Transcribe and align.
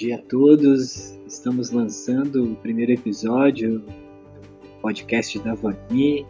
dia 0.00 0.14
a 0.14 0.18
todos. 0.18 1.14
Estamos 1.26 1.70
lançando 1.70 2.52
o 2.52 2.56
primeiro 2.56 2.90
episódio 2.90 3.80
do 3.80 3.92
podcast 4.80 5.38
da 5.40 5.52
Vani, 5.52 6.26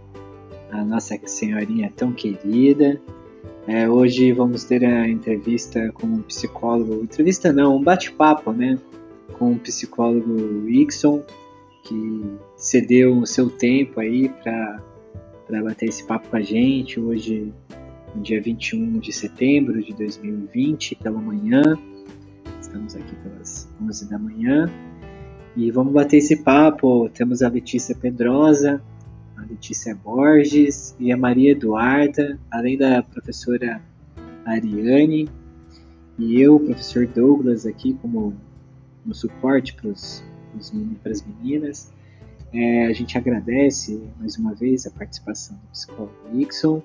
a 0.72 0.84
nossa 0.84 1.16
senhorinha 1.24 1.92
tão 1.94 2.12
querida. 2.12 3.00
É, 3.68 3.88
hoje 3.88 4.32
vamos 4.32 4.64
ter 4.64 4.84
a 4.84 5.08
entrevista 5.08 5.92
com 5.92 6.08
um 6.08 6.22
psicólogo, 6.22 7.04
entrevista 7.04 7.52
não, 7.52 7.76
um 7.76 7.82
bate-papo, 7.82 8.50
né, 8.50 8.76
com 9.34 9.52
o 9.52 9.58
psicólogo 9.60 10.68
Ixon, 10.68 11.22
que 11.84 12.24
cedeu 12.56 13.18
o 13.18 13.26
seu 13.26 13.48
tempo 13.48 14.00
aí 14.00 14.30
para 14.30 14.82
bater 15.62 15.90
esse 15.90 16.02
papo 16.02 16.28
com 16.28 16.36
a 16.36 16.42
gente 16.42 16.98
hoje, 16.98 17.52
no 18.16 18.20
dia 18.20 18.42
21 18.42 18.98
de 18.98 19.12
setembro 19.12 19.80
de 19.80 19.94
2020, 19.94 20.96
pela 20.96 21.20
manhã. 21.20 21.78
Estamos 22.60 22.94
aqui 22.94 23.16
pelas 23.16 23.39
11 23.90 24.08
da 24.08 24.18
manhã 24.18 24.70
e 25.56 25.70
vamos 25.70 25.92
bater 25.92 26.18
esse 26.18 26.36
papo. 26.36 27.08
Temos 27.10 27.42
a 27.42 27.48
Letícia 27.48 27.94
Pedrosa, 27.94 28.80
a 29.36 29.42
Letícia 29.42 29.94
Borges 29.94 30.94
e 30.98 31.12
a 31.12 31.16
Maria 31.16 31.52
Eduarda, 31.52 32.38
além 32.50 32.78
da 32.78 33.02
professora 33.02 33.82
Ariane 34.46 35.28
e 36.18 36.40
eu, 36.40 36.60
professor 36.60 37.06
Douglas, 37.06 37.66
aqui 37.66 37.94
como 38.00 38.34
no 39.04 39.14
suporte 39.14 39.74
para 39.74 39.90
as 39.90 41.24
meninas. 41.26 41.92
É, 42.52 42.86
a 42.86 42.92
gente 42.92 43.16
agradece 43.16 44.02
mais 44.18 44.36
uma 44.36 44.54
vez 44.54 44.86
a 44.86 44.90
participação 44.90 45.56
do 45.56 45.70
psicólogo 45.70 46.14
Nixon 46.32 46.82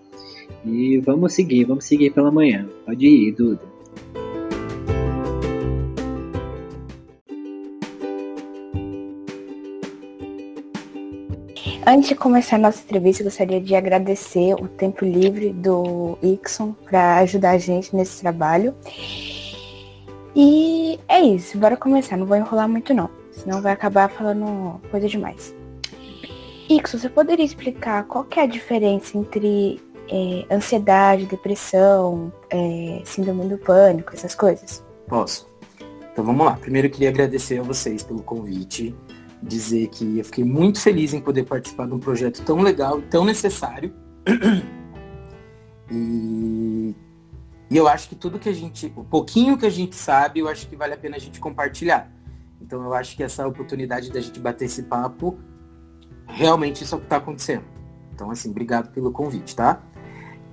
e 0.63 0.99
vamos 0.99 1.33
seguir, 1.33 1.65
vamos 1.65 1.85
seguir 1.85 2.13
pela 2.13 2.31
manhã. 2.31 2.67
Pode 2.85 3.05
ir, 3.05 3.31
Duda. 3.31 3.61
Antes 11.87 12.09
de 12.09 12.15
começar 12.15 12.55
a 12.55 12.59
nossa 12.59 12.81
entrevista, 12.81 13.23
gostaria 13.23 13.61
de 13.61 13.75
agradecer 13.75 14.55
o 14.55 14.67
tempo 14.67 15.05
livre 15.05 15.51
do 15.51 16.17
Ixon 16.19 16.73
para 16.83 17.17
ajudar 17.17 17.51
a 17.51 17.57
gente 17.59 17.95
nesse 17.95 18.21
trabalho. 18.21 18.73
E 20.35 20.99
é 21.07 21.21
isso, 21.21 21.59
bora 21.59 21.77
começar. 21.77 22.17
Não 22.17 22.25
vou 22.25 22.35
enrolar 22.35 22.67
muito 22.67 22.91
não, 22.91 23.07
senão 23.31 23.61
vai 23.61 23.71
acabar 23.71 24.09
falando 24.09 24.81
coisa 24.89 25.07
demais. 25.07 25.53
Ixon, 26.67 26.97
você 26.97 27.07
poderia 27.07 27.45
explicar 27.45 28.03
qual 28.05 28.23
que 28.23 28.39
é 28.39 28.43
a 28.43 28.47
diferença 28.47 29.15
entre 29.15 29.79
é, 30.09 30.43
ansiedade, 30.51 31.27
depressão, 31.27 32.33
é, 32.49 33.03
síndrome 33.05 33.47
do 33.47 33.59
pânico, 33.59 34.11
essas 34.11 34.33
coisas? 34.33 34.83
Posso. 35.07 35.47
Então 36.11 36.25
vamos 36.25 36.47
lá. 36.47 36.53
Primeiro 36.53 36.87
eu 36.87 36.91
queria 36.91 37.09
agradecer 37.09 37.59
a 37.59 37.63
vocês 37.63 38.01
pelo 38.01 38.23
convite 38.23 38.95
dizer 39.41 39.87
que 39.89 40.19
eu 40.19 40.25
fiquei 40.25 40.43
muito 40.43 40.79
feliz 40.79 41.13
em 41.13 41.21
poder 41.21 41.43
participar 41.43 41.87
de 41.87 41.93
um 41.93 41.99
projeto 41.99 42.41
tão 42.43 42.61
legal 42.61 43.01
tão 43.03 43.25
necessário. 43.25 43.93
E, 45.91 46.95
e, 47.69 47.77
eu 47.77 47.87
acho 47.87 48.09
que 48.09 48.15
tudo 48.15 48.39
que 48.39 48.49
a 48.49 48.53
gente, 48.53 48.91
o 48.95 49.03
pouquinho 49.03 49.55
que 49.55 49.67
a 49.67 49.69
gente 49.69 49.95
sabe, 49.95 50.39
eu 50.39 50.47
acho 50.47 50.67
que 50.67 50.75
vale 50.75 50.95
a 50.95 50.97
pena 50.97 51.15
a 51.15 51.19
gente 51.19 51.39
compartilhar. 51.39 52.11
Então 52.59 52.83
eu 52.83 52.93
acho 52.93 53.15
que 53.15 53.21
essa 53.21 53.47
oportunidade 53.47 54.11
da 54.11 54.19
gente 54.19 54.39
bater 54.39 54.65
esse 54.65 54.81
papo, 54.81 55.37
realmente 56.25 56.83
isso 56.83 56.95
é 56.95 56.97
o 56.97 57.01
que 57.01 57.05
está 57.05 57.17
acontecendo. 57.17 57.65
Então, 58.13 58.31
assim, 58.31 58.49
obrigado 58.49 58.91
pelo 58.91 59.11
convite, 59.11 59.55
tá? 59.55 59.83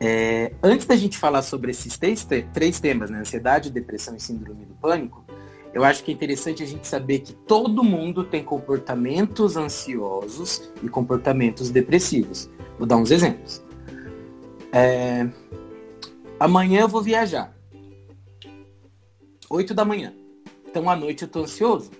É, 0.01 0.53
antes 0.63 0.85
da 0.85 0.97
gente 0.97 1.17
falar 1.17 1.43
sobre 1.43 1.71
esses 1.71 1.97
três, 1.97 2.27
três 2.53 2.81
temas, 2.81 3.09
né? 3.09 3.21
Ansiedade, 3.21 3.71
depressão 3.71 4.17
e 4.17 4.21
síndrome 4.21 4.67
do 4.67 4.75
pânico, 4.75 5.25
eu 5.75 5.85
acho 5.85 6.05
que 6.05 6.11
é 6.11 6.15
interessante 6.15 6.63
a 6.63 6.67
gente 6.67 6.87
saber 6.87 7.21
que 7.21 7.33
todo 7.33 7.83
mundo 7.83 8.25
tem 8.25 8.45
comportamentos 8.45 9.57
ansiosos 9.57 10.71
e 10.83 10.89
comportamentos 10.89 11.71
depressivos. 11.71 12.51
Vou 12.79 12.87
dar 12.87 12.97
uns 12.97 13.11
exemplos. 13.11 13.63
É... 14.71 15.29
Amanhã 16.39 16.81
eu 16.83 16.89
vou 16.89 17.03
viajar. 17.03 17.57
8 19.49 19.73
da 19.73 19.85
manhã. 19.85 20.15
Então 20.69 20.89
à 20.91 20.97
noite 20.97 21.23
eu 21.23 21.29
tô 21.29 21.41
ansioso. 21.41 21.91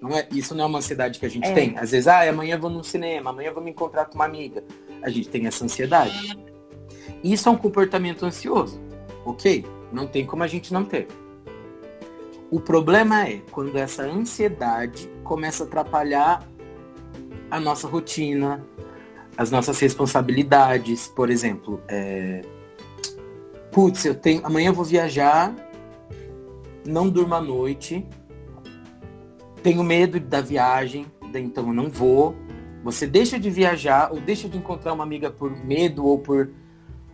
Não 0.00 0.10
é, 0.10 0.28
isso 0.32 0.54
não 0.54 0.64
é 0.64 0.66
uma 0.66 0.78
ansiedade 0.78 1.18
que 1.18 1.26
a 1.26 1.30
gente 1.30 1.46
é. 1.46 1.52
tem. 1.54 1.78
Às 1.78 1.92
vezes, 1.92 2.06
ah, 2.06 2.28
amanhã 2.28 2.56
eu 2.56 2.60
vou 2.60 2.68
no 2.68 2.84
cinema, 2.84 3.30
amanhã 3.30 3.48
eu 3.48 3.54
vou 3.54 3.62
me 3.62 3.70
encontrar 3.70 4.04
com 4.04 4.16
uma 4.16 4.26
amiga. 4.26 4.62
A 5.02 5.08
gente 5.08 5.28
tem 5.30 5.46
essa 5.46 5.64
ansiedade. 5.64 6.38
Isso 7.22 7.48
é 7.48 7.52
um 7.52 7.56
comportamento 7.56 8.24
ansioso. 8.24 8.78
Ok? 9.24 9.64
Não 9.90 10.06
tem 10.06 10.26
como 10.26 10.42
a 10.42 10.46
gente 10.46 10.74
não 10.74 10.84
ter. 10.84 11.08
O 12.54 12.60
problema 12.60 13.26
é 13.26 13.42
quando 13.50 13.76
essa 13.76 14.04
ansiedade 14.04 15.10
começa 15.24 15.64
a 15.64 15.66
atrapalhar 15.66 16.48
a 17.50 17.58
nossa 17.58 17.88
rotina, 17.88 18.64
as 19.36 19.50
nossas 19.50 19.76
responsabilidades. 19.80 21.08
Por 21.08 21.30
exemplo, 21.30 21.82
é... 21.88 22.42
putz, 23.72 24.04
eu 24.04 24.14
tenho. 24.14 24.46
Amanhã 24.46 24.68
eu 24.68 24.72
vou 24.72 24.84
viajar, 24.84 25.52
não 26.86 27.08
durmo 27.08 27.34
à 27.34 27.40
noite, 27.40 28.06
tenho 29.60 29.82
medo 29.82 30.20
da 30.20 30.40
viagem, 30.40 31.06
então 31.34 31.66
eu 31.66 31.74
não 31.74 31.90
vou. 31.90 32.36
Você 32.84 33.04
deixa 33.04 33.36
de 33.36 33.50
viajar 33.50 34.12
ou 34.12 34.20
deixa 34.20 34.48
de 34.48 34.56
encontrar 34.56 34.92
uma 34.92 35.02
amiga 35.02 35.28
por 35.28 35.50
medo 35.50 36.06
ou 36.06 36.20
por 36.20 36.52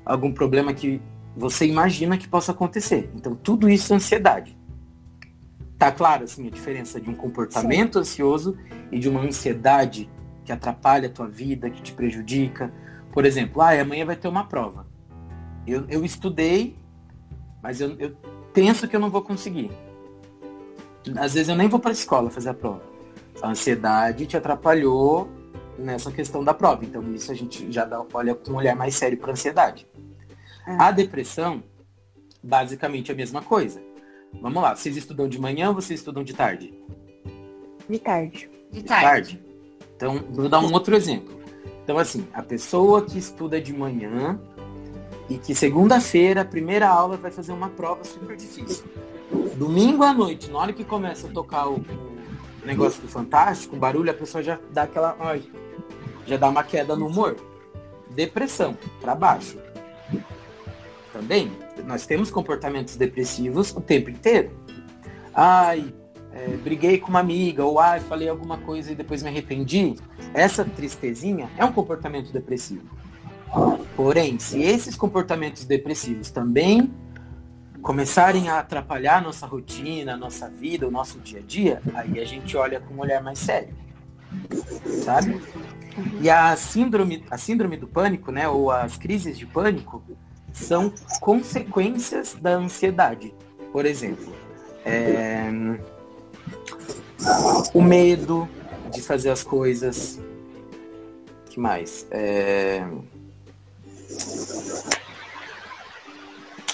algum 0.04 0.34
problema 0.34 0.74
que 0.74 1.00
você 1.34 1.64
imagina 1.64 2.18
que 2.18 2.28
possa 2.28 2.52
acontecer. 2.52 3.10
Então 3.14 3.34
tudo 3.34 3.70
isso 3.70 3.90
é 3.94 3.96
ansiedade. 3.96 4.59
Tá 5.80 5.91
claro 5.91 6.24
assim 6.24 6.46
a 6.46 6.50
diferença 6.50 7.00
de 7.00 7.08
um 7.08 7.14
comportamento 7.14 7.94
Sim. 7.94 8.00
ansioso 8.00 8.58
e 8.92 8.98
de 8.98 9.08
uma 9.08 9.22
ansiedade 9.22 10.10
que 10.44 10.52
atrapalha 10.52 11.08
a 11.08 11.10
tua 11.10 11.26
vida, 11.26 11.70
que 11.70 11.80
te 11.80 11.94
prejudica. 11.94 12.70
Por 13.10 13.24
exemplo, 13.24 13.62
ah, 13.62 13.70
amanhã 13.80 14.04
vai 14.04 14.14
ter 14.14 14.28
uma 14.28 14.44
prova. 14.44 14.86
Eu, 15.66 15.86
eu 15.88 16.04
estudei, 16.04 16.76
mas 17.62 17.80
eu, 17.80 17.96
eu 17.98 18.14
penso 18.52 18.86
que 18.86 18.94
eu 18.94 19.00
não 19.00 19.08
vou 19.08 19.22
conseguir. 19.22 19.70
Às 21.16 21.32
vezes 21.32 21.48
eu 21.48 21.56
nem 21.56 21.66
vou 21.66 21.80
para 21.80 21.92
a 21.92 21.92
escola 21.92 22.28
fazer 22.28 22.50
a 22.50 22.54
prova. 22.54 22.82
A 23.40 23.48
ansiedade 23.48 24.26
te 24.26 24.36
atrapalhou 24.36 25.30
nessa 25.78 26.12
questão 26.12 26.44
da 26.44 26.52
prova. 26.52 26.84
Então 26.84 27.02
isso 27.14 27.32
a 27.32 27.34
gente 27.34 27.72
já 27.72 27.86
dá, 27.86 28.04
olha 28.12 28.34
com 28.34 28.52
um 28.52 28.56
olhar 28.56 28.76
mais 28.76 28.96
sério 28.96 29.16
para 29.16 29.30
a 29.30 29.32
ansiedade. 29.32 29.88
É. 30.66 30.76
A 30.78 30.90
depressão, 30.90 31.62
basicamente 32.42 33.10
a 33.10 33.14
mesma 33.14 33.40
coisa. 33.40 33.80
Vamos 34.41 34.62
lá, 34.62 34.74
vocês 34.74 34.96
estudam 34.96 35.28
de 35.28 35.38
manhã 35.38 35.68
ou 35.68 35.74
vocês 35.74 36.00
estudam 36.00 36.22
de 36.22 36.34
tarde? 36.34 36.72
De 37.88 37.98
tarde. 37.98 38.50
De 38.70 38.82
tarde. 38.82 39.04
tarde. 39.04 39.44
Então, 39.96 40.24
vou 40.30 40.48
dar 40.48 40.60
um 40.60 40.72
outro 40.72 40.94
exemplo. 40.94 41.41
Então, 41.82 41.98
assim, 41.98 42.26
a 42.32 42.42
pessoa 42.42 43.02
que 43.02 43.19
estuda 43.19 43.60
de 43.60 43.72
manhã 43.72 44.40
e 45.28 45.38
que 45.38 45.54
segunda-feira, 45.54 46.42
a 46.42 46.44
primeira 46.44 46.88
aula, 46.88 47.16
vai 47.16 47.30
fazer 47.30 47.52
uma 47.52 47.69
prova 47.69 48.04
super 48.04 48.36
difícil. 48.36 48.84
Domingo 49.56 50.02
à 50.02 50.12
noite, 50.12 50.50
na 50.50 50.58
hora 50.58 50.72
que 50.72 50.84
começa 50.84 51.26
a 51.26 51.30
tocar 51.30 51.69
o, 51.69 51.76
o 51.76 52.66
negócio 52.66 53.02
do 53.02 53.08
Fantástico, 53.08 53.76
o 53.76 53.78
barulho, 53.78 54.10
a 54.10 54.14
pessoa 54.14 54.42
já 54.42 54.58
dá 54.72 54.84
aquela. 54.84 55.16
Ai, 55.20 55.42
já 56.26 56.36
dá 56.36 56.48
uma 56.48 56.62
queda 56.62 56.96
no 56.96 57.06
humor. 57.06 57.36
Depressão, 58.10 58.76
para 59.00 59.14
baixo. 59.14 59.58
Também 61.12 61.50
nós 61.84 62.06
temos 62.06 62.31
comportamentos 62.31 62.97
depressivos 62.97 63.75
o 63.75 63.81
tempo 63.81 64.10
inteiro. 64.10 64.50
Ai, 65.34 65.93
é, 66.32 66.48
briguei 66.56 66.98
com 66.98 67.09
uma 67.09 67.21
amiga, 67.21 67.65
ou 67.65 67.81
ai, 67.81 68.00
falei 68.00 68.28
alguma 68.28 68.59
coisa 68.59 68.93
e 68.93 68.94
depois 68.94 69.22
me 69.22 69.28
arrependi. 69.28 69.97
Essa 70.32 70.65
tristezinha 70.65 71.50
é 71.56 71.65
um 71.65 71.72
comportamento 71.72 72.32
depressivo. 72.32 72.88
Porém, 73.97 74.38
se 74.38 74.62
esses 74.62 74.94
comportamentos 74.94 75.65
depressivos 75.65 76.31
também 76.31 76.93
começarem 77.82 78.49
a 78.49 78.61
atrapalhar 78.61 79.19
a 79.19 79.20
nossa 79.20 79.46
rotina, 79.46 80.14
a 80.14 80.17
nossa 80.17 80.49
vida, 80.49 80.87
o 80.87 80.90
nosso 80.90 81.19
dia 81.19 81.40
a 81.40 81.43
dia, 81.43 81.82
aí 81.94 82.20
a 82.20 82.25
gente 82.25 82.56
olha 82.56 82.79
com 82.79 82.94
um 82.94 83.00
olhar 83.00 83.23
mais 83.23 83.38
sério. 83.38 83.75
Sabe? 85.05 85.40
E 86.20 86.31
a 86.31 86.55
síndrome, 86.56 87.25
a 87.31 87.37
síndrome 87.37 87.76
do 87.76 87.88
pânico, 87.88 88.31
né, 88.31 88.49
ou 88.49 88.70
as 88.70 88.96
crises 88.96 89.37
de 89.37 89.46
pânico, 89.46 90.02
são 90.52 90.93
consequências 91.20 92.37
da 92.41 92.50
ansiedade. 92.50 93.35
Por 93.73 93.87
exemplo, 93.87 94.32
é... 94.85 95.49
o 97.73 97.82
medo 97.82 98.49
de 98.91 99.00
fazer 99.00 99.31
as 99.31 99.43
coisas. 99.43 100.19
que 101.47 101.61
mais? 101.61 102.06
É... 102.11 102.85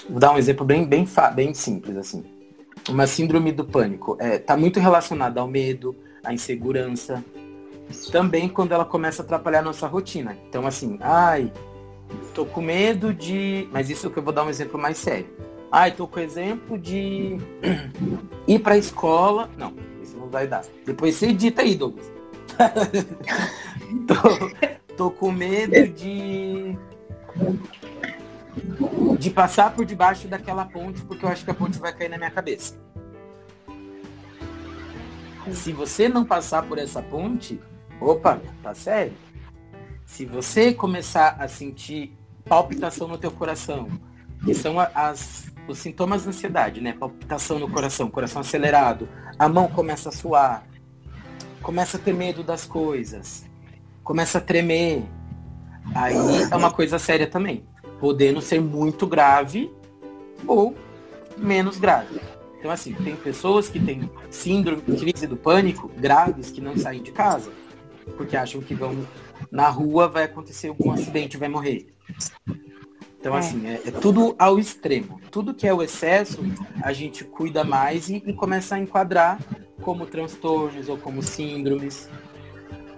Vou 0.08 0.20
dar 0.20 0.32
um 0.32 0.38
exemplo 0.38 0.64
bem, 0.64 0.86
bem, 0.86 1.06
bem 1.34 1.52
simples 1.54 1.96
assim. 1.96 2.24
Uma 2.88 3.06
síndrome 3.06 3.50
do 3.50 3.64
pânico 3.64 4.16
é, 4.20 4.38
tá 4.38 4.56
muito 4.56 4.78
relacionada 4.78 5.40
ao 5.40 5.48
medo, 5.48 5.96
à 6.22 6.32
insegurança. 6.32 7.24
Também 8.10 8.48
quando 8.48 8.72
ela 8.72 8.84
começa 8.84 9.22
a 9.22 9.24
atrapalhar 9.24 9.60
a 9.60 9.62
nossa 9.62 9.86
rotina. 9.86 10.36
Então 10.48 10.66
assim, 10.66 10.96
ai, 11.00 11.52
tô 12.34 12.44
com 12.44 12.60
medo 12.60 13.12
de. 13.14 13.68
Mas 13.72 13.90
isso 13.90 14.10
que 14.10 14.18
eu 14.18 14.22
vou 14.22 14.32
dar 14.32 14.44
um 14.44 14.50
exemplo 14.50 14.78
mais 14.78 14.98
sério. 14.98 15.26
Ah, 15.70 15.88
estou 15.88 16.06
com 16.06 16.20
exemplo 16.20 16.78
de 16.78 17.38
ir 18.46 18.58
para 18.60 18.74
a 18.74 18.78
escola. 18.78 19.50
Não, 19.56 19.74
isso 20.02 20.16
não 20.16 20.28
vai 20.28 20.46
dar. 20.46 20.64
Depois 20.84 21.14
você 21.14 21.28
edita 21.28 21.62
aí, 21.62 21.74
Douglas. 21.74 22.10
tô, 24.06 24.94
tô 24.96 25.10
com 25.10 25.30
medo 25.30 25.88
de 25.88 26.76
de 29.18 29.30
passar 29.30 29.74
por 29.74 29.84
debaixo 29.84 30.28
daquela 30.28 30.64
ponte 30.64 31.02
porque 31.02 31.24
eu 31.24 31.28
acho 31.28 31.44
que 31.44 31.50
a 31.50 31.54
ponte 31.54 31.78
vai 31.78 31.92
cair 31.92 32.08
na 32.08 32.16
minha 32.16 32.30
cabeça. 32.30 32.74
Se 35.52 35.72
você 35.72 36.08
não 36.08 36.24
passar 36.24 36.62
por 36.62 36.78
essa 36.78 37.02
ponte, 37.02 37.60
opa, 38.00 38.40
tá 38.62 38.74
sério. 38.74 39.12
Se 40.06 40.24
você 40.24 40.72
começar 40.72 41.36
a 41.38 41.48
sentir 41.48 42.16
palpitação 42.44 43.08
no 43.08 43.18
teu 43.18 43.30
coração, 43.30 43.88
que 44.44 44.54
são 44.54 44.78
as, 44.78 45.50
os 45.66 45.78
sintomas 45.78 46.22
de 46.22 46.28
ansiedade, 46.28 46.80
né? 46.80 46.92
Palpitação 46.92 47.58
no 47.58 47.68
coração, 47.68 48.08
coração 48.08 48.40
acelerado, 48.40 49.08
a 49.36 49.48
mão 49.48 49.68
começa 49.68 50.08
a 50.08 50.12
suar, 50.12 50.64
começa 51.60 51.96
a 51.96 52.00
ter 52.00 52.14
medo 52.14 52.44
das 52.44 52.64
coisas, 52.64 53.44
começa 54.04 54.38
a 54.38 54.40
tremer. 54.40 55.04
Aí 55.94 56.16
é 56.50 56.56
uma 56.56 56.70
coisa 56.70 56.98
séria 57.00 57.26
também, 57.26 57.66
podendo 57.98 58.40
ser 58.40 58.60
muito 58.60 59.08
grave 59.08 59.70
ou 60.46 60.74
menos 61.36 61.78
grave. 61.78 62.20
Então 62.58 62.70
assim, 62.70 62.94
tem 62.94 63.16
pessoas 63.16 63.68
que 63.68 63.80
têm 63.80 64.08
síndrome, 64.30 64.82
crise 64.82 65.26
do 65.26 65.36
pânico 65.36 65.90
graves 65.98 66.50
que 66.50 66.60
não 66.60 66.76
saem 66.76 67.02
de 67.02 67.10
casa 67.10 67.50
porque 68.16 68.36
acham 68.36 68.60
que 68.60 68.74
vão 68.74 69.06
na 69.50 69.68
rua 69.68 70.08
vai 70.08 70.24
acontecer 70.24 70.68
algum 70.68 70.90
acidente, 70.92 71.36
vai 71.36 71.48
morrer. 71.48 71.86
Então, 73.18 73.34
é. 73.34 73.38
assim, 73.38 73.66
é, 73.66 73.82
é, 73.86 73.90
tudo 73.90 74.34
ao 74.38 74.58
extremo. 74.58 75.20
Tudo 75.30 75.54
que 75.54 75.66
é 75.66 75.74
o 75.74 75.82
excesso, 75.82 76.38
a 76.82 76.92
gente 76.92 77.24
cuida 77.24 77.64
mais 77.64 78.08
e, 78.08 78.22
e 78.24 78.32
começa 78.32 78.76
a 78.76 78.78
enquadrar 78.78 79.40
como 79.82 80.06
transtornos 80.06 80.88
ou 80.88 80.96
como 80.96 81.22
síndromes. 81.22 82.08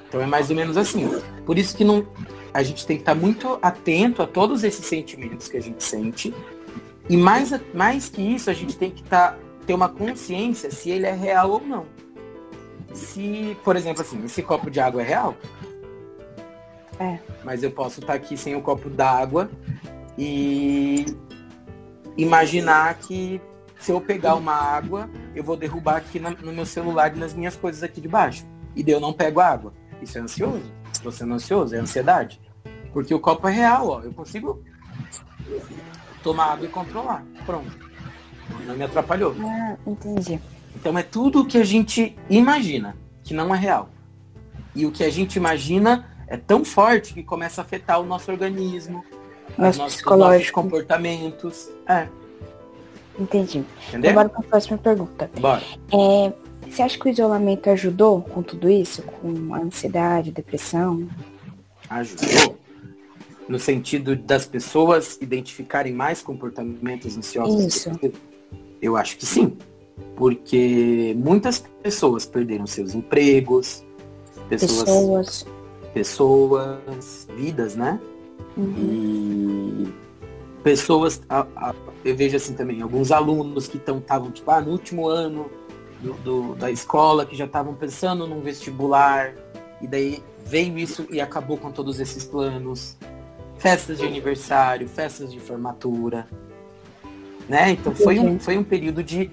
Então 0.08 0.20
é 0.20 0.26
mais 0.26 0.50
ou 0.50 0.56
menos 0.56 0.76
assim. 0.76 1.08
Por 1.44 1.58
isso 1.58 1.76
que 1.76 1.85
não, 1.85 2.06
a 2.52 2.62
gente 2.62 2.87
tem 2.87 2.96
que 2.96 3.02
estar 3.02 3.14
muito 3.14 3.58
atento 3.61 4.23
a 4.23 4.26
todos 4.26 4.64
esses 4.64 4.85
sentimentos 4.85 5.49
que 5.49 5.56
a 5.56 5.62
gente 5.62 5.82
sente. 5.82 6.35
E 7.08 7.17
mais, 7.17 7.52
mais 7.75 8.08
que 8.08 8.20
isso, 8.20 8.50
a 8.50 8.55
gente 8.55 8.76
tem 8.76 8.90
que 8.90 9.02
estar, 9.02 9.38
ter 9.67 9.75
uma 9.75 9.88
consciência 9.88 10.70
se 10.70 10.90
ele 10.90 11.06
é 11.06 11.12
real 11.12 11.50
ou 11.50 11.61
não. 11.61 11.87
Se, 12.93 13.56
por 13.64 13.76
exemplo, 13.76 14.02
assim, 14.02 14.23
esse 14.25 14.43
copo 14.43 14.70
de 14.70 14.81
água 14.81 15.02
é 15.02 15.05
real, 15.05 15.37
é. 16.99 17.19
Mas 17.45 17.62
eu 17.62 17.71
posso 17.71 18.00
estar 18.00 18.15
aqui 18.15 18.37
sem 18.37 18.55
o 18.55 18.59
um 18.59 18.62
copo 18.62 18.91
d'água 18.91 19.50
e 20.17 21.06
imaginar 22.17 22.95
que 22.99 23.41
se 23.79 23.93
eu 23.93 24.00
pegar 24.00 24.35
uma 24.35 24.55
água, 24.55 25.09
eu 25.35 25.45
vou 25.45 25.56
derrubar 25.56 25.97
aqui 25.97 26.19
no 26.19 26.53
meu 26.53 26.67
celular 26.67 27.15
e 27.15 27.19
nas 27.19 27.33
minhas 27.33 27.56
coisas 27.56 27.83
aqui 27.83 28.00
de 28.00 28.09
baixo. 28.09 28.45
E 28.75 28.83
daí 28.83 28.95
eu 28.95 29.00
não 29.00 29.12
pego 29.12 29.41
água. 29.41 29.73
Isso 30.03 30.19
é 30.19 30.21
ansioso? 30.21 30.73
Você 31.03 31.25
não 31.25 31.35
é 31.35 31.37
ansioso? 31.37 31.75
É 31.75 31.79
ansiedade. 31.79 32.41
Porque 32.93 33.15
o 33.15 33.21
copo 33.21 33.47
é 33.49 33.53
real, 33.53 33.89
ó. 33.89 34.00
Eu 34.03 34.12
consigo 34.12 34.62
tomar 36.23 36.53
água 36.53 36.67
e 36.67 36.71
controlar. 36.71 37.25
Pronto. 37.47 37.71
Não 38.67 38.77
me 38.77 38.83
atrapalhou. 38.83 39.35
Ah, 39.41 39.77
entendi. 39.87 40.41
Então 40.75 40.99
é 40.99 41.03
tudo 41.03 41.43
o 41.43 41.47
que 41.47 41.59
a 41.59 41.65
gente 41.65 42.17
imagina, 42.29 42.97
que 43.23 43.35
não 43.35 43.55
é 43.55 43.59
real. 43.59 43.91
E 44.75 44.87
o 44.87 44.93
que 44.93 45.05
a 45.05 45.11
gente 45.11 45.37
imagina 45.37 46.18
é 46.29 46.37
tão 46.37 46.65
forte 46.65 47.15
que 47.15 47.23
começa 47.23 47.61
a 47.61 47.65
afetar 47.65 48.01
o 48.01 48.05
nosso 48.05 48.31
organismo, 48.31 49.05
nosso 49.57 49.79
nossos, 49.79 50.03
nossos 50.03 50.51
comportamentos. 50.51 51.69
É. 51.89 52.07
Entendi. 53.19 53.65
Entendeu? 53.89 54.11
Agora 54.11 54.29
para 54.29 54.41
a 54.41 54.43
próxima 54.43 54.79
pergunta. 54.79 55.31
Bora. 55.41 55.63
É, 55.93 56.33
você 56.69 56.83
acha 56.83 56.99
que 56.99 57.07
o 57.07 57.09
isolamento 57.09 57.69
ajudou 57.71 58.23
com 58.23 58.43
tudo 58.43 58.69
isso? 58.69 59.03
Com 59.03 59.55
a 59.55 59.59
ansiedade, 59.59 60.31
depressão? 60.31 61.09
Ajudou. 61.89 62.57
No 63.49 63.59
sentido 63.59 64.15
das 64.15 64.45
pessoas 64.45 65.19
identificarem 65.23 65.93
mais 65.93 66.21
comportamentos 66.21 67.17
ansiosos? 67.17 67.65
Isso. 67.65 67.91
Eu 68.81 68.97
acho 68.97 69.17
que 69.17 69.25
sim. 69.25 69.57
Porque 70.15 71.17
muitas 71.19 71.65
pessoas 71.83 72.27
perderam 72.27 72.67
seus 72.67 72.95
empregos, 72.95 73.83
pessoas, 74.49 74.85
pessoas 74.85 75.47
pessoas, 75.99 77.27
vidas, 77.37 77.75
né? 77.75 77.99
Uhum. 78.56 79.89
E 79.89 79.93
pessoas, 80.62 81.21
a, 81.29 81.41
a, 81.56 81.75
eu 82.05 82.15
vejo 82.15 82.37
assim 82.37 82.55
também, 82.55 82.81
alguns 82.81 83.11
alunos 83.11 83.67
que 83.67 83.79
estavam, 83.79 84.31
tipo, 84.31 84.49
ah, 84.49 84.61
no 84.61 84.71
último 84.71 85.09
ano 85.09 85.50
do, 86.00 86.12
do, 86.12 86.55
da 86.55 86.71
escola, 86.71 87.27
que 87.27 87.35
já 87.35 87.47
estavam 87.47 87.75
pensando 87.75 88.29
num 88.29 88.41
vestibular, 88.41 89.35
e 89.83 89.89
daí 89.89 90.23
veio 90.47 90.79
isso 90.79 91.05
e 91.11 91.21
acabou 91.21 91.59
com 91.59 91.73
todos 91.73 91.99
esses 91.99 92.25
planos. 92.25 92.97
Festas 93.59 93.99
de 93.99 94.06
aniversário, 94.06 94.89
festas 94.89 95.33
de 95.33 95.41
formatura. 95.41 96.29
Né? 97.49 97.73
Então 97.73 97.93
foi 97.93 98.21
um, 98.21 98.39
foi 98.39 98.56
um 98.56 98.62
período 98.62 99.03
de 99.03 99.33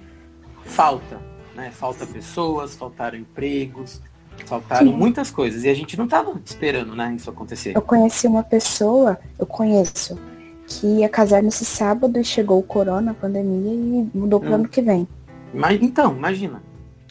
falta. 0.64 1.20
Né? 1.54 1.70
Falta 1.70 2.04
pessoas, 2.04 2.74
faltaram 2.74 3.16
empregos, 3.16 4.02
Faltaram 4.44 4.86
Sim. 4.86 4.96
muitas 4.96 5.30
coisas 5.30 5.64
e 5.64 5.68
a 5.68 5.74
gente 5.74 5.96
não 5.96 6.04
estava 6.04 6.38
esperando, 6.44 6.94
né, 6.94 7.14
isso 7.16 7.30
acontecer. 7.30 7.76
Eu 7.76 7.82
conheci 7.82 8.26
uma 8.26 8.42
pessoa, 8.42 9.18
eu 9.38 9.46
conheço, 9.46 10.18
que 10.66 10.86
ia 10.86 11.08
casar 11.08 11.42
nesse 11.42 11.64
sábado 11.64 12.18
e 12.18 12.24
chegou 12.24 12.58
o 12.58 12.62
corona, 12.62 13.12
a 13.12 13.14
pandemia 13.14 13.72
e 13.72 14.10
mudou 14.16 14.40
para 14.40 14.48
o 14.48 14.52
hum. 14.52 14.54
ano 14.56 14.68
que 14.68 14.82
vem. 14.82 15.06
Mas 15.54 15.80
então, 15.82 16.16
imagina, 16.16 16.62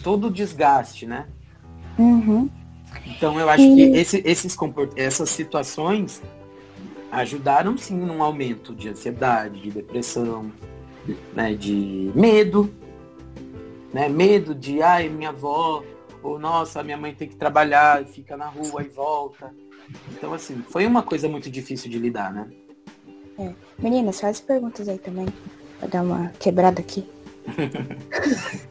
todo 0.04 0.27
o 0.27 0.31
desgaste, 0.31 1.06
né? 1.06 1.25
Uhum. 1.98 2.50
Então 3.06 3.39
eu 3.39 3.50
acho 3.50 3.63
e... 3.63 3.75
que 3.75 3.81
esse, 3.98 4.21
esses 4.25 4.56
comport... 4.56 4.92
essas 4.95 5.30
situações 5.30 6.21
ajudaram 7.12 7.78
sim 7.78 7.98
num 7.98 8.21
aumento 8.21 8.75
de 8.75 8.89
ansiedade, 8.89 9.62
de 9.62 9.71
depressão, 9.71 10.51
né, 11.33 11.54
de 11.54 12.12
medo, 12.13 12.74
né, 13.94 14.10
medo 14.10 14.54
de 14.54 14.81
ai 14.81 15.07
minha 15.07 15.30
avó 15.30 15.83
ou 16.25 16.39
nossa, 16.39 16.83
minha 16.83 16.98
mãe 16.98 17.13
tem 17.13 17.27
que 17.30 17.36
trabalhar 17.36 18.01
e 18.01 18.06
fica 18.06 18.36
na 18.36 18.48
rua 18.48 18.81
e 18.81 18.88
volta. 18.88 19.54
Então, 20.12 20.33
assim, 20.33 20.63
foi 20.69 20.88
uma 20.88 21.04
coisa 21.04 21.30
muito 21.30 21.51
difícil 21.51 21.89
de 21.92 22.00
lidar, 22.00 22.33
né? 22.33 22.50
É. 23.38 23.54
Meninas, 23.77 24.19
faz 24.19 24.39
perguntas 24.39 24.89
aí 24.89 24.98
também. 24.98 25.27
Pra 25.80 25.88
dar 25.88 26.02
uma 26.02 26.30
quebrada 26.40 26.81
aqui. 26.81 27.07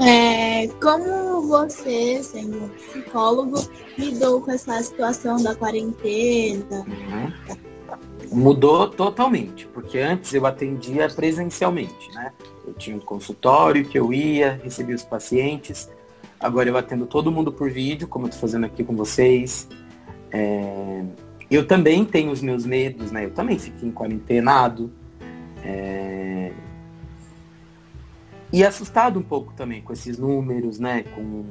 é, 0.00 0.66
como 0.82 1.42
você, 1.42 2.20
sendo 2.22 2.68
psicólogo, 2.74 3.56
lidou 3.96 4.40
com 4.40 4.50
essa 4.50 4.82
situação 4.82 5.40
da 5.40 5.54
quarentena? 5.54 6.84
Uhum. 6.88 7.32
Mudou 8.34 8.88
totalmente, 8.88 9.64
porque 9.68 9.96
antes 9.98 10.34
eu 10.34 10.44
atendia 10.44 11.08
presencialmente, 11.08 12.12
né? 12.12 12.32
Eu 12.66 12.74
tinha 12.74 12.96
um 12.96 13.00
consultório 13.00 13.84
que 13.84 13.96
eu 13.96 14.12
ia, 14.12 14.60
recebia 14.62 14.96
os 14.96 15.04
pacientes. 15.04 15.88
Agora 16.40 16.68
eu 16.68 16.76
atendo 16.76 17.06
todo 17.06 17.30
mundo 17.30 17.52
por 17.52 17.70
vídeo, 17.70 18.08
como 18.08 18.24
eu 18.24 18.30
estou 18.30 18.40
fazendo 18.40 18.66
aqui 18.66 18.82
com 18.82 18.96
vocês. 18.96 19.68
É... 20.32 21.04
Eu 21.48 21.64
também 21.64 22.04
tenho 22.04 22.32
os 22.32 22.42
meus 22.42 22.66
medos, 22.66 23.12
né? 23.12 23.24
Eu 23.24 23.30
também 23.30 23.56
fiquei 23.56 23.88
em 23.88 23.92
quarentenado. 23.92 24.92
É... 25.62 26.50
E 28.52 28.64
assustado 28.64 29.20
um 29.20 29.22
pouco 29.22 29.52
também 29.52 29.80
com 29.80 29.92
esses 29.92 30.18
números, 30.18 30.80
né? 30.80 31.04
Com, 31.14 31.44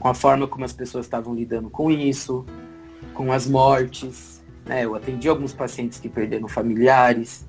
com 0.00 0.08
a 0.08 0.14
forma 0.14 0.48
como 0.48 0.64
as 0.64 0.72
pessoas 0.72 1.06
estavam 1.06 1.36
lidando 1.36 1.70
com 1.70 1.88
isso, 1.88 2.44
com 3.14 3.30
as 3.30 3.46
mortes. 3.46 4.39
Né? 4.70 4.84
Eu 4.84 4.94
atendi 4.94 5.28
alguns 5.28 5.52
pacientes 5.52 5.98
que 5.98 6.08
perderam 6.08 6.46
familiares. 6.46 7.44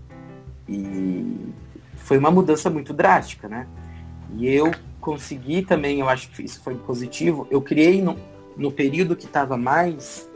E 0.67 1.53
foi 1.97 2.17
uma 2.17 2.31
mudança 2.31 2.67
muito 2.67 2.93
drástica, 2.93 3.47
né? 3.47 3.67
E 4.35 4.47
eu 4.47 4.71
consegui 4.99 5.61
também, 5.61 5.99
eu 5.99 6.09
acho 6.09 6.31
que 6.31 6.41
isso 6.41 6.59
foi 6.63 6.73
positivo, 6.73 7.47
eu 7.51 7.61
criei 7.61 8.01
no, 8.01 8.17
no 8.57 8.71
período 8.71 9.15
que 9.15 9.25
estava 9.25 9.55
mais 9.55 10.27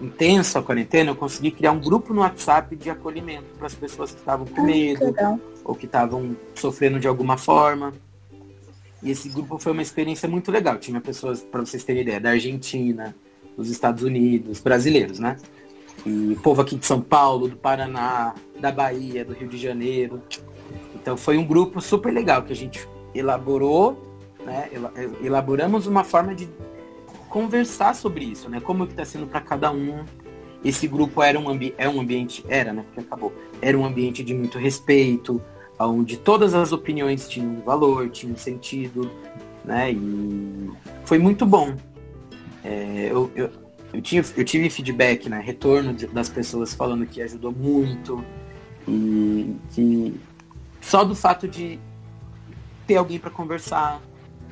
intenso 0.00 0.58
a 0.58 0.62
quarentena, 0.62 1.10
eu 1.10 1.16
consegui 1.16 1.50
criar 1.50 1.72
um 1.72 1.80
grupo 1.80 2.14
no 2.14 2.20
WhatsApp 2.20 2.76
de 2.76 2.88
acolhimento 2.88 3.46
para 3.56 3.66
as 3.66 3.74
pessoas 3.74 4.12
que 4.12 4.18
estavam 4.18 4.46
com 4.46 4.62
medo 4.62 5.14
ou 5.64 5.74
que 5.74 5.86
estavam 5.86 6.36
sofrendo 6.54 7.00
de 7.00 7.08
alguma 7.08 7.36
forma. 7.36 7.92
E 9.02 9.10
esse 9.10 9.28
grupo 9.28 9.58
foi 9.58 9.72
uma 9.72 9.82
experiência 9.82 10.28
muito 10.28 10.52
legal. 10.52 10.78
Tinha 10.78 11.00
pessoas, 11.00 11.40
para 11.40 11.60
vocês 11.60 11.82
terem 11.82 12.02
ideia, 12.02 12.20
da 12.20 12.30
Argentina, 12.30 13.14
dos 13.56 13.70
Estados 13.70 14.04
Unidos, 14.04 14.60
brasileiros, 14.60 15.18
né? 15.18 15.36
E 16.06 16.36
povo 16.42 16.62
aqui 16.62 16.76
de 16.76 16.86
São 16.86 17.00
Paulo, 17.00 17.48
do 17.48 17.56
Paraná, 17.56 18.34
da 18.60 18.70
Bahia, 18.70 19.24
do 19.24 19.32
Rio 19.32 19.48
de 19.48 19.58
Janeiro. 19.58 20.22
Então 20.94 21.16
foi 21.16 21.36
um 21.36 21.44
grupo 21.44 21.80
super 21.80 22.12
legal 22.12 22.42
que 22.42 22.52
a 22.52 22.56
gente 22.56 22.88
elaborou, 23.14 24.16
né? 24.44 24.68
Elaboramos 25.22 25.86
uma 25.86 26.04
forma 26.04 26.34
de 26.34 26.48
conversar 27.28 27.94
sobre 27.94 28.24
isso, 28.24 28.48
né? 28.48 28.60
Como 28.60 28.86
que 28.86 28.92
está 28.92 29.04
sendo 29.04 29.26
para 29.26 29.40
cada 29.40 29.70
um. 29.70 30.04
esse 30.64 30.88
grupo 30.88 31.22
era 31.22 31.38
um, 31.38 31.46
é 31.76 31.88
um 31.88 32.00
ambiente, 32.00 32.44
era, 32.48 32.72
né? 32.72 32.82
Porque 32.86 33.00
acabou. 33.00 33.32
Era 33.60 33.78
um 33.78 33.84
ambiente 33.84 34.24
de 34.24 34.34
muito 34.34 34.58
respeito, 34.58 35.40
onde 35.78 36.16
todas 36.16 36.54
as 36.54 36.72
opiniões 36.72 37.28
tinham 37.28 37.60
valor, 37.64 38.08
tinham 38.10 38.36
sentido, 38.36 39.10
né? 39.64 39.92
E 39.92 40.70
foi 41.04 41.18
muito 41.18 41.46
bom. 41.46 41.74
É, 42.64 43.08
eu, 43.10 43.30
eu, 43.36 43.50
eu, 43.98 44.02
tive, 44.02 44.32
eu 44.36 44.44
tive 44.44 44.70
feedback, 44.70 45.28
né? 45.28 45.40
Retorno 45.40 45.92
de, 45.92 46.06
das 46.06 46.28
pessoas 46.28 46.72
falando 46.72 47.04
que 47.04 47.20
ajudou 47.20 47.50
muito 47.50 48.24
e 48.86 49.56
que 49.72 50.20
só 50.80 51.02
do 51.02 51.16
fato 51.16 51.48
de 51.48 51.80
ter 52.86 52.94
alguém 52.94 53.18
para 53.18 53.28
conversar, 53.28 54.00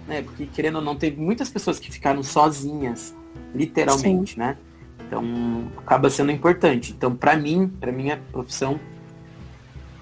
né? 0.08 0.22
Porque 0.22 0.46
querendo 0.46 0.76
ou 0.76 0.82
não, 0.82 0.96
teve 0.96 1.20
muitas 1.20 1.48
pessoas 1.48 1.78
que 1.78 1.92
ficaram 1.92 2.24
sozinhas, 2.24 3.14
literalmente, 3.54 4.34
Sim. 4.34 4.40
né? 4.40 4.58
Então 5.06 5.70
acaba 5.76 6.10
sendo 6.10 6.32
importante. 6.32 6.92
Então 6.92 7.14
para 7.14 7.36
mim, 7.36 7.68
para 7.68 7.92
minha 7.92 8.20
profissão, 8.32 8.80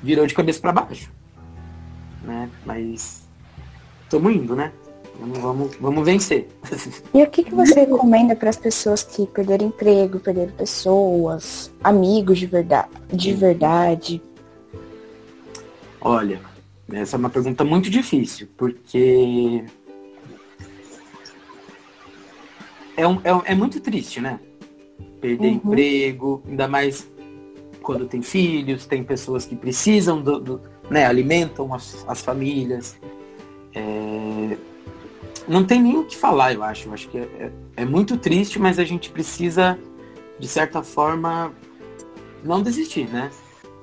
virou 0.03 0.27
de 0.27 0.33
cabeça 0.33 0.59
para 0.59 0.73
baixo, 0.73 1.13
né? 2.23 2.49
Mas 2.65 3.29
estamos 4.05 4.35
indo, 4.35 4.57
né? 4.57 4.73
Vamos, 5.19 5.39
vamos, 5.39 5.77
vamos 5.81 6.05
vencer. 6.05 6.49
E 7.13 7.23
o 7.23 7.31
que, 7.31 7.45
que 7.45 7.55
você 7.55 7.81
recomenda 7.81 8.35
para 8.35 8.51
as 8.51 8.57
pessoas 8.57 9.03
que 9.03 9.27
perderam 9.27 9.69
emprego, 9.69 10.19
perderam 10.19 10.53
pessoas, 10.53 11.73
amigos 11.83 12.39
de 12.39 12.47
verdade, 12.47 12.91
de 13.13 13.33
verdade? 13.33 14.23
Olha, 16.01 16.41
essa 16.93 17.17
é 17.17 17.19
uma 17.19 17.31
pergunta 17.31 17.65
muito 17.65 17.89
difícil, 17.89 18.49
porque 18.57 19.65
é, 22.97 23.07
um, 23.07 23.21
é, 23.25 23.53
é 23.53 23.55
muito 23.55 23.81
triste, 23.81 24.21
né? 24.21 24.39
Perder 25.21 25.49
uhum. 25.49 25.55
emprego, 25.55 26.43
ainda 26.47 26.69
mais 26.69 27.09
quando 27.83 28.07
tem 28.07 28.23
filhos, 28.23 28.87
tem 28.87 29.05
pessoas 29.05 29.45
que 29.47 29.55
precisam 29.55 30.21
do, 30.21 30.41
do 30.41 30.61
né, 30.91 31.07
alimentam 31.07 31.73
as, 31.73 32.05
as 32.09 32.21
famílias. 32.21 32.97
É, 33.75 34.57
não 35.47 35.65
tem 35.65 35.83
nem 35.83 35.97
o 35.97 36.05
que 36.05 36.17
falar, 36.17 36.55
eu 36.55 36.63
acho. 36.63 36.89
Eu 36.89 36.95
acho 36.95 37.09
que 37.09 37.19
é, 37.19 37.23
é, 37.23 37.53
é 37.77 37.85
muito 37.85 38.17
triste, 38.17 38.59
mas 38.59 38.79
a 38.79 38.85
gente 38.85 39.11
precisa, 39.11 39.79
de 40.39 40.49
certa 40.49 40.83
forma, 40.83 41.53
não 42.43 42.63
desistir, 42.63 43.09
né? 43.09 43.31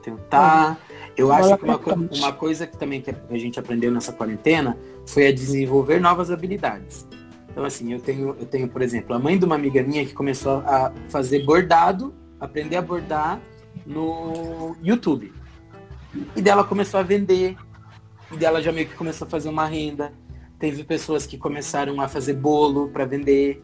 Tentar. 0.02 0.72
Uhum. 0.72 0.76
Eu 1.18 1.32
acho 1.32 1.58
que 1.58 1.64
uma, 1.66 1.80
uma 2.12 2.34
coisa 2.34 2.66
que 2.66 2.78
também 2.78 3.02
que 3.02 3.12
a 3.12 3.38
gente 3.38 3.60
aprendeu 3.60 3.92
nessa 3.92 4.14
quarentena 4.14 4.78
foi 5.06 5.28
a 5.28 5.32
desenvolver 5.32 6.00
novas 6.00 6.32
habilidades. 6.32 7.06
Então, 7.50 7.66
assim, 7.66 7.92
eu 7.92 8.00
tenho, 8.00 8.30
eu 8.40 8.46
tenho, 8.46 8.68
por 8.68 8.82
exemplo, 8.82 9.14
a 9.14 9.20
mãe 9.20 9.38
de 9.38 9.44
uma 9.44 9.56
amiga 9.56 9.84
minha 9.84 10.06
que 10.06 10.14
começou 10.14 10.64
a 10.66 10.94
fazer 11.10 11.46
bordado, 11.46 12.14
aprender 12.40 12.78
a 12.78 12.82
bordar 12.82 13.42
no 13.86 14.76
YouTube. 14.82 15.34
E 16.36 16.42
dela 16.42 16.64
começou 16.64 17.00
a 17.00 17.04
vender, 17.04 17.58
e 18.32 18.38
dela 18.38 18.62
já 18.62 18.72
meio 18.72 18.88
que 18.88 18.96
começou 18.96 19.28
a 19.28 19.30
fazer 19.30 19.50
uma 19.50 19.66
renda. 19.66 20.14
Teve 20.62 20.84
pessoas 20.84 21.26
que 21.26 21.40
começaram 21.40 22.00
a 22.00 22.08
fazer 22.08 22.36
bolo 22.36 22.88
para 22.90 23.04
vender. 23.04 23.64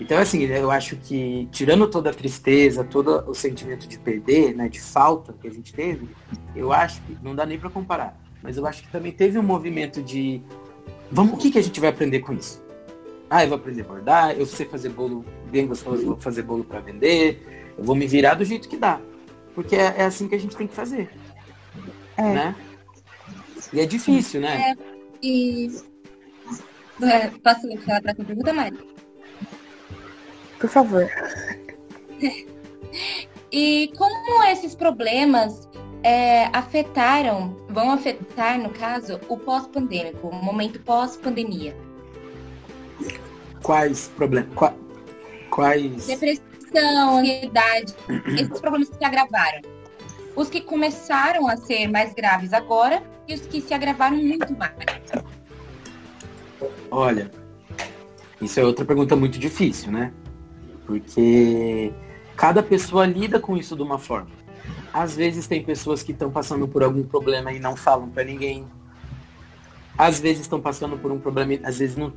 Então, 0.00 0.18
assim, 0.18 0.42
eu 0.42 0.68
acho 0.68 0.96
que, 0.96 1.48
tirando 1.52 1.88
toda 1.88 2.10
a 2.10 2.12
tristeza, 2.12 2.82
todo 2.82 3.24
o 3.30 3.34
sentimento 3.34 3.86
de 3.86 3.98
perder, 4.00 4.54
né, 4.54 4.68
de 4.68 4.80
falta 4.80 5.32
que 5.32 5.46
a 5.46 5.50
gente 5.50 5.72
teve, 5.72 6.08
eu 6.56 6.72
acho 6.72 7.00
que, 7.02 7.16
não 7.22 7.36
dá 7.36 7.46
nem 7.46 7.58
para 7.58 7.70
comparar, 7.70 8.20
mas 8.42 8.56
eu 8.56 8.66
acho 8.66 8.82
que 8.82 8.90
também 8.90 9.12
teve 9.12 9.38
um 9.38 9.42
movimento 9.42 10.02
de, 10.02 10.42
vamos, 11.10 11.34
o 11.34 11.36
que, 11.36 11.52
que 11.52 11.58
a 11.58 11.62
gente 11.62 11.78
vai 11.80 11.90
aprender 11.90 12.18
com 12.20 12.32
isso? 12.32 12.62
Ah, 13.30 13.44
eu 13.44 13.48
vou 13.48 13.58
aprender 13.58 13.82
a 13.82 13.84
bordar, 13.84 14.30
eu 14.32 14.46
sei 14.46 14.66
fazer 14.66 14.88
bolo 14.88 15.24
bem 15.50 15.66
gostoso, 15.66 16.04
vou 16.04 16.16
fazer 16.16 16.42
bolo 16.42 16.64
para 16.64 16.80
vender, 16.80 17.74
eu 17.78 17.84
vou 17.84 17.94
me 17.94 18.06
virar 18.06 18.34
do 18.34 18.44
jeito 18.44 18.68
que 18.68 18.76
dá. 18.76 19.00
Porque 19.54 19.76
é, 19.76 19.94
é 19.98 20.04
assim 20.04 20.28
que 20.28 20.34
a 20.34 20.38
gente 20.38 20.56
tem 20.56 20.66
que 20.66 20.74
fazer. 20.74 21.10
É. 22.16 22.22
Né? 22.22 22.56
E 23.72 23.80
é 23.80 23.86
difícil, 23.86 24.40
né? 24.40 24.72
É, 24.72 24.76
e. 25.22 25.70
É, 27.02 27.28
posso 27.28 27.68
falar 27.84 28.02
para 28.02 28.12
a 28.12 28.14
pergunta, 28.14 28.52
Mari? 28.52 28.78
Por 30.58 30.68
favor. 30.68 31.08
e 33.52 33.92
como 33.96 34.44
esses 34.44 34.74
problemas 34.74 35.68
é, 36.02 36.46
afetaram, 36.52 37.56
vão 37.68 37.90
afetar, 37.92 38.58
no 38.58 38.70
caso, 38.70 39.20
o 39.28 39.36
pós-pandêmico, 39.36 40.28
o 40.28 40.34
momento 40.34 40.80
pós-pandemia? 40.80 41.76
Quais 43.62 44.08
problemas? 44.16 44.52
Qua, 44.54 44.74
quais. 45.50 46.06
Depressão, 46.06 47.18
ansiedade, 47.18 47.94
esses 48.34 48.60
problemas 48.60 48.88
que 48.88 48.96
se 48.96 49.04
agravaram. 49.04 49.60
Os 50.34 50.48
que 50.48 50.60
começaram 50.60 51.48
a 51.48 51.56
ser 51.56 51.88
mais 51.88 52.14
graves 52.14 52.52
agora 52.52 53.02
e 53.26 53.34
os 53.34 53.40
que 53.42 53.60
se 53.60 53.74
agravaram 53.74 54.16
muito 54.16 54.56
mais. 54.56 54.74
Olha, 56.90 57.30
isso 58.40 58.58
é 58.58 58.64
outra 58.64 58.84
pergunta 58.84 59.14
muito 59.14 59.38
difícil, 59.38 59.92
né? 59.92 60.12
Porque 60.86 61.92
cada 62.36 62.62
pessoa 62.62 63.04
lida 63.04 63.38
com 63.38 63.56
isso 63.56 63.76
de 63.76 63.82
uma 63.82 63.98
forma. 63.98 64.30
Às 64.92 65.14
vezes 65.14 65.46
tem 65.46 65.62
pessoas 65.62 66.02
que 66.02 66.12
estão 66.12 66.30
passando 66.30 66.66
por 66.66 66.82
algum 66.82 67.02
problema 67.02 67.52
e 67.52 67.58
não 67.58 67.76
falam 67.76 68.08
para 68.08 68.24
ninguém. 68.24 68.66
Às 69.96 70.18
vezes 70.18 70.42
estão 70.42 70.60
passando 70.60 70.96
por 70.96 71.12
um 71.12 71.18
problema 71.18 71.54
e 71.54 71.60
às 71.62 71.78
vezes 71.78 71.96
não 71.96 72.12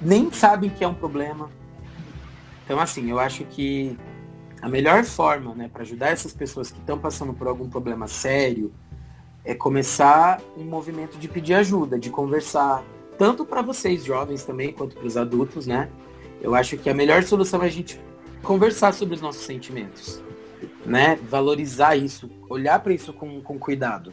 nem 0.00 0.30
sabem 0.30 0.70
que 0.70 0.84
é 0.84 0.88
um 0.88 0.94
problema. 0.94 1.50
Então, 2.64 2.78
assim, 2.78 3.10
eu 3.10 3.18
acho 3.18 3.44
que 3.44 3.98
a 4.62 4.68
melhor 4.68 5.04
forma, 5.04 5.54
né, 5.54 5.68
para 5.68 5.82
ajudar 5.82 6.08
essas 6.08 6.32
pessoas 6.32 6.70
que 6.70 6.78
estão 6.78 6.98
passando 6.98 7.34
por 7.34 7.46
algum 7.46 7.68
problema 7.68 8.06
sério, 8.06 8.72
é 9.44 9.54
começar 9.54 10.40
um 10.56 10.64
movimento 10.64 11.18
de 11.18 11.28
pedir 11.28 11.54
ajuda, 11.54 11.98
de 11.98 12.08
conversar, 12.08 12.82
tanto 13.18 13.44
para 13.44 13.62
vocês 13.62 14.04
jovens 14.04 14.44
também, 14.44 14.72
quanto 14.72 14.96
para 14.96 15.06
os 15.06 15.16
adultos, 15.16 15.66
né? 15.66 15.88
Eu 16.40 16.54
acho 16.54 16.76
que 16.76 16.90
a 16.90 16.94
melhor 16.94 17.22
solução 17.22 17.62
é 17.62 17.66
a 17.66 17.70
gente 17.70 18.00
conversar 18.42 18.92
sobre 18.92 19.14
os 19.14 19.20
nossos 19.20 19.44
sentimentos, 19.44 20.22
né? 20.84 21.18
Valorizar 21.28 21.96
isso, 21.96 22.30
olhar 22.48 22.78
para 22.80 22.92
isso 22.92 23.12
com, 23.12 23.40
com 23.40 23.58
cuidado, 23.58 24.12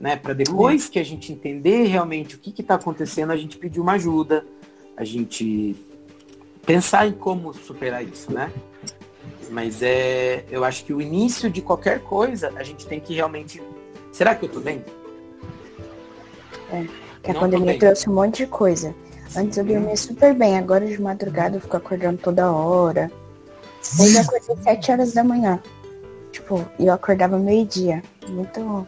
né? 0.00 0.16
Para 0.16 0.34
depois 0.34 0.88
que 0.88 0.98
a 0.98 1.04
gente 1.04 1.32
entender 1.32 1.84
realmente 1.84 2.36
o 2.36 2.38
que 2.38 2.60
está 2.60 2.74
acontecendo, 2.74 3.32
a 3.32 3.36
gente 3.36 3.56
pedir 3.58 3.80
uma 3.80 3.92
ajuda, 3.92 4.46
a 4.96 5.04
gente 5.04 5.76
pensar 6.64 7.06
em 7.06 7.12
como 7.12 7.52
superar 7.54 8.04
isso, 8.04 8.32
né? 8.32 8.52
Mas 9.50 9.82
é, 9.82 10.44
eu 10.50 10.64
acho 10.64 10.84
que 10.84 10.92
o 10.92 11.00
início 11.00 11.48
de 11.48 11.62
qualquer 11.62 12.00
coisa, 12.00 12.52
a 12.56 12.62
gente 12.62 12.86
tem 12.86 12.98
que 12.98 13.14
realmente. 13.14 13.62
Será 14.10 14.34
que 14.34 14.44
eu 14.44 14.48
tô 14.48 14.60
bem? 14.60 14.84
É, 16.72 16.86
que 17.26 17.32
a 17.32 17.34
Não 17.34 17.40
pandemia 17.40 17.76
trouxe 17.76 18.08
um 18.08 18.14
monte 18.14 18.44
de 18.44 18.46
coisa. 18.46 18.94
Antes 19.36 19.58
eu 19.58 19.64
dormia 19.64 19.96
super 19.96 20.32
bem, 20.32 20.56
agora 20.56 20.86
de 20.86 21.00
madrugada 21.00 21.56
eu 21.56 21.60
fico 21.60 21.76
acordando 21.76 22.18
toda 22.18 22.50
hora. 22.50 23.10
Hoje 23.98 24.14
eu 24.14 24.20
acordei 24.20 24.56
7 24.62 24.92
horas 24.92 25.12
da 25.12 25.24
manhã. 25.24 25.60
Tipo, 26.30 26.64
e 26.78 26.86
eu 26.86 26.94
acordava 26.94 27.36
meio-dia. 27.36 28.02
Muito. 28.28 28.86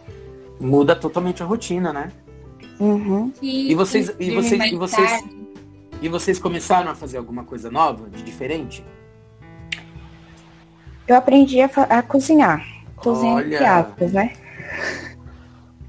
Muda 0.61 0.95
totalmente 0.95 1.43
a 1.43 1.47
rotina, 1.47 1.93
né? 1.93 2.13
Uhum. 2.79 3.33
E, 3.43 3.73
e 3.73 3.75
vocês. 3.75 4.13
E 4.21 4.31
vocês, 4.31 4.73
e 4.73 4.77
vocês, 4.77 5.25
e 6.01 6.09
vocês 6.09 6.39
começaram 6.39 6.91
a 6.91 6.95
fazer 6.95 7.19
alguma 7.19 7.43
coisa 7.43 7.71
nova, 7.71 8.09
de 8.09 8.23
diferente? 8.23 8.85
Eu 11.09 11.17
aprendi 11.17 11.61
a, 11.61 11.67
a 11.67 12.03
cozinhar. 12.03 12.65
Cozinhar 12.97 13.93
Olha... 13.99 14.09
né? 14.13 14.33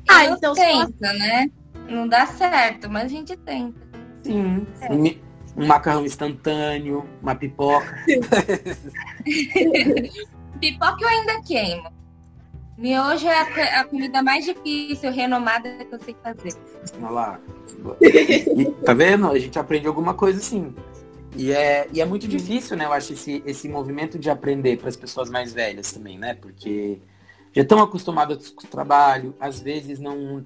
Ah, 0.08 0.25
então 0.25 0.53
tenta, 0.53 1.13
né? 1.13 1.51
Não 1.89 2.08
dá 2.08 2.25
certo, 2.25 2.89
mas 2.89 3.05
a 3.05 3.08
gente 3.08 3.36
tenta. 3.38 3.79
Sim. 4.24 4.65
É. 4.81 4.91
Um, 4.91 5.65
macarrão 5.65 6.05
instantâneo, 6.05 7.08
uma 7.22 7.36
pipoca. 7.36 7.93
pipoca 10.60 11.01
eu 11.01 11.08
ainda 11.08 11.41
queimo. 11.41 12.00
Miojo 12.77 13.27
é 13.27 13.39
a, 13.39 13.81
a, 13.81 13.84
comida 13.84 14.24
mais 14.24 14.46
difícil, 14.46 15.12
renomada 15.12 15.69
que 15.84 15.93
eu 15.93 16.00
sei 16.00 16.15
fazer. 16.24 16.53
Olha 17.01 17.10
lá. 17.10 17.41
E, 18.00 18.65
tá 18.86 18.93
vendo? 18.93 19.27
A 19.27 19.38
gente 19.38 19.60
aprende 19.60 19.86
alguma 19.86 20.13
coisa 20.13 20.39
assim. 20.39 20.74
E 21.36 21.51
é, 21.51 21.89
e 21.91 22.00
é 22.00 22.05
muito 22.05 22.25
difícil, 22.25 22.77
né? 22.77 22.86
Eu 22.86 22.93
acho 22.93 23.12
esse, 23.13 23.43
esse 23.46 23.67
movimento 23.67 24.17
de 24.17 24.29
aprender 24.29 24.77
para 24.77 24.88
as 24.88 24.96
pessoas 24.96 25.29
mais 25.29 25.51
velhas 25.51 25.91
também, 25.91 26.17
né? 26.17 26.36
Porque 26.36 27.01
já 27.51 27.63
estão 27.63 27.81
acostumadas 27.81 28.50
com 28.50 28.65
o 28.65 28.69
trabalho, 28.69 29.36
às 29.39 29.60
vezes 29.60 30.00
não 30.00 30.46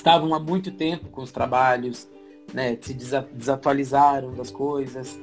estavam 0.00 0.34
há 0.34 0.40
muito 0.40 0.70
tempo 0.70 1.08
com 1.08 1.22
os 1.22 1.30
trabalhos, 1.30 2.08
né? 2.52 2.76
Se 2.80 2.94
desatualizaram 2.94 4.32
das 4.32 4.50
coisas. 4.50 5.18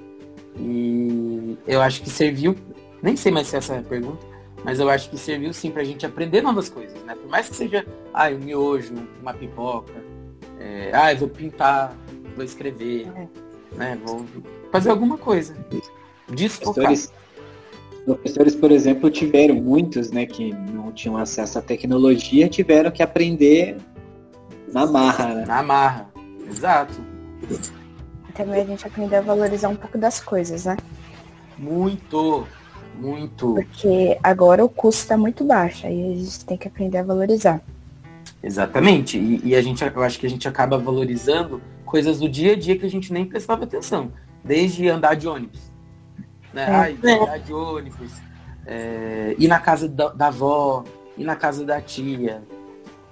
E 0.60 1.58
eu 1.68 1.82
acho 1.82 2.02
que 2.02 2.10
serviu, 2.10 2.56
nem 3.02 3.16
sei 3.16 3.32
mais 3.32 3.48
se 3.48 3.56
essa 3.56 3.76
é 3.76 3.80
a 3.80 3.84
pergunta, 3.84 4.26
mas 4.64 4.80
eu 4.80 4.90
acho 4.90 5.10
que 5.10 5.18
serviu 5.18 5.54
sim 5.54 5.70
para 5.70 5.82
a 5.82 5.86
gente 5.86 6.06
aprender 6.06 6.42
novas 6.42 6.70
coisas, 6.70 7.02
né? 7.04 7.16
Por 7.16 7.30
mais 7.30 7.50
que 7.50 7.56
seja, 7.56 7.86
ah, 8.14 8.30
um 8.30 8.40
miojo, 8.40 8.94
uma 9.22 9.34
pipoca, 9.34 9.94
é, 10.60 10.92
ah, 10.94 11.12
eu 11.12 11.18
vou 11.20 11.30
pintar, 11.30 11.96
vou 12.36 12.44
escrever, 12.44 13.08
é. 13.16 13.28
né? 13.76 14.00
Vou 14.04 14.26
fazer 14.72 14.90
alguma 14.90 15.18
coisa. 15.18 15.56
Desfocar. 16.30 16.94
professores, 18.06 18.56
por 18.56 18.72
exemplo, 18.72 19.10
tiveram 19.10 19.56
muitos, 19.56 20.12
né, 20.12 20.26
que 20.26 20.52
não 20.54 20.92
tinham 20.92 21.18
acesso 21.18 21.60
à 21.60 21.62
tecnologia, 21.62 22.50
tiveram 22.50 22.92
que 22.92 23.02
aprender 23.02 23.78
na 24.72 24.86
marra, 24.86 25.34
né? 25.34 25.46
Na 25.46 25.64
marra, 25.64 26.10
exato. 26.50 26.94
Também 28.34 28.62
a 28.62 28.66
gente 28.66 28.86
aprendeu 28.86 29.20
a 29.20 29.22
valorizar 29.22 29.70
um 29.70 29.76
pouco 29.76 29.98
das 29.98 30.20
coisas, 30.20 30.66
né? 30.66 30.78
Muito, 31.58 32.48
muito. 33.00 33.54
Porque 33.54 34.18
agora 34.22 34.64
o 34.64 34.70
custo 34.70 35.02
está 35.02 35.18
muito 35.18 35.44
baixo, 35.44 35.88
aí 35.88 36.14
a 36.14 36.16
gente 36.16 36.46
tem 36.46 36.58
que 36.58 36.68
aprender 36.68 37.00
a 37.00 37.04
valorizar. 37.04 37.62
Exatamente. 38.42 39.18
E, 39.18 39.42
e, 39.44 39.56
a 39.56 39.62
gente, 39.62 39.84
eu 39.84 40.04
acho 40.04 40.20
que 40.20 40.26
a 40.26 40.30
gente 40.30 40.48
acaba 40.48 40.78
valorizando 40.78 41.62
coisas 41.86 42.20
do 42.20 42.30
dia 42.30 42.54
a 42.54 42.56
dia 42.56 42.78
que 42.78 42.86
a 42.86 42.90
gente 42.90 43.12
nem 43.12 43.26
prestava 43.26 43.64
atenção. 43.64 44.12
Desde 44.44 44.88
andar 44.88 45.16
de 45.16 45.28
ônibus. 45.28 45.72
Né? 46.54 46.64
É. 46.64 46.76
Ai, 46.76 46.98
andar 47.04 47.40
de 47.40 47.54
ônibus. 47.54 48.12
É, 48.66 49.36
ir 49.38 49.48
na 49.48 49.60
casa 49.60 49.88
da, 49.88 50.10
da, 50.10 50.28
avó, 50.28 50.84
ir 51.18 51.24
na 51.24 51.36
casa 51.36 51.66
da 51.66 51.82
tia. 51.82 52.44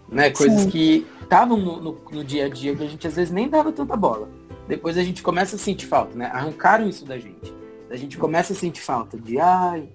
Né? 0.08 0.30
Coisas 0.30 0.62
Sim. 0.62 0.70
que 0.70 1.08
estavam 1.26 1.58
no, 1.58 1.82
no, 1.82 1.98
no, 2.12 2.24
dia 2.24 2.46
a 2.46 2.50
dia 2.50 2.76
que 2.76 2.84
a 2.84 2.88
gente 2.88 3.06
às 3.06 3.16
vezes 3.16 3.32
nem 3.32 3.50
dava 3.50 3.72
tanta 3.72 3.96
bola. 3.96 4.30
Depois 4.68 4.98
a 4.98 5.04
gente 5.04 5.22
começa 5.22 5.56
a 5.56 5.60
sentir 5.60 5.86
falta, 5.86 6.18
né? 6.18 6.26
Arrancaram 6.28 6.88
isso 6.88 7.06
da 7.06 7.18
gente. 7.18 7.54
A 7.90 7.96
gente 7.96 8.18
começa 8.18 8.54
a 8.54 8.56
sentir 8.56 8.82
falta 8.82 9.18
de, 9.18 9.40
ai, 9.40 9.90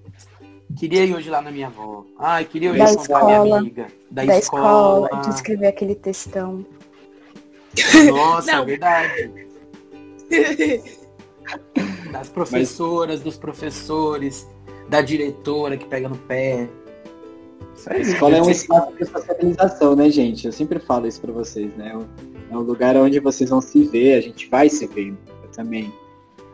queria 0.77 1.05
ir 1.05 1.15
hoje 1.15 1.29
lá 1.29 1.43
na 1.43 1.51
minha 1.51 1.67
avó. 1.67 2.05
Ai, 2.19 2.45
queria 2.45 2.71
ir 2.71 2.79
da 2.79 2.85
escola, 2.85 3.43
minha 3.43 3.59
amiga. 3.59 3.87
Da, 4.11 4.25
da 4.25 4.39
escola. 4.39 5.07
escola. 5.07 5.23
De 5.23 5.31
escrever 5.31 5.67
aquele 5.67 5.95
textão. 5.95 6.65
Nossa, 8.09 8.53
é 8.53 8.65
verdade. 8.65 9.51
Das 12.13 12.29
professoras, 12.29 13.17
Mas... 13.17 13.25
dos 13.25 13.37
professores, 13.37 14.49
da 14.89 15.01
diretora 15.01 15.77
que 15.77 15.85
pega 15.87 16.09
no 16.09 16.17
pé. 16.17 16.69
A 17.87 17.99
escola 17.99 18.37
é 18.37 18.43
um 18.43 18.51
espaço 18.51 18.93
de 18.97 19.05
socialização, 19.07 19.97
né, 19.97 20.11
gente? 20.11 20.47
Eu 20.47 20.53
sempre 20.53 20.79
falo 20.79 21.07
isso 21.07 21.21
para 21.21 21.33
vocês, 21.33 21.75
né? 21.77 21.99
É 22.51 22.57
um 22.57 22.61
lugar 22.61 22.97
onde 22.97 23.19
vocês 23.21 23.49
vão 23.49 23.61
se 23.61 23.85
ver, 23.85 24.15
a 24.15 24.21
gente 24.21 24.49
vai 24.49 24.69
se 24.69 24.87
ver 24.87 25.15
também. 25.55 25.93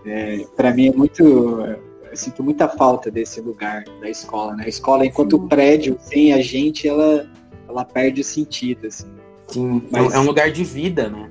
É, 0.04 0.44
para 0.56 0.72
mim 0.72 0.88
é 0.88 0.92
muito. 0.92 1.24
Eu 1.24 2.16
sinto 2.16 2.42
muita 2.42 2.68
falta 2.68 3.10
desse 3.10 3.40
lugar 3.40 3.84
da 4.00 4.08
escola, 4.08 4.54
né? 4.54 4.64
A 4.64 4.68
escola, 4.68 5.04
enquanto 5.04 5.38
Sim. 5.38 5.48
prédio, 5.48 5.98
sem 6.00 6.32
a 6.32 6.40
gente, 6.40 6.86
ela, 6.86 7.28
ela 7.68 7.84
perde 7.84 8.20
o 8.20 8.24
sentido, 8.24 8.86
assim. 8.86 9.06
Sim, 9.48 9.82
Mas... 9.90 10.14
é 10.14 10.18
um 10.18 10.24
lugar 10.24 10.50
de 10.50 10.64
vida, 10.64 11.08
né? 11.08 11.28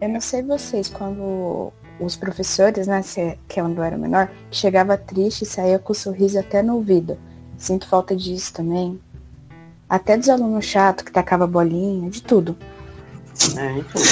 Eu 0.00 0.10
não 0.10 0.20
sei 0.20 0.42
vocês, 0.42 0.88
quando 0.88 1.72
os 1.98 2.16
professores, 2.16 2.86
né, 2.86 3.00
que 3.48 3.58
é 3.58 3.62
quando 3.62 3.78
eu 3.78 3.84
era 3.84 3.96
menor, 3.96 4.30
chegava 4.50 4.96
triste 4.98 5.42
e 5.42 5.46
saía 5.46 5.78
com 5.78 5.92
o 5.92 5.96
sorriso 5.96 6.38
até 6.38 6.62
no 6.62 6.74
ouvido. 6.74 7.18
Sinto 7.56 7.88
falta 7.88 8.14
disso 8.14 8.52
também. 8.52 9.00
Até 9.88 10.16
dos 10.16 10.28
alunos 10.28 10.64
chatos 10.64 11.04
que 11.04 11.12
tacava 11.12 11.46
bolinha, 11.46 12.10
de 12.10 12.22
tudo. 12.22 12.56
É, 13.56 13.78
então. 13.78 14.02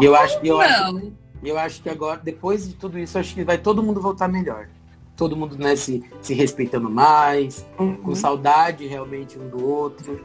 E 0.00 0.04
eu 0.04 0.14
acho, 0.14 0.38
eu 0.44 0.60
acho, 0.60 1.12
eu 1.42 1.58
acho 1.58 1.82
que 1.82 1.88
agora, 1.88 2.20
depois 2.22 2.68
de 2.68 2.74
tudo 2.74 2.98
isso, 2.98 3.18
acho 3.18 3.34
que 3.34 3.44
vai 3.44 3.58
todo 3.58 3.82
mundo 3.82 4.00
voltar 4.00 4.28
melhor. 4.28 4.68
Todo 5.16 5.36
mundo 5.36 5.56
né, 5.58 5.74
se, 5.76 6.04
se 6.22 6.34
respeitando 6.34 6.88
mais, 6.88 7.66
uhum. 7.78 7.96
com 7.96 8.14
saudade 8.14 8.86
realmente 8.86 9.38
um 9.38 9.48
do 9.48 9.66
outro. 9.66 10.24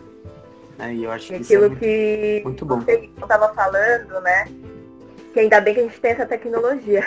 Né? 0.77 0.93
E 0.95 1.03
eu 1.03 1.11
acho 1.11 1.27
que 1.27 1.35
aquilo 1.35 1.65
é 1.65 1.69
muito, 1.69 1.79
que 1.79 2.41
muito 2.43 2.65
bom. 2.65 2.79
você 2.81 3.09
estava 3.17 3.53
falando, 3.53 4.21
né? 4.21 4.47
Que 5.33 5.39
ainda 5.41 5.59
bem 5.61 5.73
que 5.73 5.79
a 5.81 5.83
gente 5.83 5.99
tem 5.99 6.11
essa 6.11 6.25
tecnologia. 6.25 7.03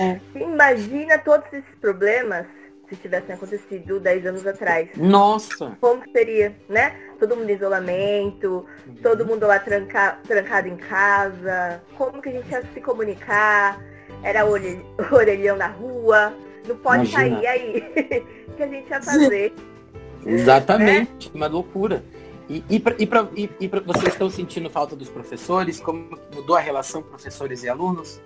É. 0.00 0.18
Imagina 0.34 1.18
todos 1.18 1.46
esses 1.52 1.74
problemas 1.80 2.46
se 2.94 3.02
tivessem 3.02 3.34
acontecido 3.34 4.00
10 4.00 4.26
anos 4.26 4.46
atrás. 4.46 4.88
Nossa! 4.96 5.76
Como 5.80 6.02
seria, 6.12 6.54
né? 6.68 6.96
Todo 7.18 7.36
mundo 7.36 7.50
em 7.50 7.54
isolamento, 7.54 8.66
uhum. 8.86 8.94
todo 9.02 9.26
mundo 9.26 9.46
lá 9.46 9.58
tranca, 9.58 10.18
trancado 10.26 10.68
em 10.68 10.76
casa. 10.76 11.82
Como 11.96 12.20
que 12.20 12.28
a 12.28 12.32
gente 12.32 12.50
ia 12.50 12.62
se 12.72 12.80
comunicar? 12.80 13.80
Era 14.22 14.44
orelhão 14.46 15.56
na 15.56 15.68
rua, 15.68 16.34
não 16.66 16.76
pode 16.76 17.10
Imagina. 17.10 17.40
sair 17.40 17.46
aí. 17.46 18.34
O 18.54 18.56
que 18.56 18.62
a 18.62 18.68
gente 18.68 18.88
ia 18.88 19.02
fazer? 19.02 19.52
Exatamente, 20.24 21.26
né? 21.26 21.32
uma 21.34 21.48
loucura. 21.48 22.04
E, 22.48 22.62
e, 22.68 22.78
pra, 22.78 22.94
e, 22.96 23.06
pra, 23.06 23.28
e, 23.34 23.50
e 23.58 23.68
pra, 23.68 23.80
vocês 23.80 24.12
estão 24.12 24.30
sentindo 24.30 24.70
falta 24.70 24.94
dos 24.94 25.08
professores? 25.08 25.80
Como 25.80 26.16
mudou 26.32 26.54
a 26.54 26.60
relação 26.60 27.02
professores 27.02 27.64
e 27.64 27.68
alunos? 27.68 28.20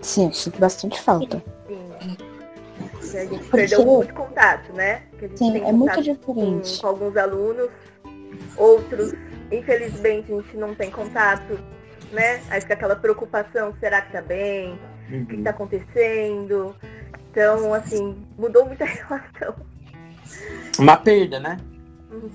Sim, 0.00 0.30
sinto 0.32 0.58
bastante 0.58 1.00
falta. 1.00 1.42
Sim. 1.66 2.31
A 3.02 3.24
gente 3.24 3.48
perdeu 3.48 3.84
muito 3.84 4.14
contato, 4.14 4.72
né? 4.72 5.02
Sim, 5.34 5.58
é 5.58 5.72
muito 5.72 6.02
diferente. 6.02 6.76
Com, 6.76 6.80
com, 6.80 6.86
alguns 6.86 7.16
alunos, 7.16 7.68
outros, 8.56 9.12
infelizmente, 9.50 10.32
a 10.32 10.36
gente 10.36 10.56
não 10.56 10.74
tem 10.74 10.90
contato, 10.90 11.58
né? 12.12 12.40
Aí 12.50 12.60
fica 12.60 12.74
aquela 12.74 12.96
preocupação, 12.96 13.74
será 13.80 14.00
que 14.02 14.12
tá 14.12 14.22
bem? 14.22 14.78
Uhum. 15.10 15.22
O 15.22 15.26
que 15.26 15.42
tá 15.42 15.50
acontecendo? 15.50 16.74
Então, 17.30 17.74
assim, 17.74 18.16
mudou 18.38 18.66
muita 18.66 18.84
relação. 18.86 19.54
Uma 20.78 20.96
perda, 20.96 21.40
né? 21.40 21.58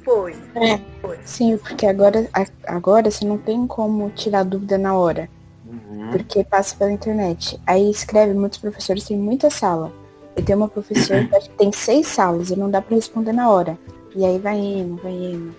Foi. 0.03 0.33
É. 0.55 0.79
Foi. 1.01 1.19
Sim, 1.23 1.57
porque 1.57 1.85
agora, 1.85 2.27
agora 2.65 3.11
você 3.11 3.25
não 3.25 3.37
tem 3.37 3.67
como 3.67 4.09
tirar 4.11 4.43
dúvida 4.43 4.77
na 4.77 4.95
hora. 4.95 5.29
Uhum. 5.65 6.11
Porque 6.11 6.43
passa 6.43 6.75
pela 6.75 6.91
internet. 6.91 7.59
Aí 7.65 7.89
escreve, 7.89 8.33
muitos 8.33 8.57
professores 8.57 9.03
têm 9.03 9.17
muita 9.17 9.49
sala. 9.49 9.91
Eu 10.37 10.45
tenho 10.45 10.59
uma 10.59 10.67
professora 10.67 11.25
que 11.25 11.49
tem 11.49 11.71
seis 11.71 12.05
salas 12.05 12.51
e 12.51 12.55
não 12.55 12.69
dá 12.69 12.79
para 12.79 12.95
responder 12.95 13.33
na 13.33 13.49
hora. 13.49 13.77
E 14.15 14.23
aí 14.23 14.37
vai 14.37 14.55
indo, 14.55 15.01
vai 15.01 15.11
indo. 15.11 15.55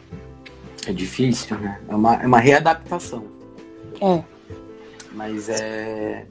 É 0.86 0.92
difícil, 0.92 1.58
né? 1.58 1.80
É 1.88 1.94
uma, 1.94 2.14
é 2.22 2.26
uma 2.26 2.38
readaptação. 2.38 3.24
É. 4.00 4.22
Mas 5.12 5.48
é. 5.48 6.26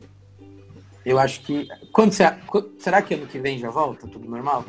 Eu 1.05 1.19
acho 1.19 1.41
que. 1.41 1.67
Quando 1.91 2.13
será, 2.13 2.39
será 2.79 3.01
que 3.01 3.13
ano 3.15 3.27
que 3.27 3.37
vem 3.37 3.59
já 3.59 3.69
volta? 3.69 4.07
Tudo 4.07 4.29
normal? 4.29 4.63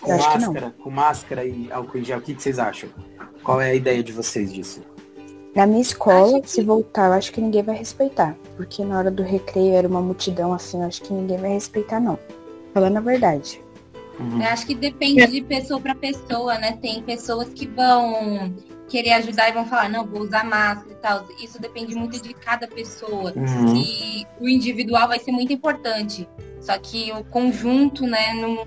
Com 0.00 0.16
máscara, 0.16 0.74
com 0.82 0.90
máscara 0.90 1.44
e 1.44 1.70
álcool 1.72 1.98
em 1.98 2.04
gel, 2.04 2.18
o 2.18 2.22
que, 2.22 2.34
que 2.34 2.42
vocês 2.42 2.58
acham? 2.58 2.88
Qual 3.42 3.60
é 3.60 3.70
a 3.70 3.74
ideia 3.74 4.02
de 4.02 4.12
vocês 4.12 4.52
disso? 4.52 4.82
Na 5.54 5.66
minha 5.66 5.82
escola, 5.82 6.40
se 6.44 6.62
voltar, 6.62 7.08
eu 7.08 7.12
acho 7.14 7.32
que 7.32 7.40
ninguém 7.40 7.62
vai 7.62 7.76
respeitar. 7.76 8.36
Porque 8.56 8.84
na 8.84 8.98
hora 8.98 9.10
do 9.10 9.22
recreio 9.22 9.74
era 9.74 9.88
uma 9.88 10.00
multidão 10.00 10.52
assim, 10.52 10.80
eu 10.80 10.86
acho 10.86 11.02
que 11.02 11.12
ninguém 11.12 11.38
vai 11.38 11.50
respeitar, 11.50 11.98
não. 11.98 12.18
Falando 12.72 12.96
a 12.96 13.00
verdade. 13.00 13.60
Uhum. 14.18 14.42
Eu 14.42 14.48
acho 14.48 14.66
que 14.66 14.74
depende 14.74 15.26
de 15.26 15.40
pessoa 15.42 15.80
para 15.80 15.94
pessoa, 15.94 16.58
né? 16.58 16.78
Tem 16.80 17.02
pessoas 17.02 17.48
que 17.48 17.66
vão 17.66 18.54
querer 18.88 19.12
ajudar 19.12 19.48
e 19.48 19.52
vão 19.52 19.64
falar, 19.64 19.88
não, 19.88 20.04
vou 20.04 20.22
usar 20.22 20.44
máscara 20.44 20.90
e 20.90 20.96
tal. 20.96 21.24
Isso 21.42 21.60
depende 21.60 21.94
muito 21.94 22.20
de 22.20 22.34
cada 22.34 22.68
pessoa. 22.68 23.32
Uhum. 23.34 23.76
E 23.76 24.26
o 24.38 24.48
individual 24.48 25.08
vai 25.08 25.18
ser 25.18 25.32
muito 25.32 25.52
importante. 25.52 26.28
Só 26.60 26.76
que 26.78 27.10
o 27.12 27.24
conjunto, 27.24 28.06
né, 28.06 28.34
não, 28.34 28.66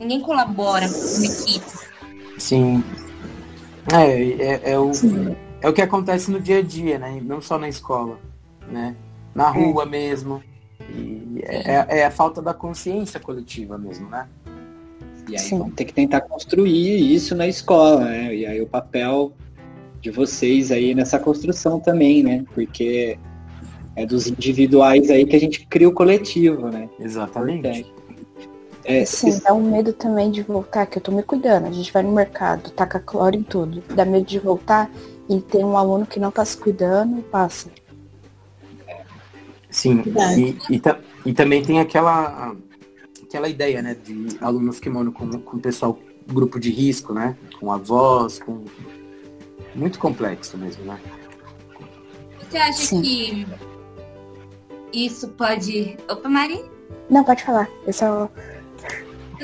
ninguém 0.00 0.20
colabora 0.20 0.88
com 0.88 1.24
equipe. 1.24 1.82
Sim. 2.38 2.82
É, 3.92 4.70
é, 4.70 4.72
é 4.72 4.78
o, 4.78 4.94
Sim. 4.94 5.36
é 5.60 5.68
o 5.68 5.72
que 5.72 5.82
acontece 5.82 6.30
no 6.30 6.40
dia 6.40 6.58
a 6.58 6.62
dia, 6.62 6.98
né? 6.98 7.20
Não 7.22 7.42
só 7.42 7.58
na 7.58 7.68
escola, 7.68 8.18
né? 8.68 8.96
Na 9.34 9.48
é. 9.48 9.50
rua 9.50 9.82
é. 9.82 9.86
mesmo. 9.86 10.42
E 10.88 11.21
é, 11.42 11.86
é, 12.00 12.06
a 12.06 12.10
falta 12.10 12.40
da 12.40 12.54
consciência 12.54 13.18
coletiva 13.18 13.76
mesmo, 13.76 14.08
né? 14.08 14.28
E 15.28 15.32
aí 15.32 15.38
Sim. 15.38 15.58
vamos 15.58 15.74
ter 15.74 15.84
que 15.84 15.94
tentar 15.94 16.22
construir 16.22 17.14
isso 17.14 17.34
na 17.34 17.46
escola, 17.46 18.04
né? 18.04 18.34
E 18.34 18.46
aí 18.46 18.60
o 18.60 18.66
papel 18.66 19.32
de 20.00 20.10
vocês 20.10 20.72
aí 20.72 20.94
nessa 20.94 21.18
construção 21.18 21.78
também, 21.78 22.22
né? 22.22 22.44
Porque 22.54 23.18
é 23.94 24.04
dos 24.04 24.26
individuais 24.26 25.10
aí 25.10 25.24
que 25.24 25.36
a 25.36 25.40
gente 25.40 25.66
cria 25.66 25.88
o 25.88 25.92
coletivo, 25.92 26.68
né? 26.68 26.88
Exatamente. 26.98 27.92
É, 28.84 29.04
Sim, 29.04 29.38
dá 29.38 29.54
um 29.54 29.70
medo 29.70 29.92
também 29.92 30.30
de 30.30 30.42
voltar, 30.42 30.86
que 30.86 30.98
eu 30.98 31.02
tô 31.02 31.12
me 31.12 31.22
cuidando. 31.22 31.66
A 31.66 31.70
gente 31.70 31.92
vai 31.92 32.02
no 32.02 32.12
mercado, 32.12 32.70
taca 32.70 32.98
cloro 32.98 33.36
em 33.36 33.42
tudo. 33.42 33.82
Dá 33.94 34.04
medo 34.04 34.26
de 34.26 34.40
voltar 34.40 34.90
e 35.28 35.40
tem 35.40 35.64
um 35.64 35.76
aluno 35.76 36.04
que 36.04 36.18
não 36.18 36.32
tá 36.32 36.44
se 36.44 36.56
cuidando 36.56 37.20
e 37.20 37.22
passa. 37.22 37.70
Sim, 39.70 40.02
e, 40.36 40.74
e, 40.74 40.80
e, 41.24 41.32
também 41.32 41.62
tem 41.62 41.80
aquela, 41.80 42.54
aquela 43.22 43.48
ideia, 43.48 43.82
né, 43.82 43.94
de 43.94 44.38
alunos 44.40 44.78
que 44.80 44.90
moram 44.90 45.12
com, 45.12 45.30
com 45.40 45.58
pessoal, 45.58 45.98
grupo 46.26 46.58
de 46.60 46.70
risco, 46.70 47.12
né, 47.12 47.36
com 47.58 47.72
avós, 47.72 48.38
com... 48.38 48.64
Muito 49.74 49.98
complexo 49.98 50.58
mesmo, 50.58 50.84
né? 50.84 51.00
Você 52.38 52.58
acha 52.58 52.72
Sim. 52.74 53.00
que 53.00 53.46
isso 54.92 55.28
pode... 55.28 55.96
Opa, 56.10 56.28
Mari? 56.28 56.62
Não, 57.08 57.24
pode 57.24 57.42
falar. 57.42 57.66
Eu 57.86 57.92
só 57.94 58.30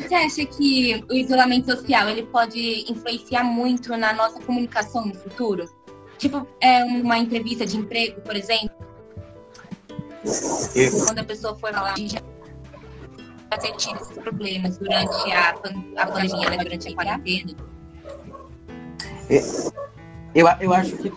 você 0.00 0.14
acha 0.14 0.46
que 0.46 1.04
o 1.10 1.14
isolamento 1.14 1.74
social 1.74 2.08
ele 2.08 2.22
pode 2.22 2.90
influenciar 2.90 3.42
muito 3.42 3.96
na 3.96 4.12
nossa 4.12 4.40
comunicação 4.40 5.04
no 5.04 5.14
futuro? 5.14 5.64
Tipo, 6.16 6.46
é 6.60 6.84
uma 6.84 7.18
entrevista 7.18 7.66
de 7.66 7.76
emprego, 7.76 8.20
por 8.20 8.36
exemplo? 8.36 8.70
Quando 11.07 11.18
a 11.18 11.24
pessoa 11.24 11.57
for 11.59 11.72
lá. 11.72 11.94
fazer 13.50 13.74
esses 13.76 14.18
problemas 14.18 14.78
durante 14.78 15.33
a, 15.33 15.50
a 15.96 16.07
pandemia, 16.07 16.50
né, 16.50 16.57
durante 16.59 16.88
a 16.88 16.94
quarentena? 16.94 17.52
É, 19.31 19.40
eu, 20.35 20.46
eu 20.61 20.72
acho 20.72 20.96
que 20.96 21.12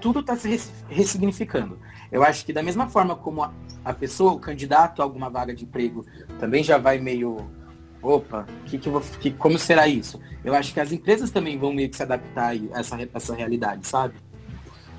tudo 0.00 0.20
está 0.20 0.36
se 0.36 0.60
ressignificando. 0.88 1.78
Eu 2.10 2.22
acho 2.22 2.44
que 2.44 2.52
da 2.52 2.62
mesma 2.62 2.88
forma 2.88 3.14
como 3.16 3.42
a, 3.42 3.52
a, 3.84 3.92
pessoa, 3.92 4.32
o 4.32 4.38
candidato 4.38 5.02
a 5.02 5.04
alguma 5.04 5.28
vaga 5.28 5.54
de 5.54 5.64
emprego, 5.64 6.06
também 6.38 6.62
já 6.62 6.78
vai 6.78 6.98
meio, 6.98 7.50
opa, 8.02 8.46
que 8.66 8.78
que 8.78 8.88
vou, 8.88 9.00
que, 9.00 9.30
como 9.30 9.58
será 9.58 9.86
isso? 9.86 10.20
Eu 10.44 10.54
acho 10.54 10.72
que 10.72 10.80
as 10.80 10.92
empresas 10.92 11.30
também 11.30 11.58
vão 11.58 11.72
meio 11.72 11.90
que 11.90 11.96
se 11.96 12.02
adaptar 12.02 12.52
a 12.52 12.80
essa, 12.80 12.96
essa 13.12 13.34
realidade, 13.34 13.86
sabe? 13.86 14.14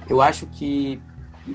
Eu 0.07 0.21
acho 0.21 0.45
que 0.47 1.01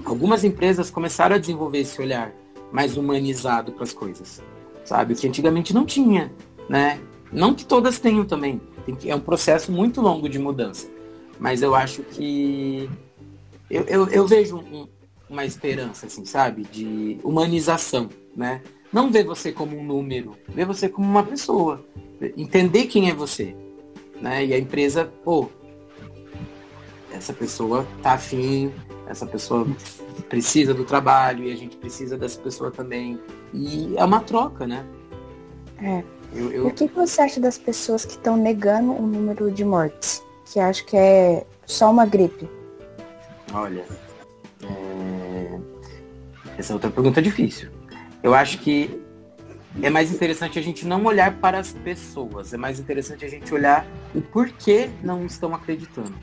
algumas 0.04 0.44
empresas 0.44 0.90
começaram 0.90 1.36
a 1.36 1.38
desenvolver 1.38 1.78
esse 1.78 2.00
olhar 2.00 2.32
mais 2.72 2.96
humanizado 2.96 3.72
para 3.72 3.84
as 3.84 3.92
coisas, 3.92 4.42
sabe? 4.84 5.14
Que 5.14 5.28
antigamente 5.28 5.72
não 5.72 5.84
tinha, 5.84 6.32
né? 6.68 7.00
Não 7.32 7.54
que 7.54 7.64
todas 7.64 7.98
tenham 7.98 8.24
também. 8.24 8.60
é 9.04 9.14
um 9.14 9.20
processo 9.20 9.72
muito 9.72 10.00
longo 10.00 10.28
de 10.28 10.38
mudança. 10.38 10.88
Mas 11.38 11.62
eu 11.62 11.74
acho 11.74 12.02
que 12.02 12.88
eu, 13.70 13.82
eu, 13.84 14.08
eu 14.08 14.26
vejo 14.26 14.58
um, 14.58 14.88
uma 15.28 15.44
esperança, 15.44 16.06
assim, 16.06 16.24
sabe? 16.24 16.62
De 16.62 17.18
humanização, 17.22 18.08
né? 18.36 18.62
Não 18.92 19.10
ver 19.10 19.24
você 19.24 19.50
como 19.50 19.76
um 19.76 19.84
número, 19.84 20.36
ver 20.48 20.64
você 20.64 20.88
como 20.88 21.08
uma 21.08 21.24
pessoa. 21.24 21.84
Entender 22.36 22.86
quem 22.86 23.10
é 23.10 23.14
você. 23.14 23.54
Né? 24.20 24.46
E 24.46 24.54
a 24.54 24.58
empresa, 24.58 25.12
pô, 25.24 25.48
essa 27.12 27.32
pessoa 27.32 27.86
tá 28.02 28.12
afim, 28.12 28.72
essa 29.06 29.26
pessoa 29.26 29.66
precisa 30.28 30.72
do 30.72 30.84
trabalho 30.84 31.44
e 31.44 31.52
a 31.52 31.56
gente 31.56 31.76
precisa 31.76 32.16
dessa 32.16 32.40
pessoa 32.40 32.70
também. 32.70 33.20
E 33.52 33.94
é 33.96 34.04
uma 34.04 34.20
troca, 34.20 34.66
né? 34.66 34.84
É. 35.82 36.02
Eu, 36.32 36.50
eu... 36.50 36.66
O 36.66 36.70
que 36.72 36.86
você 36.88 37.22
acha 37.22 37.40
das 37.40 37.58
pessoas 37.58 38.04
que 38.04 38.12
estão 38.12 38.36
negando 38.36 38.92
o 38.92 39.06
número 39.06 39.50
de 39.50 39.64
mortes? 39.64 40.22
Que 40.52 40.58
acho 40.58 40.84
que 40.84 40.96
é 40.96 41.46
só 41.64 41.90
uma 41.90 42.04
gripe. 42.06 42.48
Olha, 43.52 43.84
é... 44.62 45.60
essa 46.58 46.72
é 46.72 46.74
outra 46.74 46.90
pergunta 46.90 47.22
difícil. 47.22 47.70
Eu 48.22 48.34
acho 48.34 48.58
que 48.58 49.00
é 49.82 49.90
mais 49.90 50.12
interessante 50.12 50.58
a 50.58 50.62
gente 50.62 50.86
não 50.86 51.04
olhar 51.04 51.34
para 51.38 51.58
as 51.58 51.72
pessoas, 51.72 52.52
é 52.52 52.56
mais 52.56 52.78
interessante 52.78 53.24
a 53.24 53.28
gente 53.28 53.52
olhar 53.52 53.86
o 54.14 54.20
porquê 54.20 54.88
não 55.02 55.26
estão 55.26 55.54
acreditando, 55.54 56.14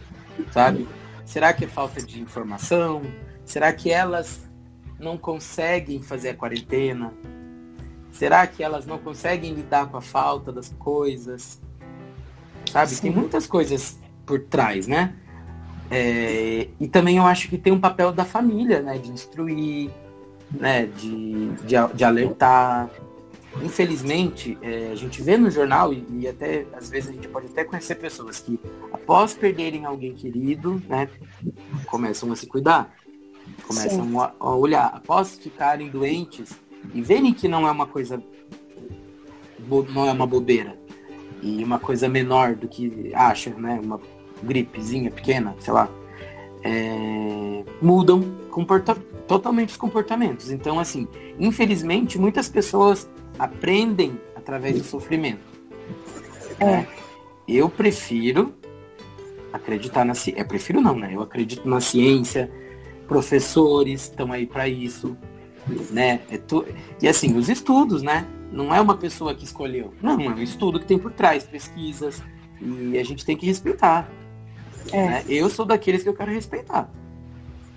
sabe? 0.51 0.87
Será 1.25 1.53
que 1.53 1.65
é 1.65 1.67
falta 1.67 2.01
de 2.01 2.21
informação? 2.21 3.01
Será 3.45 3.71
que 3.73 3.91
elas 3.91 4.49
não 4.99 5.17
conseguem 5.17 6.01
fazer 6.01 6.29
a 6.29 6.35
quarentena? 6.35 7.13
Será 8.11 8.45
que 8.45 8.63
elas 8.63 8.85
não 8.85 8.97
conseguem 8.97 9.53
lidar 9.53 9.87
com 9.87 9.97
a 9.97 10.01
falta 10.01 10.51
das 10.51 10.69
coisas? 10.77 11.61
Sabe? 12.69 12.91
Sim. 12.91 13.01
Tem 13.01 13.11
muitas 13.11 13.47
coisas 13.47 13.99
por 14.25 14.39
trás, 14.41 14.87
né? 14.87 15.15
É, 15.89 16.69
e 16.79 16.87
também 16.87 17.17
eu 17.17 17.23
acho 17.23 17.49
que 17.49 17.57
tem 17.57 17.73
um 17.73 17.79
papel 17.79 18.11
da 18.11 18.23
família, 18.23 18.81
né? 18.81 18.97
De 18.97 19.11
instruir, 19.11 19.89
né? 20.51 20.85
De, 20.85 21.49
de, 21.49 21.75
de 21.93 22.03
alertar. 22.03 22.89
Infelizmente, 23.59 24.57
é, 24.61 24.91
a 24.91 24.95
gente 24.95 25.21
vê 25.21 25.37
no 25.37 25.51
jornal 25.51 25.93
e, 25.93 26.05
e, 26.11 26.27
até 26.27 26.65
às 26.73 26.89
vezes 26.89 27.09
a 27.09 27.13
gente 27.13 27.27
pode 27.27 27.47
até 27.47 27.65
conhecer 27.65 27.95
pessoas 27.95 28.39
que 28.39 28.57
após 28.93 29.33
perderem 29.33 29.85
alguém 29.85 30.13
querido, 30.13 30.81
né? 30.87 31.09
Começam 31.85 32.31
a 32.31 32.35
se 32.35 32.47
cuidar, 32.47 32.95
começam 33.67 34.21
a, 34.21 34.33
a, 34.39 34.55
olhar. 34.55 34.85
Após 34.93 35.37
ficarem 35.37 35.89
doentes 35.89 36.51
e 36.93 37.01
verem 37.01 37.33
que 37.33 37.47
não 37.47 37.67
é 37.67 37.71
uma 37.71 37.85
coisa 37.85 38.23
não 39.93 40.05
é 40.05 40.11
uma 40.11 40.25
bobeira 40.25 40.77
e 41.41 41.63
uma 41.63 41.79
coisa 41.79 42.07
menor 42.07 42.55
do 42.55 42.67
que 42.67 43.11
acham, 43.13 43.59
né? 43.59 43.79
Uma 43.83 43.99
gripezinha 44.41 45.11
pequena, 45.11 45.55
sei 45.59 45.73
lá, 45.73 45.89
é, 46.63 47.63
mudam 47.81 48.21
comporta 48.49 48.95
totalmente 49.27 49.69
os 49.69 49.77
comportamentos. 49.77 50.51
Então, 50.51 50.79
assim, 50.79 51.07
infelizmente, 51.39 52.19
muitas 52.19 52.47
pessoas 52.47 53.09
aprendem 53.37 54.19
através 54.35 54.77
do 54.77 54.83
sofrimento. 54.83 55.41
É. 56.59 56.85
Eu 57.47 57.69
prefiro 57.69 58.53
acreditar 59.51 60.05
na 60.05 60.13
ciência. 60.13 60.41
É, 60.41 60.43
prefiro 60.43 60.79
não, 60.81 60.95
né? 60.95 61.11
Eu 61.13 61.21
acredito 61.21 61.67
na 61.67 61.81
ciência, 61.81 62.51
professores 63.07 64.03
estão 64.03 64.31
aí 64.31 64.45
para 64.45 64.67
isso, 64.67 65.17
né? 65.91 66.21
É 66.29 66.37
tu... 66.37 66.65
E 67.01 67.07
assim, 67.07 67.35
os 67.37 67.49
estudos, 67.49 68.01
né? 68.01 68.25
Não 68.51 68.73
é 68.73 68.81
uma 68.81 68.97
pessoa 68.97 69.33
que 69.33 69.43
escolheu. 69.43 69.93
Não, 70.01 70.19
é 70.19 70.29
um 70.29 70.39
estudo 70.39 70.79
que 70.79 70.85
tem 70.85 70.97
por 70.97 71.11
trás, 71.11 71.43
pesquisas. 71.43 72.21
E 72.61 72.97
a 72.99 73.03
gente 73.03 73.25
tem 73.25 73.35
que 73.35 73.45
respeitar. 73.45 74.09
É. 74.91 75.05
Né? 75.05 75.25
Eu 75.27 75.49
sou 75.49 75.65
daqueles 75.65 76.03
que 76.03 76.09
eu 76.09 76.13
quero 76.13 76.31
respeitar. 76.31 76.89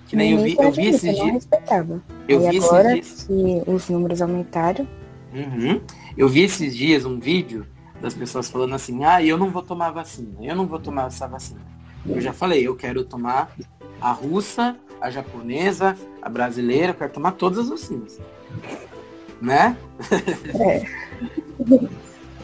Que 0.09 0.17
nem 0.17 0.33
eu 0.33 0.43
vi, 0.43 0.57
eu 0.59 0.73
vi 0.73 0.89
esses 0.89 1.15
dias. 1.15 1.33
Respeitava. 1.33 2.03
Eu 2.29 2.47
e 2.47 2.51
vi 2.51 2.59
agora 2.59 2.99
esses 2.99 3.27
dias. 3.27 3.65
que 3.65 3.71
os 3.71 3.89
números 3.89 4.21
aumentaram. 4.21 4.87
Uhum. 5.35 5.81
Eu 6.17 6.29
vi 6.29 6.43
esses 6.43 6.77
dias 6.77 7.05
um 7.05 7.19
vídeo 7.19 7.67
das 8.01 8.15
pessoas 8.15 8.49
falando 8.49 8.75
assim, 8.75 9.05
ah, 9.05 9.23
eu 9.23 9.37
não 9.37 9.51
vou 9.51 9.63
tomar 9.63 9.91
vacina, 9.91 10.31
eu 10.41 10.55
não 10.55 10.67
vou 10.67 10.79
tomar 10.79 11.09
essa 11.09 11.27
vacina. 11.27 11.61
Eu 12.07 12.21
já 12.21 12.33
falei, 12.33 12.67
eu 12.67 12.77
quero 12.77 13.05
tomar 13.05 13.55
a 14.01 14.13
russa, 14.13 14.77
a 15.01 15.11
japonesa, 15.11 15.97
a 16.23 16.29
brasileira, 16.29 16.93
eu 16.93 16.95
quero 16.95 17.13
tomar 17.13 17.33
todas 17.33 17.59
as 17.59 17.69
vacinas. 17.69 18.21
Né? 19.41 19.77
É. 20.61 20.85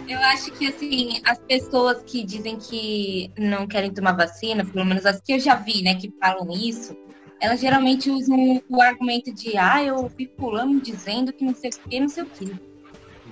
Eu 0.09 0.19
acho 0.19 0.51
que, 0.53 0.67
assim, 0.67 1.21
as 1.25 1.39
pessoas 1.39 2.03
que 2.05 2.25
dizem 2.25 2.57
que 2.57 3.31
não 3.39 3.67
querem 3.67 3.93
tomar 3.93 4.13
vacina, 4.13 4.65
pelo 4.65 4.85
menos 4.85 5.07
as 5.07 5.21
que 5.21 5.35
eu 5.35 5.39
já 5.39 5.55
vi, 5.55 5.83
né, 5.83 5.95
que 5.95 6.13
falam 6.19 6.51
isso, 6.51 6.97
elas 7.41 7.61
geralmente 7.61 8.11
usam 8.11 8.63
o 8.69 8.83
argumento 8.83 9.33
de, 9.33 9.57
ah, 9.57 9.83
eu 9.83 9.97
ouvi 9.97 10.31
fulano 10.39 10.81
dizendo 10.81 11.33
que 11.33 11.45
não 11.45 11.55
sei 11.55 11.71
o 11.71 11.89
que, 11.89 12.01
não 12.01 12.09
sei 12.09 12.23
o 12.25 12.27
que. 12.27 12.70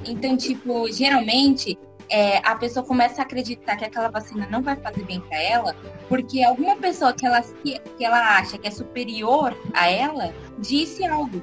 Então, 0.05 0.37
tipo, 0.37 0.91
geralmente 0.91 1.79
é, 2.11 2.39
a 2.39 2.55
pessoa 2.57 2.85
começa 2.85 3.21
a 3.21 3.25
acreditar 3.25 3.77
que 3.77 3.85
aquela 3.85 4.09
vacina 4.09 4.49
não 4.51 4.63
vai 4.63 4.77
fazer 4.77 5.05
bem 5.05 5.21
para 5.21 5.41
ela, 5.41 5.77
porque 6.09 6.43
alguma 6.43 6.77
pessoa 6.77 7.13
que 7.13 7.27
ela, 7.27 7.43
que, 7.43 7.81
ela 8.01 8.39
acha 8.39 8.57
que 8.57 8.67
é 8.67 8.71
superior 8.71 9.57
a 9.75 9.91
ela 9.91 10.33
disse 10.59 11.05
algo. 11.05 11.43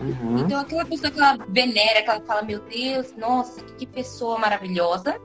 Uhum. 0.00 0.38
Então 0.38 0.58
aquela 0.58 0.84
pessoa 0.84 1.10
que 1.10 1.18
ela 1.18 1.38
venera, 1.48 2.02
que 2.02 2.10
ela 2.10 2.20
fala, 2.22 2.42
meu 2.42 2.60
Deus, 2.60 3.14
nossa, 3.16 3.62
que 3.62 3.86
pessoa 3.86 4.38
maravilhosa, 4.38 5.20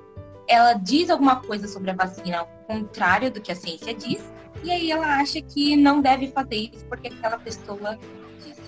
ela 0.48 0.74
diz 0.74 1.10
alguma 1.10 1.38
coisa 1.38 1.68
sobre 1.68 1.92
a 1.92 1.96
vacina 1.96 2.40
ao 2.40 2.48
contrário 2.68 3.32
do 3.32 3.42
que 3.42 3.52
a 3.52 3.56
ciência 3.56 3.94
diz, 3.94 4.22
e 4.64 4.72
aí 4.72 4.92
ela 4.92 5.18
acha 5.18 5.42
que 5.42 5.76
não 5.76 6.02
deve 6.02 6.28
fazer 6.28 6.70
isso 6.74 6.86
porque 6.86 7.08
aquela 7.08 7.40
pessoa 7.40 7.98
disse. 8.44 8.62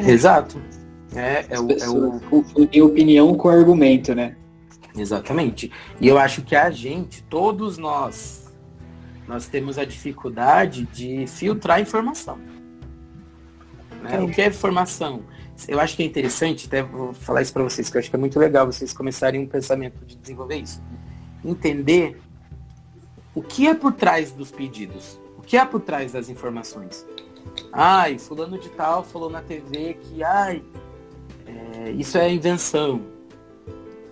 Exato. 0.00 0.60
É, 1.14 1.46
é, 1.50 1.60
o, 1.60 1.70
é 1.72 1.88
o... 1.88 2.86
Opinião 2.86 3.34
com 3.34 3.48
argumento, 3.48 4.14
né? 4.14 4.36
Exatamente. 4.96 5.70
E 6.00 6.06
eu 6.06 6.18
acho 6.18 6.42
que 6.42 6.54
a 6.54 6.70
gente, 6.70 7.22
todos 7.24 7.78
nós, 7.78 8.52
nós 9.26 9.46
temos 9.46 9.78
a 9.78 9.84
dificuldade 9.84 10.84
de 10.86 11.26
filtrar 11.26 11.80
informação. 11.80 12.38
Né? 14.02 14.20
O 14.20 14.28
que 14.30 14.40
é 14.40 14.48
informação? 14.48 15.22
Eu 15.68 15.78
acho 15.78 15.94
que 15.94 16.02
é 16.02 16.06
interessante, 16.06 16.66
até 16.66 16.82
vou 16.82 17.12
falar 17.12 17.42
isso 17.42 17.52
para 17.52 17.62
vocês, 17.62 17.90
que 17.90 17.96
eu 17.96 17.98
acho 17.98 18.08
que 18.08 18.16
é 18.16 18.18
muito 18.18 18.38
legal 18.38 18.66
vocês 18.66 18.92
começarem 18.92 19.40
um 19.40 19.46
pensamento 19.46 20.04
de 20.06 20.16
desenvolver 20.16 20.56
isso. 20.56 20.82
Entender 21.44 22.18
o 23.34 23.42
que 23.42 23.66
é 23.66 23.74
por 23.74 23.92
trás 23.92 24.32
dos 24.32 24.50
pedidos, 24.50 25.20
o 25.36 25.42
que 25.42 25.56
é 25.56 25.64
por 25.64 25.80
trás 25.80 26.12
das 26.12 26.28
informações. 26.28 27.06
Ai, 27.72 28.18
fulano 28.18 28.58
de 28.58 28.68
tal 28.70 29.04
falou 29.04 29.30
na 29.30 29.42
TV 29.42 29.94
que, 29.94 30.22
ai, 30.22 30.62
é, 31.50 31.90
isso 31.92 32.18
é 32.18 32.32
invenção. 32.32 33.02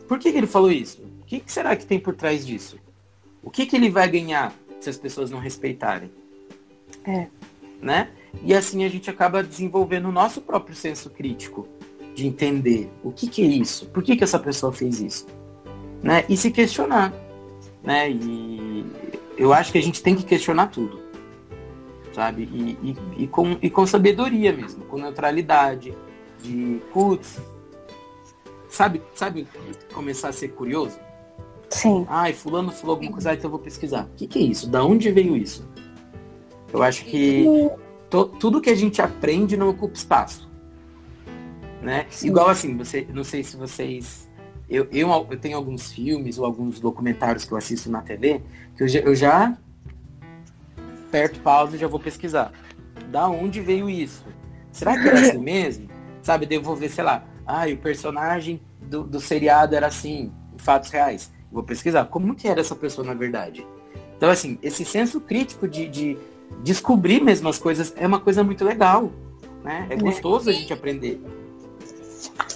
Por 0.06 0.18
que, 0.18 0.32
que 0.32 0.38
ele 0.38 0.46
falou 0.46 0.70
isso? 0.70 1.02
O 1.20 1.24
que, 1.24 1.40
que, 1.40 1.52
será 1.52 1.76
que 1.76 1.86
tem 1.86 1.98
por 1.98 2.14
trás 2.14 2.46
disso? 2.46 2.78
O 3.42 3.50
que, 3.50 3.66
que 3.66 3.76
ele 3.76 3.90
vai 3.90 4.08
ganhar 4.08 4.54
se 4.80 4.88
as 4.88 4.96
pessoas 4.96 5.30
não 5.30 5.38
respeitarem? 5.38 6.10
É. 7.04 7.26
Né? 7.80 8.10
E 8.42 8.54
assim 8.54 8.84
a 8.84 8.88
gente 8.88 9.08
acaba 9.10 9.42
desenvolvendo 9.42 10.08
o 10.08 10.12
nosso 10.12 10.40
próprio 10.40 10.74
senso 10.74 11.10
crítico 11.10 11.68
de 12.14 12.26
entender 12.26 12.90
o 13.02 13.12
que, 13.12 13.28
que 13.28 13.42
é 13.42 13.46
isso, 13.46 13.86
por 13.86 14.02
que, 14.02 14.16
que 14.16 14.24
essa 14.24 14.40
pessoa 14.40 14.72
fez 14.72 15.00
isso, 15.00 15.26
né? 16.02 16.24
E 16.28 16.36
se 16.36 16.50
questionar, 16.50 17.14
né? 17.82 18.10
E 18.10 18.84
eu 19.36 19.52
acho 19.52 19.70
que 19.70 19.78
a 19.78 19.82
gente 19.82 20.02
tem 20.02 20.16
que 20.16 20.24
questionar 20.24 20.66
tudo, 20.66 21.00
sabe? 22.12 22.42
E, 22.52 22.76
e, 22.82 23.22
e 23.22 23.26
com, 23.28 23.56
e 23.62 23.70
com 23.70 23.86
sabedoria 23.86 24.52
mesmo, 24.52 24.84
com 24.86 24.98
neutralidade, 24.98 25.96
de 26.42 26.80
putz, 26.92 27.40
sabe, 28.68 29.02
sabe 29.14 29.46
começar 29.92 30.28
a 30.28 30.32
ser 30.32 30.48
curioso? 30.48 30.98
Sim. 31.70 32.06
Ai, 32.08 32.32
fulano 32.32 32.72
falou 32.72 32.94
alguma 32.94 33.12
coisa, 33.12 33.32
então 33.32 33.46
eu 33.46 33.50
vou 33.50 33.58
pesquisar. 33.58 34.04
O 34.04 34.16
que, 34.16 34.26
que 34.26 34.38
é 34.38 34.42
isso? 34.42 34.68
Da 34.68 34.84
onde 34.84 35.10
veio 35.10 35.36
isso? 35.36 35.68
Eu 36.72 36.82
acho 36.82 37.04
que 37.04 37.44
to, 38.08 38.26
tudo 38.26 38.60
que 38.60 38.70
a 38.70 38.74
gente 38.74 39.00
aprende 39.02 39.56
não 39.56 39.68
ocupa 39.68 39.94
espaço. 39.94 40.48
Né? 41.82 42.06
Igual 42.22 42.48
assim, 42.48 42.76
você, 42.76 43.06
não 43.12 43.24
sei 43.24 43.44
se 43.44 43.56
vocês. 43.56 44.28
Eu, 44.68 44.86
eu, 44.92 45.08
eu 45.30 45.38
tenho 45.38 45.56
alguns 45.56 45.92
filmes 45.92 46.38
ou 46.38 46.44
alguns 46.44 46.78
documentários 46.78 47.44
que 47.44 47.52
eu 47.52 47.58
assisto 47.58 47.90
na 47.90 48.02
TV 48.02 48.42
que 48.76 48.82
eu 48.82 48.88
já, 48.88 48.98
eu 49.00 49.14
já 49.14 49.58
perto 51.10 51.40
pausa 51.40 51.76
e 51.76 51.78
já 51.78 51.86
vou 51.86 51.98
pesquisar. 51.98 52.52
Da 53.10 53.28
onde 53.28 53.60
veio 53.60 53.88
isso? 53.88 54.24
Será 54.72 55.00
que 55.00 55.08
era 55.08 55.20
assim 55.20 55.38
mesmo? 55.38 55.88
Sabe, 56.28 56.44
devolver, 56.44 56.90
sei 56.90 57.02
lá, 57.02 57.24
ah, 57.46 57.64
o 57.66 57.76
personagem 57.78 58.60
do, 58.82 59.02
do 59.02 59.18
seriado 59.18 59.74
era 59.74 59.86
assim, 59.86 60.30
em 60.54 60.58
fatos 60.58 60.90
reais. 60.90 61.32
Vou 61.50 61.62
pesquisar. 61.62 62.04
Como 62.04 62.34
que 62.34 62.46
era 62.46 62.60
essa 62.60 62.76
pessoa 62.76 63.06
na 63.06 63.14
verdade? 63.14 63.66
Então, 64.14 64.28
assim, 64.28 64.58
esse 64.62 64.84
senso 64.84 65.22
crítico 65.22 65.66
de, 65.66 65.88
de 65.88 66.18
descobrir 66.62 67.22
mesmo 67.22 67.48
as 67.48 67.58
coisas 67.58 67.94
é 67.96 68.06
uma 68.06 68.20
coisa 68.20 68.44
muito 68.44 68.62
legal. 68.62 69.10
Né? 69.64 69.86
É 69.88 69.96
gostoso 69.96 70.50
a 70.50 70.52
gente 70.52 70.70
aprender. 70.70 71.18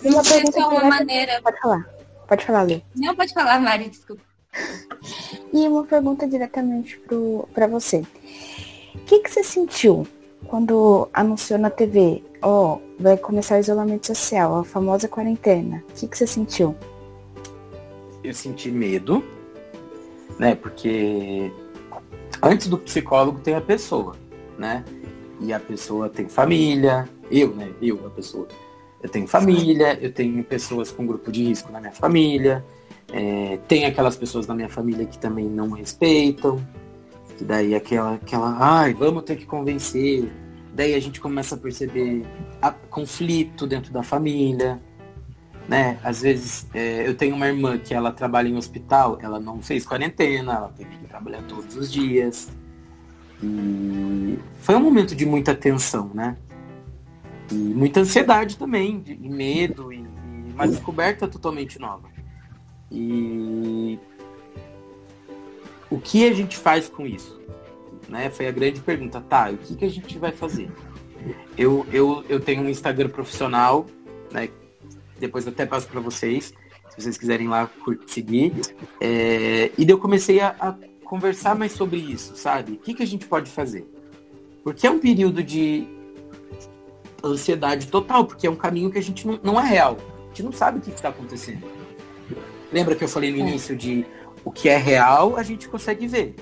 Uma 0.04 0.22
pergunta 0.22 0.60
é 0.60 0.66
uma 0.66 0.84
maneira. 0.84 1.40
Pode 1.40 1.58
falar. 1.58 1.94
Pode 2.28 2.44
falar, 2.44 2.62
Lê. 2.64 2.82
Não, 2.94 3.16
pode 3.16 3.32
falar, 3.32 3.58
Mari, 3.58 3.88
desculpa. 3.88 4.22
E 5.50 5.66
uma 5.66 5.84
pergunta 5.84 6.28
diretamente 6.28 7.00
para 7.54 7.66
você. 7.68 8.04
O 8.94 8.98
que, 9.06 9.20
que 9.20 9.30
você 9.30 9.42
sentiu 9.42 10.06
quando 10.46 11.08
anunciou 11.12 11.58
na 11.58 11.70
TV, 11.70 12.22
ó, 12.42 12.74
oh, 12.74 13.02
vai 13.02 13.16
começar 13.16 13.56
o 13.56 13.60
isolamento 13.60 14.06
social, 14.06 14.56
a 14.56 14.64
famosa 14.64 15.08
quarentena? 15.08 15.82
O 15.90 15.92
que, 15.94 16.06
que 16.06 16.16
você 16.16 16.26
sentiu? 16.26 16.74
Eu 18.22 18.34
senti 18.34 18.70
medo, 18.70 19.24
né? 20.38 20.54
Porque 20.54 21.50
antes 22.42 22.68
do 22.68 22.78
psicólogo 22.78 23.40
tem 23.40 23.54
a 23.54 23.60
pessoa, 23.60 24.16
né? 24.58 24.84
E 25.40 25.52
a 25.52 25.58
pessoa 25.58 26.08
tem 26.08 26.28
família, 26.28 27.08
eu, 27.30 27.54
né? 27.54 27.72
Eu, 27.80 28.06
a 28.06 28.10
pessoa. 28.10 28.46
Eu 29.02 29.08
tenho 29.08 29.26
família, 29.26 29.98
eu 30.00 30.12
tenho 30.12 30.44
pessoas 30.44 30.92
com 30.92 31.04
grupo 31.04 31.32
de 31.32 31.42
risco 31.42 31.72
na 31.72 31.80
minha 31.80 31.92
família, 31.92 32.64
é, 33.12 33.58
tem 33.66 33.84
aquelas 33.84 34.16
pessoas 34.16 34.46
na 34.46 34.54
minha 34.54 34.68
família 34.68 35.04
que 35.04 35.18
também 35.18 35.44
não 35.44 35.70
respeitam, 35.70 36.64
que 37.36 37.44
daí 37.44 37.74
aquela, 37.74 38.14
aquela, 38.14 38.56
ai, 38.60 38.94
vamos 38.94 39.24
ter 39.24 39.36
que 39.36 39.46
convencer. 39.46 40.32
Daí 40.74 40.94
a 40.94 41.00
gente 41.00 41.20
começa 41.20 41.54
a 41.54 41.58
perceber 41.58 42.24
a, 42.60 42.70
conflito 42.70 43.66
dentro 43.66 43.92
da 43.92 44.02
família, 44.02 44.80
né? 45.68 45.98
Às 46.02 46.22
vezes 46.22 46.66
é, 46.72 47.06
eu 47.06 47.14
tenho 47.14 47.34
uma 47.34 47.46
irmã 47.46 47.78
que 47.78 47.94
ela 47.94 48.10
trabalha 48.12 48.48
em 48.48 48.56
hospital, 48.56 49.18
ela 49.20 49.38
não 49.38 49.60
fez 49.60 49.84
quarentena, 49.84 50.54
ela 50.54 50.68
teve 50.68 50.90
que 50.96 51.06
trabalhar 51.06 51.42
todos 51.42 51.76
os 51.76 51.92
dias. 51.92 52.50
E 53.42 54.38
foi 54.60 54.76
um 54.76 54.80
momento 54.80 55.14
de 55.14 55.26
muita 55.26 55.54
tensão, 55.54 56.10
né? 56.14 56.36
E 57.50 57.54
muita 57.54 58.00
ansiedade 58.00 58.56
também, 58.56 59.00
de, 59.00 59.12
e 59.12 59.28
medo, 59.28 59.92
e, 59.92 59.96
e 59.98 60.52
uma 60.52 60.66
descoberta 60.66 61.28
totalmente 61.28 61.78
nova. 61.78 62.08
E 62.90 63.98
o 65.92 66.00
que 66.00 66.26
a 66.26 66.32
gente 66.32 66.56
faz 66.56 66.88
com 66.88 67.06
isso? 67.06 67.38
Né? 68.08 68.30
Foi 68.30 68.46
a 68.46 68.50
grande 68.50 68.80
pergunta. 68.80 69.20
Tá, 69.20 69.50
o 69.50 69.58
que, 69.58 69.76
que 69.76 69.84
a 69.84 69.90
gente 69.90 70.18
vai 70.18 70.32
fazer? 70.32 70.70
Eu, 71.56 71.86
eu, 71.92 72.24
eu 72.28 72.40
tenho 72.40 72.62
um 72.62 72.68
Instagram 72.68 73.10
profissional, 73.10 73.86
né? 74.30 74.48
Depois 75.18 75.46
eu 75.46 75.52
até 75.52 75.66
passo 75.66 75.86
para 75.86 76.00
vocês, 76.00 76.52
se 76.90 77.02
vocês 77.02 77.18
quiserem 77.18 77.46
lá 77.46 77.70
seguir. 78.06 78.52
É, 79.00 79.70
e 79.78 79.84
daí 79.84 79.94
eu 79.94 79.98
comecei 79.98 80.40
a, 80.40 80.48
a, 80.58 80.74
conversar 81.04 81.54
mais 81.54 81.72
sobre 81.72 81.98
isso, 81.98 82.34
sabe? 82.36 82.72
O 82.72 82.78
que, 82.78 82.94
que 82.94 83.02
a 83.02 83.06
gente 83.06 83.26
pode 83.26 83.50
fazer? 83.50 83.86
Porque 84.64 84.86
é 84.86 84.90
um 84.90 84.98
período 84.98 85.42
de 85.42 85.86
ansiedade 87.22 87.86
total, 87.86 88.24
porque 88.24 88.46
é 88.46 88.50
um 88.50 88.56
caminho 88.56 88.90
que 88.90 88.98
a 88.98 89.02
gente 89.02 89.26
não, 89.26 89.38
não 89.42 89.60
é 89.60 89.64
real. 89.64 89.96
A 90.24 90.28
gente 90.28 90.42
não 90.42 90.52
sabe 90.52 90.78
o 90.78 90.80
que 90.80 90.90
está 90.90 91.10
acontecendo. 91.10 91.62
Lembra 92.72 92.96
que 92.96 93.04
eu 93.04 93.08
falei 93.08 93.30
no 93.30 93.36
é. 93.36 93.40
início 93.40 93.76
de 93.76 94.04
o 94.44 94.50
que 94.50 94.68
é 94.68 94.76
real 94.76 95.36
a 95.36 95.42
gente 95.42 95.68
consegue 95.68 96.06
ver 96.06 96.34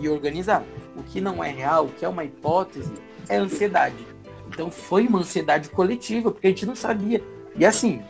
e 0.00 0.08
organizar. 0.08 0.64
O 0.96 1.02
que 1.02 1.20
não 1.20 1.42
é 1.42 1.50
real, 1.50 1.86
o 1.86 1.88
que 1.88 2.04
é 2.04 2.08
uma 2.08 2.24
hipótese, 2.24 2.92
é 3.28 3.36
ansiedade. 3.36 4.06
Então 4.48 4.70
foi 4.70 5.06
uma 5.06 5.20
ansiedade 5.20 5.68
coletiva, 5.68 6.30
porque 6.30 6.46
a 6.46 6.50
gente 6.50 6.66
não 6.66 6.76
sabia. 6.76 7.22
E 7.56 7.64
assim, 7.64 8.02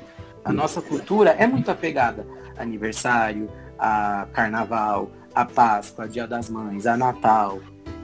a 0.44 0.52
nossa 0.52 0.80
cultura 0.82 1.30
é 1.30 1.46
muito 1.46 1.70
apegada 1.70 2.26
a 2.56 2.62
aniversário, 2.62 3.48
a 3.78 4.26
carnaval, 4.32 5.10
a 5.34 5.44
Páscoa, 5.44 6.04
a 6.04 6.08
Dia 6.08 6.26
das 6.26 6.48
Mães, 6.48 6.86
a 6.86 6.96
Natal. 6.96 7.60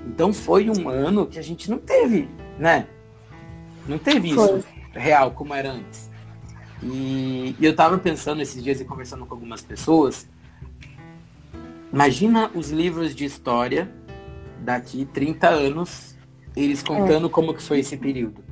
Então 0.07 0.33
foi 0.33 0.71
um 0.71 0.89
ano 0.89 1.27
que 1.27 1.39
a 1.39 1.43
gente 1.43 1.71
não 1.71 1.79
teve, 1.79 2.29
né? 2.59 2.87
Não 3.87 3.99
teve 3.99 4.31
isso 4.31 4.65
real 4.93 5.31
como 5.33 5.55
era 5.55 5.71
antes. 5.71 6.11
E, 6.83 7.55
e 7.59 7.67
eu 7.67 7.77
tava 7.77 7.99
pensando 7.99 8.41
esses 8.41 8.63
dias 8.63 8.81
e 8.81 8.85
conversando 8.85 9.27
com 9.27 9.35
algumas 9.35 9.61
pessoas 9.61 10.27
Imagina 11.93 12.51
os 12.55 12.71
livros 12.71 13.15
de 13.15 13.25
história 13.25 13.93
daqui 14.61 15.05
30 15.07 15.49
anos, 15.49 16.17
eles 16.57 16.83
contando 16.83 17.27
é. 17.27 17.31
como 17.31 17.55
que 17.55 17.63
foi 17.63 17.81
esse 17.81 17.97
período. 17.97 18.45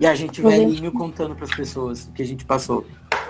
E 0.00 0.06
a 0.06 0.14
gente 0.14 0.40
velhinho 0.40 0.92
contando 0.92 1.34
para 1.34 1.44
as 1.44 1.54
pessoas 1.54 2.06
o 2.06 2.12
que 2.12 2.22
a 2.22 2.26
gente 2.26 2.44
passou. 2.44 2.86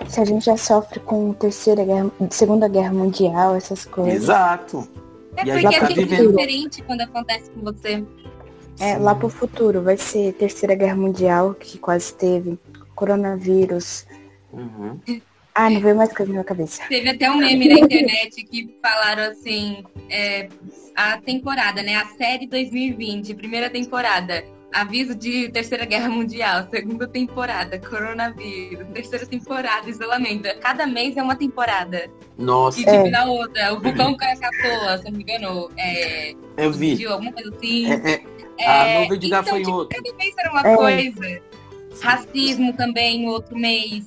Se 0.07 0.21
a 0.21 0.25
gente 0.25 0.45
já 0.45 0.55
sofre 0.55 0.99
com 0.99 1.33
terceira 1.33 1.83
guerra, 1.83 2.11
segunda 2.29 2.67
guerra 2.67 2.93
mundial, 2.93 3.55
essas 3.55 3.85
coisas. 3.85 4.23
Exato. 4.23 4.87
É 5.35 5.43
e 5.43 5.61
porque 5.61 5.79
tá 5.79 5.85
é 5.85 5.93
vivendo... 5.93 6.29
diferente 6.29 6.81
quando 6.83 7.01
acontece 7.01 7.49
com 7.51 7.61
você. 7.61 8.03
É, 8.79 8.95
Sim. 8.95 9.01
lá 9.01 9.13
pro 9.13 9.29
futuro 9.29 9.81
vai 9.81 9.97
ser 9.97 10.33
terceira 10.33 10.73
guerra 10.75 10.95
mundial, 10.95 11.53
que 11.53 11.77
quase 11.77 12.13
teve, 12.13 12.57
coronavírus. 12.95 14.05
Uhum. 14.53 14.99
Ah, 15.53 15.69
não 15.69 15.81
veio 15.81 15.95
mais 15.95 16.09
coisa 16.09 16.31
na 16.31 16.33
minha 16.33 16.43
cabeça. 16.43 16.83
Teve 16.87 17.09
até 17.09 17.29
um 17.29 17.37
meme 17.37 17.67
na 17.67 17.79
internet 17.79 18.43
que 18.43 18.75
falaram 18.81 19.23
assim, 19.23 19.83
é, 20.09 20.47
a 20.95 21.17
temporada, 21.17 21.81
né? 21.81 21.95
A 21.95 22.05
série 22.05 22.47
2020, 22.47 23.33
primeira 23.33 23.69
temporada. 23.69 24.43
Aviso 24.71 25.15
de 25.15 25.49
terceira 25.49 25.83
guerra 25.83 26.09
mundial, 26.09 26.67
segunda 26.69 27.07
temporada, 27.07 27.79
coronavírus, 27.79 28.87
terceira 28.93 29.25
temporada, 29.25 29.89
isolamento. 29.89 30.47
Cada 30.59 30.85
mês 30.85 31.17
é 31.17 31.23
uma 31.23 31.35
temporada. 31.35 32.07
Nossa. 32.37 32.79
E 32.79 32.85
tipo, 32.85 33.07
é. 33.07 33.09
na 33.09 33.25
outra, 33.25 33.73
o 33.73 33.79
vulcão 33.81 34.15
Krakatoa, 34.15 34.99
se 34.99 35.05
não 35.05 35.11
me 35.13 35.23
engano, 35.23 35.71
é. 35.75 36.35
Eu 36.55 36.71
vi. 36.71 37.03
alguma 37.07 37.31
coisa 37.31 37.49
assim. 37.55 37.91
É, 37.91 38.21
é, 38.59 38.67
a 38.67 38.85
é, 38.85 39.01
nuvem 39.01 39.19
de 39.19 39.27
então, 39.27 39.43
gafanhoto. 39.43 39.89
Tipo, 39.89 40.03
cada 40.03 40.17
mês 40.17 40.35
era 40.37 40.51
uma 40.51 40.67
é. 40.67 40.75
coisa. 40.75 41.41
Racismo 42.01 42.73
também, 42.73 43.27
outro 43.27 43.57
mês 43.57 44.05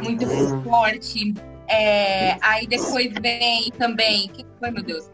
muito 0.00 0.24
uhum. 0.24 0.62
forte. 0.62 1.34
É, 1.68 2.36
aí 2.42 2.66
depois 2.66 3.12
vem 3.20 3.70
também. 3.78 4.26
O 4.26 4.28
que 4.30 4.46
foi, 4.58 4.70
meu 4.70 4.82
Deus? 4.82 5.10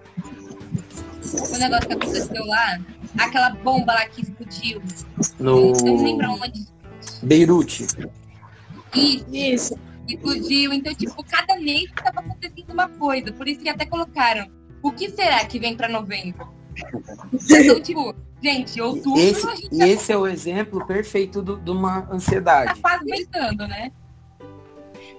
O 1.34 1.58
negócio 1.58 1.86
que 1.86 1.94
aconteceu 1.94 2.44
lá, 2.46 2.78
aquela 3.18 3.50
bomba 3.50 3.94
lá 3.94 4.06
que 4.08 4.22
explodiu. 4.22 4.82
No... 5.38 5.72
Eu 5.72 5.82
não 5.84 6.04
lembro 6.04 6.32
onde. 6.32 6.66
Beirute. 7.22 7.86
Isso. 8.94 9.26
Isso. 9.32 9.78
Explodiu. 10.08 10.72
Então, 10.72 10.94
tipo, 10.94 11.22
cada 11.24 11.56
mês 11.56 11.84
estava 11.84 12.20
acontecendo 12.20 12.72
uma 12.72 12.88
coisa. 12.88 13.32
Por 13.32 13.46
isso 13.46 13.60
que 13.60 13.68
até 13.68 13.84
colocaram. 13.84 14.48
O 14.82 14.92
que 14.92 15.10
será 15.10 15.44
que 15.44 15.58
vem 15.58 15.76
para 15.76 15.88
novembro? 15.88 16.48
Então, 17.50 17.80
tipo, 17.82 18.14
gente, 18.42 18.80
outubro. 18.80 19.20
Esse, 19.20 19.46
a 19.46 19.54
gente 19.54 19.78
tá... 19.78 19.88
esse 19.88 20.12
é 20.12 20.16
o 20.16 20.26
exemplo 20.26 20.86
perfeito 20.86 21.42
de 21.42 21.70
uma 21.70 22.08
ansiedade. 22.10 22.80
Tá 22.80 22.80
quase 22.80 23.04
pensando, 23.04 23.66
né? 23.68 23.92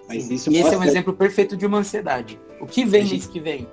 Mas 0.10 0.30
isso 0.30 0.50
e 0.50 0.54
mostra... 0.54 0.68
esse 0.68 0.76
é 0.76 0.78
um 0.78 0.84
exemplo 0.84 1.14
perfeito 1.14 1.56
de 1.56 1.66
uma 1.66 1.78
ansiedade. 1.78 2.40
O 2.60 2.66
que 2.66 2.84
vem 2.84 3.04
gente... 3.04 3.12
mês 3.12 3.28
que 3.28 3.40
vem? 3.40 3.68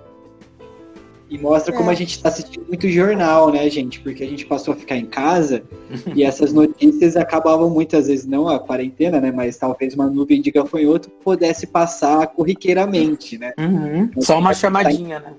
E 1.29 1.39
mostra 1.39 1.75
é. 1.75 1.77
como 1.77 1.91
a 1.91 1.95
gente 1.95 2.11
está 2.11 2.29
assistindo 2.29 2.67
muito 2.69 2.89
jornal, 2.89 3.51
né, 3.51 3.69
gente? 3.69 3.99
Porque 4.01 4.23
a 4.23 4.29
gente 4.29 4.47
passou 4.47 4.75
a 4.75 4.77
ficar 4.77 4.97
em 4.97 5.07
casa 5.07 5.65
e 6.15 6.23
essas 6.23 6.53
notícias 6.53 7.17
acabavam 7.17 7.69
muitas 7.69 8.07
vezes, 8.07 8.27
não 8.27 8.47
a 8.47 8.61
quarentena, 8.61 9.21
né? 9.21 9.33
Mas 9.33 9.57
talvez 9.57 9.95
uma 9.95 10.09
nuvem 10.09 10.41
de 10.41 10.51
gafanhoto 10.53 11.11
pudesse 11.25 11.67
passar 11.67 12.29
corriqueiramente, 12.29 13.39
né? 13.39 13.53
Uhum. 13.59 14.11
Só 14.21 14.39
uma 14.39 14.55
chamadinha, 14.55 15.21
tá... 15.21 15.31
né? 15.31 15.37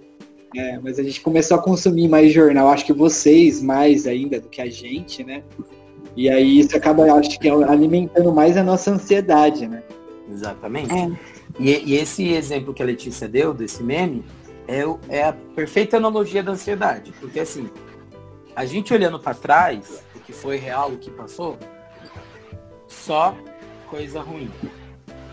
É, 0.56 0.80
mas 0.80 0.98
a 0.98 1.04
gente 1.04 1.22
começou 1.22 1.58
a 1.58 1.62
consumir 1.62 2.08
mais 2.08 2.34
jornal, 2.34 2.70
acho 2.70 2.86
que 2.86 2.94
vocês 2.94 3.62
mais 3.62 4.08
ainda 4.08 4.40
do 4.40 4.50
que 4.50 4.62
a 4.62 4.70
gente, 4.70 5.24
né? 5.24 5.44
E 6.16 6.30
aí 6.30 6.60
isso 6.60 6.76
acaba, 6.76 7.04
acho 7.14 7.40
que 7.40 7.48
alimentando 7.48 8.34
mais 8.34 8.58
a 8.58 8.64
nossa 8.64 8.92
ansiedade, 8.92 9.68
né? 9.68 9.84
Exatamente. 10.30 10.94
É. 10.94 11.12
E, 11.60 11.94
e, 11.94 11.96
esse 11.96 12.28
exemplo 12.34 12.74
que 12.74 12.82
a 12.82 12.86
Letícia 12.86 13.28
deu, 13.28 13.54
desse 13.54 13.82
meme, 13.82 14.24
é, 14.68 14.82
é 15.10 15.24
a 15.24 15.34
perfeita 15.34 15.98
analogia 15.98 16.44
da 16.44 16.52
ansiedade. 16.52 17.14
Porque 17.20 17.40
assim, 17.40 17.70
a 18.56 18.66
gente 18.66 18.94
olhando 18.94 19.20
para 19.20 19.34
trás, 19.34 20.04
o 20.16 20.20
que 20.20 20.34
foi 20.34 20.58
real, 20.58 20.92
o 20.92 20.98
que 20.98 21.10
passou, 21.10 21.58
só 22.88 23.36
coisa 23.90 24.22
ruim. 24.22 24.52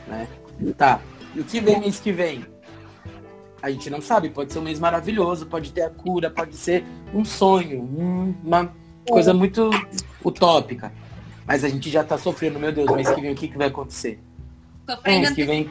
Né? 0.07 0.29
Tá. 0.77 1.01
E 1.35 1.41
o 1.41 1.45
que 1.45 1.61
vem 1.61 1.81
mês 1.81 1.99
que 1.99 2.13
vem? 2.13 2.47
A 3.61 3.71
gente 3.71 3.89
não 3.89 4.01
sabe, 4.01 4.29
pode 4.29 4.53
ser 4.53 4.59
um 4.59 4.63
mês 4.63 4.79
maravilhoso, 4.79 5.47
pode 5.47 5.73
ter 5.73 5.83
a 5.83 5.91
cura, 5.91 6.31
pode 6.31 6.55
ser 6.55 6.85
um 7.15 7.25
sonho, 7.25 7.83
um, 7.83 8.35
uma 8.45 8.73
coisa 9.09 9.33
muito 9.33 9.71
utópica. 10.23 10.93
Mas 11.47 11.65
a 11.65 11.69
gente 11.69 11.91
já 11.91 12.05
tá 12.05 12.17
sofrendo, 12.19 12.59
meu 12.59 12.73
Deus, 12.73 12.91
mês 12.91 13.09
que 13.09 13.21
vem 13.21 13.33
o 13.33 13.35
que, 13.35 13.49
que 13.49 13.57
vai 13.57 13.69
acontecer? 13.69 14.21
Sofrendo 14.89 15.35
que 15.35 15.45
vem 15.45 15.65
que... 15.65 15.71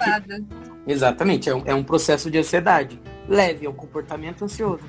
Exatamente, 0.87 1.49
é 1.49 1.55
um, 1.55 1.63
é 1.65 1.73
um 1.73 1.83
processo 1.83 2.29
de 2.29 2.37
ansiedade. 2.37 2.99
Leve, 3.27 3.65
é 3.65 3.69
um 3.69 3.73
comportamento 3.73 4.43
ansioso. 4.43 4.83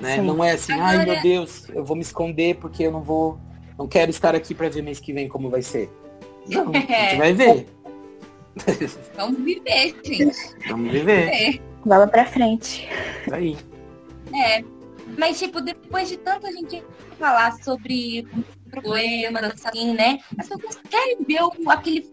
Né? 0.00 0.18
Não 0.18 0.42
é 0.44 0.52
assim, 0.52 0.72
Agora... 0.72 0.98
ai 0.98 1.04
meu 1.04 1.20
Deus, 1.22 1.68
eu 1.70 1.84
vou 1.84 1.96
me 1.96 2.02
esconder 2.02 2.56
porque 2.56 2.84
eu 2.84 2.92
não 2.92 3.02
vou. 3.02 3.38
Não 3.76 3.86
quero 3.86 4.10
estar 4.10 4.34
aqui 4.34 4.54
para 4.54 4.68
ver 4.68 4.82
mês 4.82 5.00
que 5.00 5.12
vem 5.12 5.28
como 5.28 5.50
vai 5.50 5.62
ser. 5.62 5.90
Não, 6.48 6.70
a 6.70 6.72
gente 6.78 7.16
vai 7.16 7.32
ver. 7.32 7.66
Vamos 9.16 9.40
viver, 9.40 9.96
gente. 10.04 10.68
Vamos 10.68 10.92
viver. 10.92 11.28
É. 11.28 11.60
Bola 11.84 12.06
pra 12.06 12.24
frente. 12.26 12.88
Aí. 13.32 13.56
É. 14.34 14.62
Mas, 15.16 15.38
tipo, 15.38 15.60
depois 15.60 16.08
de 16.08 16.16
tanto 16.16 16.46
a 16.46 16.52
gente 16.52 16.82
falar 17.18 17.52
sobre 17.62 18.26
problemas, 18.70 19.44
assim, 19.44 19.94
né? 19.94 20.18
As 20.38 20.48
pessoas 20.48 20.78
querem 20.90 21.18
ver 21.24 21.40
aquele 21.68 22.06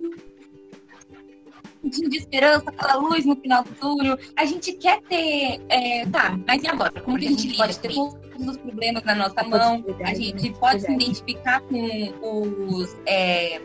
de 1.89 2.17
esperança, 2.17 2.63
aquela 2.67 2.95
luz 2.95 3.25
no 3.25 3.35
final 3.35 3.63
do 3.63 3.71
túnel. 3.71 4.17
A 4.35 4.45
gente 4.45 4.73
quer 4.73 5.01
ter. 5.01 5.61
É, 5.69 6.05
tá, 6.07 6.37
mas 6.47 6.63
e 6.63 6.67
agora? 6.67 6.91
Como 7.01 7.17
que 7.17 7.27
a 7.27 7.29
gente 7.29 7.55
pode 7.55 7.79
ter 7.79 7.93
todos 7.93 8.47
os 8.47 8.57
problemas 8.57 9.03
na 9.03 9.15
nossa 9.15 9.43
mão? 9.43 9.83
A 10.03 10.13
gente 10.13 10.51
pode 10.53 10.81
se 10.81 10.91
identificar 10.91 11.61
com 11.61 12.41
os. 12.67 12.95
É, 13.05 13.61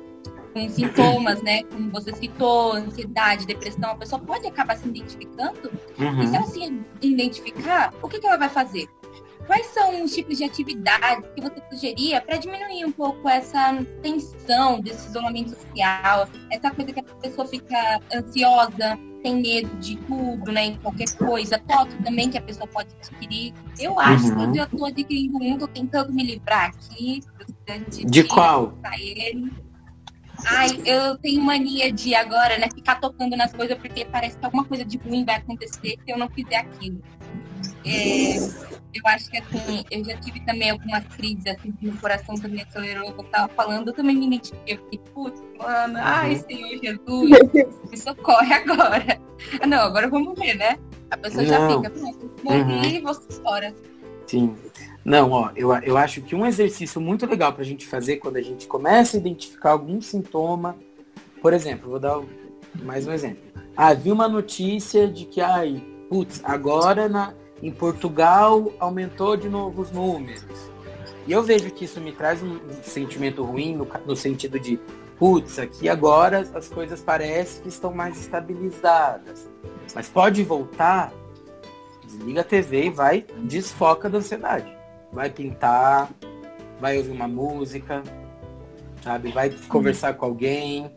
com 0.52 0.68
sintomas, 0.68 1.42
né? 1.42 1.62
Como 1.64 1.90
você 1.90 2.12
citou, 2.14 2.72
ansiedade, 2.72 3.46
depressão, 3.46 3.90
a 3.90 3.96
pessoa 3.96 4.20
pode 4.20 4.46
acabar 4.46 4.76
se 4.76 4.88
identificando. 4.88 5.70
Uhum. 5.98 6.22
E 6.22 6.26
se 6.26 6.36
ela 6.36 6.46
se 6.46 6.82
identificar, 7.00 7.94
o 8.02 8.08
que, 8.08 8.18
que 8.18 8.26
ela 8.26 8.36
vai 8.36 8.48
fazer? 8.48 8.88
Quais 9.50 9.66
são 9.66 10.04
os 10.04 10.14
tipos 10.14 10.38
de 10.38 10.44
atividades 10.44 11.28
que 11.34 11.40
você 11.40 11.60
sugeria 11.72 12.20
para 12.20 12.36
diminuir 12.36 12.84
um 12.84 12.92
pouco 12.92 13.28
essa 13.28 13.84
tensão 14.00 14.80
desse 14.80 15.08
isolamento 15.08 15.50
social, 15.50 16.28
essa 16.52 16.70
coisa 16.70 16.92
que 16.92 17.00
a 17.00 17.02
pessoa 17.02 17.48
fica 17.48 18.00
ansiosa, 18.14 18.96
tem 19.24 19.42
medo 19.42 19.68
de 19.80 19.96
tudo, 19.96 20.52
né? 20.52 20.66
Em 20.66 20.76
qualquer 20.76 21.10
coisa, 21.16 21.58
toque 21.66 22.00
também 22.04 22.30
que 22.30 22.38
a 22.38 22.42
pessoa 22.42 22.68
pode 22.68 22.90
adquirir. 22.94 23.52
Eu 23.76 23.98
acho 23.98 24.32
uhum. 24.32 24.52
que 24.52 24.58
eu 24.60 24.64
estou 24.66 24.86
adquirindo 24.86 25.38
um, 25.42 25.58
tô 25.58 25.66
tentando 25.66 26.12
me 26.12 26.22
livrar 26.22 26.66
aqui. 26.66 27.20
De, 27.88 28.04
de 28.04 28.22
qual? 28.22 28.78
Ele. 29.00 29.52
Ai, 30.46 30.80
eu 30.84 31.18
tenho 31.18 31.42
mania 31.42 31.92
de 31.92 32.14
agora, 32.14 32.56
né, 32.56 32.68
ficar 32.72 33.00
tocando 33.00 33.36
nas 33.36 33.52
coisas 33.52 33.76
porque 33.78 34.04
parece 34.04 34.38
que 34.38 34.44
alguma 34.44 34.64
coisa 34.64 34.84
de 34.84 34.96
ruim 34.98 35.24
vai 35.24 35.36
acontecer 35.36 35.98
se 36.04 36.04
eu 36.06 36.16
não 36.16 36.28
fizer 36.30 36.56
aquilo. 36.56 37.02
É, 37.84 38.36
eu 38.92 39.02
acho 39.06 39.30
que 39.30 39.38
assim, 39.38 39.84
eu 39.90 40.04
já 40.04 40.16
tive 40.16 40.40
também 40.40 40.70
algumas 40.70 41.04
crises, 41.06 41.46
assim, 41.46 41.72
que 41.72 41.86
meu 41.86 41.96
coração 41.96 42.34
também 42.34 42.62
acelerou, 42.62 43.14
eu 43.16 43.24
tava 43.24 43.52
falando, 43.54 43.88
eu 43.88 43.94
também 43.94 44.16
me 44.16 44.26
identifiquei, 44.26 44.74
eu 44.74 44.78
fiquei, 44.78 45.00
putz, 45.12 45.42
mano, 45.58 45.98
ai, 45.98 46.34
uhum. 46.34 46.42
Senhor 46.42 46.80
Jesus, 46.82 47.30
me 47.90 47.96
socorre 47.96 48.52
agora. 48.52 49.20
Ah, 49.60 49.66
não, 49.66 49.78
agora 49.78 50.06
eu 50.06 50.10
vou 50.10 50.20
morrer, 50.20 50.54
né? 50.54 50.76
A 51.10 51.16
pessoa 51.16 51.42
não. 51.42 51.48
já 51.48 51.68
fica, 51.68 51.92
morri, 52.42 52.98
uhum. 52.98 53.02
você 53.02 53.40
fora. 53.40 53.74
Sim. 54.26 54.56
Não, 55.04 55.30
ó, 55.30 55.50
eu, 55.56 55.72
eu 55.76 55.96
acho 55.96 56.20
que 56.20 56.34
um 56.34 56.46
exercício 56.46 57.00
muito 57.00 57.26
legal 57.26 57.52
pra 57.52 57.64
gente 57.64 57.86
fazer 57.86 58.16
quando 58.16 58.36
a 58.36 58.42
gente 58.42 58.66
começa 58.66 59.16
a 59.16 59.20
identificar 59.20 59.70
algum 59.70 60.00
sintoma, 60.00 60.76
por 61.40 61.52
exemplo, 61.52 61.90
vou 61.90 61.98
dar 61.98 62.20
mais 62.82 63.06
um 63.06 63.12
exemplo. 63.12 63.42
Ah, 63.76 63.94
vi 63.94 64.12
uma 64.12 64.28
notícia 64.28 65.08
de 65.08 65.24
que, 65.24 65.40
ai, 65.40 65.82
putz, 66.08 66.40
agora 66.44 67.08
na, 67.08 67.32
em 67.62 67.70
Portugal 67.70 68.72
aumentou 68.78 69.36
de 69.36 69.48
novo 69.48 69.82
os 69.82 69.90
números. 69.90 70.70
E 71.26 71.32
eu 71.32 71.42
vejo 71.42 71.70
que 71.70 71.84
isso 71.84 72.00
me 72.00 72.12
traz 72.12 72.42
um 72.42 72.58
sentimento 72.82 73.44
ruim 73.44 73.76
no, 73.76 73.86
no 74.06 74.16
sentido 74.16 74.58
de, 74.58 74.80
putz, 75.18 75.58
aqui 75.58 75.88
agora 75.88 76.48
as 76.54 76.68
coisas 76.68 77.00
parecem 77.00 77.62
que 77.62 77.68
estão 77.68 77.92
mais 77.92 78.18
estabilizadas. 78.18 79.48
Mas 79.94 80.08
pode 80.08 80.42
voltar, 80.42 81.12
desliga 82.04 82.40
a 82.40 82.44
TV 82.44 82.86
e 82.86 82.90
vai, 82.90 83.26
desfoca 83.44 84.08
da 84.08 84.18
ansiedade. 84.18 84.74
Vai 85.12 85.28
pintar, 85.28 86.10
vai 86.80 86.96
ouvir 86.96 87.10
uma 87.10 87.28
música, 87.28 88.02
sabe? 89.02 89.30
Vai 89.32 89.50
conversar 89.68 90.14
com 90.14 90.24
alguém. 90.24 90.90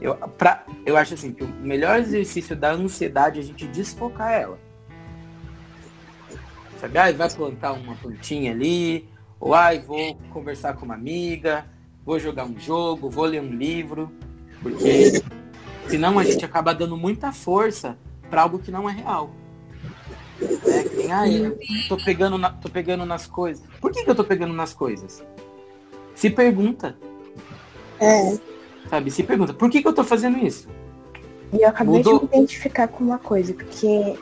Eu, 0.00 0.14
pra, 0.14 0.64
eu 0.84 0.96
acho 0.96 1.14
assim 1.14 1.32
que 1.32 1.42
o 1.42 1.48
melhor 1.48 1.98
exercício 1.98 2.54
da 2.54 2.72
ansiedade 2.72 3.38
é 3.38 3.42
a 3.42 3.44
gente 3.44 3.66
desfocar 3.66 4.32
ela 4.32 4.69
Sabe, 6.80 6.96
ai, 6.96 7.12
vai 7.12 7.28
plantar 7.28 7.72
uma 7.72 7.94
plantinha 7.94 8.52
ali, 8.52 9.06
ou 9.38 9.54
ai, 9.54 9.78
vou 9.80 10.14
conversar 10.32 10.74
com 10.74 10.86
uma 10.86 10.94
amiga, 10.94 11.66
vou 12.06 12.18
jogar 12.18 12.46
um 12.46 12.58
jogo, 12.58 13.10
vou 13.10 13.26
ler 13.26 13.42
um 13.42 13.50
livro, 13.50 14.10
porque 14.62 15.22
senão 15.88 16.18
a 16.18 16.24
gente 16.24 16.42
acaba 16.42 16.74
dando 16.74 16.96
muita 16.96 17.32
força 17.32 17.98
para 18.30 18.40
algo 18.40 18.58
que 18.58 18.70
não 18.70 18.88
é 18.88 18.92
real. 18.94 19.30
É, 20.40 21.28
eu 21.28 21.58
tô 21.86 21.98
pegando, 21.98 22.38
na, 22.38 22.50
tô 22.50 22.70
pegando 22.70 23.04
nas 23.04 23.26
coisas. 23.26 23.62
Por 23.78 23.92
que, 23.92 24.02
que 24.02 24.10
eu 24.10 24.14
tô 24.14 24.24
pegando 24.24 24.54
nas 24.54 24.72
coisas? 24.72 25.22
Se 26.14 26.30
pergunta. 26.30 26.96
É. 28.00 28.38
Sabe, 28.88 29.10
se 29.10 29.22
pergunta, 29.22 29.52
por 29.52 29.68
que, 29.68 29.82
que 29.82 29.88
eu 29.88 29.92
tô 29.92 30.02
fazendo 30.02 30.38
isso? 30.38 30.66
E 31.52 31.62
eu 31.62 31.68
acabei 31.68 31.98
Mudou. 31.98 32.20
de 32.20 32.24
me 32.24 32.28
identificar 32.28 32.88
com 32.88 33.04
uma 33.04 33.18
coisa, 33.18 33.52
porque 33.52 34.16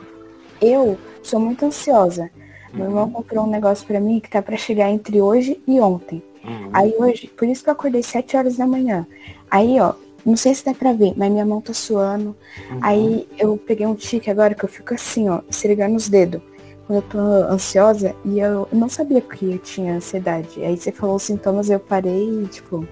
eu 0.61 0.99
sou 1.23 1.39
muito 1.39 1.63
ansiosa. 1.63 2.29
Meu 2.73 2.85
irmão 2.85 3.09
comprou 3.09 3.45
um 3.45 3.49
negócio 3.49 3.85
para 3.85 3.99
mim 3.99 4.19
que 4.19 4.29
tá 4.29 4.41
para 4.41 4.57
chegar 4.57 4.89
entre 4.89 5.21
hoje 5.21 5.61
e 5.67 5.79
ontem. 5.79 6.21
Uhum. 6.43 6.69
Aí 6.71 6.93
hoje, 6.97 7.27
por 7.27 7.47
isso 7.47 7.63
que 7.63 7.69
eu 7.69 7.73
acordei 7.73 8.03
7 8.03 8.37
horas 8.37 8.57
da 8.57 8.67
manhã. 8.67 9.05
Aí, 9.49 9.79
ó, 9.79 9.93
não 10.25 10.35
sei 10.35 10.53
se 10.53 10.63
dá 10.63 10.73
pra 10.73 10.93
ver, 10.93 11.13
mas 11.17 11.31
minha 11.31 11.45
mão 11.45 11.61
tá 11.61 11.73
suando. 11.73 12.35
Uhum. 12.71 12.79
Aí 12.81 13.27
eu 13.37 13.57
peguei 13.57 13.85
um 13.85 13.95
tique 13.95 14.29
agora 14.29 14.53
que 14.53 14.63
eu 14.63 14.69
fico 14.69 14.93
assim, 14.93 15.29
ó, 15.29 15.41
esfregando 15.49 15.95
os 15.95 16.07
dedos. 16.07 16.41
Quando 16.85 17.03
eu 17.03 17.09
tô 17.09 17.19
ansiosa 17.53 18.15
e 18.25 18.39
eu 18.39 18.67
não 18.71 18.89
sabia 18.89 19.21
que 19.21 19.51
eu 19.51 19.59
tinha 19.59 19.95
ansiedade. 19.95 20.63
Aí 20.63 20.75
você 20.75 20.91
falou 20.91 21.15
os 21.15 21.23
sintomas, 21.23 21.69
eu 21.69 21.79
parei 21.79 22.43
e, 22.43 22.47
tipo. 22.47 22.87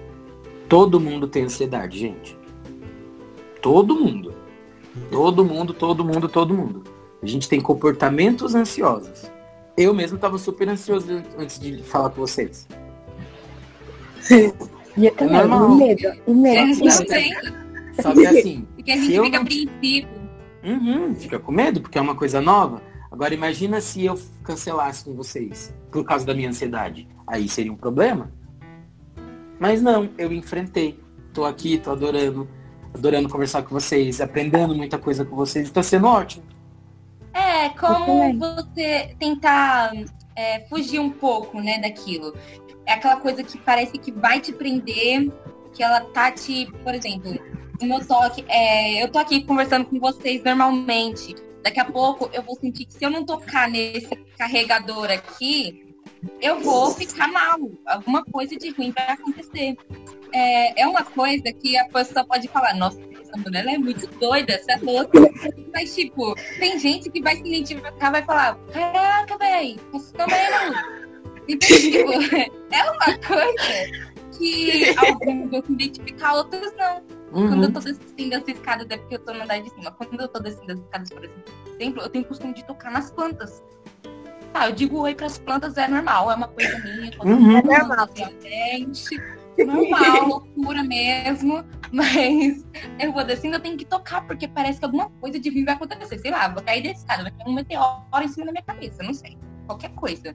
Todo 0.68 1.00
mundo 1.00 1.26
tem 1.26 1.44
ansiedade, 1.44 1.98
gente. 1.98 2.36
Todo 3.60 3.96
mundo. 3.96 4.34
Todo 5.10 5.44
mundo, 5.44 5.74
todo 5.74 6.04
mundo, 6.04 6.28
todo 6.28 6.54
mundo. 6.54 6.84
A 7.20 7.26
gente 7.26 7.48
tem 7.48 7.60
comportamentos 7.60 8.54
ansiosos. 8.54 9.28
Eu 9.78 9.94
mesmo 9.94 10.16
estava 10.16 10.36
super 10.38 10.68
ansioso 10.68 11.22
antes 11.38 11.56
de 11.60 11.80
falar 11.84 12.10
com 12.10 12.22
vocês. 12.22 12.66
E 14.96 15.06
eu 15.06 15.14
também, 15.14 15.40
o 15.40 15.76
medo. 15.76 16.20
O 16.26 16.34
medo. 16.34 16.84
Não 16.84 17.04
tem. 17.06 17.32
Só 18.00 18.12
que 18.12 18.26
assim. 18.26 18.66
Porque 18.74 18.90
a 18.90 18.96
gente 18.96 19.20
fica 19.20 19.38
não... 19.38 19.44
princípio. 19.44 20.18
Uhum, 20.64 21.14
fica 21.14 21.38
com 21.38 21.52
medo, 21.52 21.80
porque 21.80 21.96
é 21.96 22.00
uma 22.00 22.16
coisa 22.16 22.40
nova. 22.40 22.82
Agora 23.12 23.32
imagina 23.32 23.80
se 23.80 24.04
eu 24.04 24.18
cancelasse 24.42 25.04
com 25.04 25.14
vocês 25.14 25.72
por 25.92 26.04
causa 26.04 26.26
da 26.26 26.34
minha 26.34 26.48
ansiedade. 26.48 27.06
Aí 27.24 27.48
seria 27.48 27.72
um 27.72 27.76
problema. 27.76 28.32
Mas 29.60 29.80
não, 29.80 30.08
eu 30.18 30.32
enfrentei. 30.32 30.98
Tô 31.32 31.44
aqui, 31.44 31.78
tô 31.78 31.92
adorando, 31.92 32.48
adorando 32.92 33.28
conversar 33.28 33.62
com 33.62 33.70
vocês, 33.70 34.20
aprendendo 34.20 34.74
muita 34.74 34.98
coisa 34.98 35.24
com 35.24 35.36
vocês. 35.36 35.68
Está 35.68 35.84
sendo 35.84 36.08
ótimo. 36.08 36.42
É, 37.38 37.68
como 37.70 38.36
você 38.36 39.14
tentar 39.18 39.92
é, 40.34 40.60
fugir 40.68 40.98
um 40.98 41.10
pouco, 41.10 41.60
né, 41.60 41.78
daquilo. 41.78 42.34
É 42.84 42.94
aquela 42.94 43.16
coisa 43.16 43.44
que 43.44 43.56
parece 43.58 43.96
que 43.98 44.10
vai 44.10 44.40
te 44.40 44.52
prender, 44.52 45.30
que 45.72 45.82
ela 45.82 46.00
tá 46.00 46.32
te, 46.32 46.66
por 46.82 46.94
exemplo, 46.94 47.32
no 47.80 47.86
meu 47.86 48.04
toque, 48.04 48.44
é, 48.48 49.02
eu 49.02 49.08
tô 49.08 49.18
aqui 49.18 49.44
conversando 49.44 49.86
com 49.86 50.00
vocês 50.00 50.42
normalmente. 50.42 51.34
Daqui 51.62 51.78
a 51.78 51.84
pouco 51.84 52.28
eu 52.32 52.42
vou 52.42 52.56
sentir 52.56 52.86
que 52.86 52.94
se 52.94 53.04
eu 53.04 53.10
não 53.10 53.24
tocar 53.24 53.68
nesse 53.68 54.14
carregador 54.36 55.10
aqui, 55.10 55.94
eu 56.40 56.60
vou 56.60 56.90
ficar 56.92 57.28
mal. 57.28 57.58
Alguma 57.86 58.24
coisa 58.24 58.56
de 58.56 58.70
ruim 58.70 58.92
vai 58.92 59.10
acontecer. 59.10 59.76
É, 60.32 60.82
é 60.82 60.86
uma 60.86 61.04
coisa 61.04 61.52
que 61.52 61.76
a 61.76 61.84
pessoa 61.88 62.24
pode 62.24 62.48
falar, 62.48 62.74
nossa, 62.74 62.98
essa 63.28 63.36
mulher 63.38 63.66
é 63.66 63.78
muito 63.78 64.06
doida, 64.18 64.58
você 64.58 64.72
é 64.72 64.78
louca. 64.78 65.18
Mas, 65.72 65.94
tipo, 65.94 66.34
tem 66.58 66.78
gente 66.78 67.10
que 67.10 67.22
vai 67.22 67.36
se 67.36 67.42
identificar, 67.42 68.10
vai 68.10 68.24
falar, 68.24 68.56
caraca, 68.72 69.36
velho, 69.38 69.80
essa 69.94 70.12
também 70.14 70.50
não. 70.50 71.08
Então, 71.48 71.68
tipo, 71.68 72.12
é 72.72 72.90
uma 72.90 73.18
coisa 73.18 74.08
que 74.36 74.94
alguns 74.96 75.50
vão 75.50 75.62
se 75.64 75.72
identificar, 75.72 76.34
outros 76.34 76.72
não. 76.76 76.96
Uhum. 77.32 77.48
Quando 77.48 77.64
eu 77.64 77.72
tô 77.72 77.80
descendo 77.80 78.36
as 78.36 78.48
escadas, 78.48 78.86
é 78.90 78.96
porque 78.96 79.14
eu 79.16 79.18
tô 79.18 79.34
no 79.34 79.42
andar 79.42 79.60
de 79.60 79.70
cima. 79.70 79.90
Quando 79.92 80.20
eu 80.20 80.28
tô 80.28 80.40
descendo 80.40 80.72
as 80.72 80.78
escadas, 80.78 81.10
por 81.10 81.24
exemplo, 81.24 82.02
eu 82.02 82.08
tenho 82.08 82.24
o 82.24 82.28
costume 82.28 82.54
de 82.54 82.64
tocar 82.64 82.90
nas 82.90 83.10
plantas. 83.10 83.62
Tá, 84.52 84.66
eu 84.66 84.72
digo 84.72 84.98
oi 85.00 85.14
pras 85.14 85.38
plantas, 85.38 85.76
é 85.76 85.86
normal, 85.86 86.30
é 86.30 86.34
uma 86.34 86.48
coisa 86.48 86.78
minha. 86.78 87.10
Uhum. 87.22 87.58
É 87.58 87.62
normal. 87.62 88.08
Realmente 88.14 89.37
normal, 89.64 90.28
loucura 90.28 90.82
mesmo. 90.82 91.64
Mas 91.92 92.64
eu 92.98 93.12
vou 93.12 93.24
descendo, 93.24 93.56
eu 93.56 93.60
tenho 93.60 93.76
que 93.76 93.84
tocar, 93.84 94.26
porque 94.26 94.46
parece 94.46 94.78
que 94.78 94.84
alguma 94.84 95.08
coisa 95.20 95.38
de 95.38 95.50
vir 95.50 95.64
vai 95.64 95.74
acontecer. 95.74 96.18
Sei 96.18 96.30
lá, 96.30 96.48
vou 96.48 96.62
cair 96.62 96.82
desse 96.82 97.04
cara, 97.06 97.22
vai 97.22 97.32
ter 97.32 97.48
um 97.48 97.54
meteoro 97.54 98.04
em 98.22 98.28
cima 98.28 98.46
da 98.46 98.52
minha 98.52 98.64
cabeça, 98.64 99.02
não 99.02 99.14
sei. 99.14 99.38
Qualquer 99.66 99.90
coisa. 99.90 100.34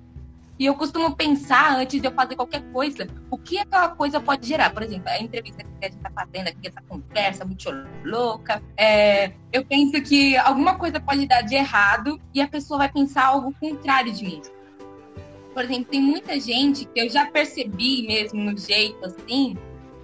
E 0.60 0.66
eu 0.66 0.76
costumo 0.76 1.16
pensar, 1.16 1.76
antes 1.76 2.00
de 2.00 2.08
eu 2.08 2.12
fazer 2.12 2.36
qualquer 2.36 2.62
coisa, 2.72 3.08
o 3.30 3.38
que 3.38 3.58
aquela 3.58 3.90
coisa 3.90 4.20
pode 4.20 4.48
gerar. 4.48 4.72
Por 4.72 4.84
exemplo, 4.84 5.10
a 5.10 5.20
entrevista 5.20 5.64
que 5.64 5.70
a 5.86 5.90
gente 5.90 5.98
está 5.98 6.12
fazendo 6.12 6.48
aqui, 6.48 6.68
essa 6.68 6.82
conversa 6.88 7.44
muito 7.44 7.70
louca. 8.06 8.62
É, 8.78 9.34
eu 9.52 9.66
penso 9.66 10.02
que 10.02 10.38
alguma 10.38 10.76
coisa 10.78 11.00
pode 11.00 11.28
dar 11.28 11.42
de 11.42 11.56
errado 11.56 12.22
e 12.34 12.42
a 12.42 12.48
pessoa 12.48 12.78
vai 12.78 12.92
pensar 12.92 13.26
algo 13.26 13.54
contrário 13.60 14.14
de 14.14 14.24
mim. 14.24 14.42
Por 15.54 15.64
exemplo, 15.64 15.86
tem 15.86 16.02
muita 16.02 16.40
gente 16.40 16.86
que 16.86 17.00
eu 17.00 17.10
já 17.10 17.26
percebi 17.26 18.08
mesmo 18.08 18.42
no 18.42 18.58
jeito 18.58 19.06
assim, 19.06 19.56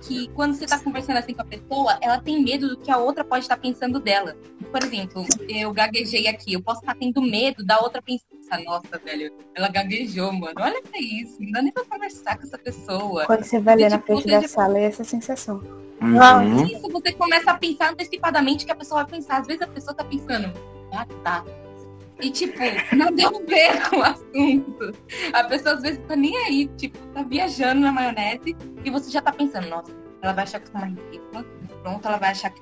que 0.02 0.28
quando 0.30 0.54
você 0.54 0.66
está 0.66 0.80
conversando 0.80 1.18
assim 1.18 1.34
com 1.34 1.42
a 1.42 1.46
pessoa, 1.46 1.98
ela 2.02 2.20
tem 2.22 2.42
medo 2.42 2.70
do 2.70 2.78
que 2.78 2.92
a 2.92 2.98
outra 2.98 3.24
pode 3.24 3.46
estar 3.46 3.58
pensando 3.58 4.00
dela. 4.00 4.38
Por 4.72 4.84
exemplo, 4.84 5.26
eu 5.48 5.74
gaguejei 5.74 6.28
aqui, 6.28 6.54
eu 6.54 6.62
posso 6.62 6.82
estar 6.82 6.96
tendo 6.96 7.22
medo 7.22 7.66
da 7.66 7.80
outra 7.80 8.02
pensar, 8.02 8.64
nossa, 8.64 8.98
velho, 9.04 9.34
ela 9.56 9.68
gaguejou, 9.70 10.32
mano. 10.32 10.54
Olha 10.60 10.82
pra 10.82 11.00
isso, 11.00 11.38
não 11.40 11.52
dá 11.52 11.62
nem 11.62 11.72
pra 11.72 11.84
conversar 11.86 12.38
com 12.38 12.44
essa 12.44 12.58
pessoa. 12.58 13.26
Quando 13.26 13.44
você 13.44 13.60
vai 13.60 13.76
ler 13.76 13.90
na 13.90 13.98
tipo, 13.98 14.14
frente 14.14 14.28
da 14.28 14.42
já... 14.42 14.48
sala, 14.48 14.78
é 14.78 14.84
essa 14.84 15.04
sensação. 15.04 15.62
Uhum. 16.02 16.66
Isso, 16.66 16.90
você 16.90 17.12
começa 17.12 17.52
a 17.52 17.58
pensar 17.58 17.92
antecipadamente 17.92 18.66
que 18.66 18.72
a 18.72 18.76
pessoa 18.76 19.04
vai 19.04 19.12
pensar. 19.12 19.42
Às 19.42 19.48
vezes 19.48 19.62
a 19.62 19.68
pessoa 19.68 19.94
tá 19.94 20.04
pensando, 20.04 20.54
ah, 20.94 21.06
tá. 21.24 21.44
E, 22.22 22.30
tipo, 22.30 22.58
não 22.96 23.12
deu 23.14 23.30
a 23.30 23.40
ver 23.42 23.90
com 23.90 23.98
o 23.98 24.04
assunto. 24.04 24.94
A 25.32 25.44
pessoa 25.46 25.76
às 25.76 25.82
vezes 25.82 26.00
tá 26.08 26.16
nem 26.16 26.36
aí, 26.46 26.68
tipo, 26.78 26.98
tá 27.14 27.24
viajando 27.24 27.82
na 27.82 27.92
maionese 27.92 28.56
e 28.84 28.90
você 28.90 29.10
já 29.10 29.22
tá 29.22 29.32
pensando, 29.32 29.70
nossa, 29.70 29.92
ela 30.22 30.34
vai 30.34 30.44
achar 30.44 30.60
que 30.60 30.68
eu 30.68 30.72
sou 30.72 30.82
uma 30.82 30.88
ridícula. 30.88 31.46
Pronto, 31.82 32.06
ela 32.06 32.18
vai 32.18 32.32
achar 32.32 32.50
que 32.50 32.62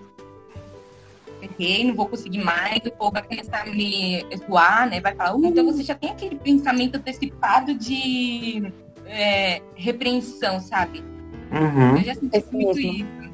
errei, 1.41 1.85
não 1.85 1.95
vou 1.95 2.07
conseguir 2.07 2.43
mais, 2.43 2.79
o 2.85 2.91
povo 2.91 3.13
vai 3.13 3.23
começar 3.23 3.63
a 3.63 3.65
me 3.65 4.25
zoar, 4.47 4.89
né? 4.89 4.99
Vai 4.99 5.15
falar, 5.15 5.35
uh, 5.35 5.45
então 5.45 5.65
você 5.65 5.83
já 5.83 5.95
tem 5.95 6.11
aquele 6.11 6.35
pensamento 6.35 6.95
antecipado 6.95 7.73
de 7.73 8.71
é, 9.05 9.61
repreensão, 9.75 10.59
sabe? 10.59 11.03
Uhum. 11.51 11.97
Eu 11.97 12.03
já 12.03 12.15
senti 12.15 12.43
muito 12.51 12.79
isso. 12.79 13.27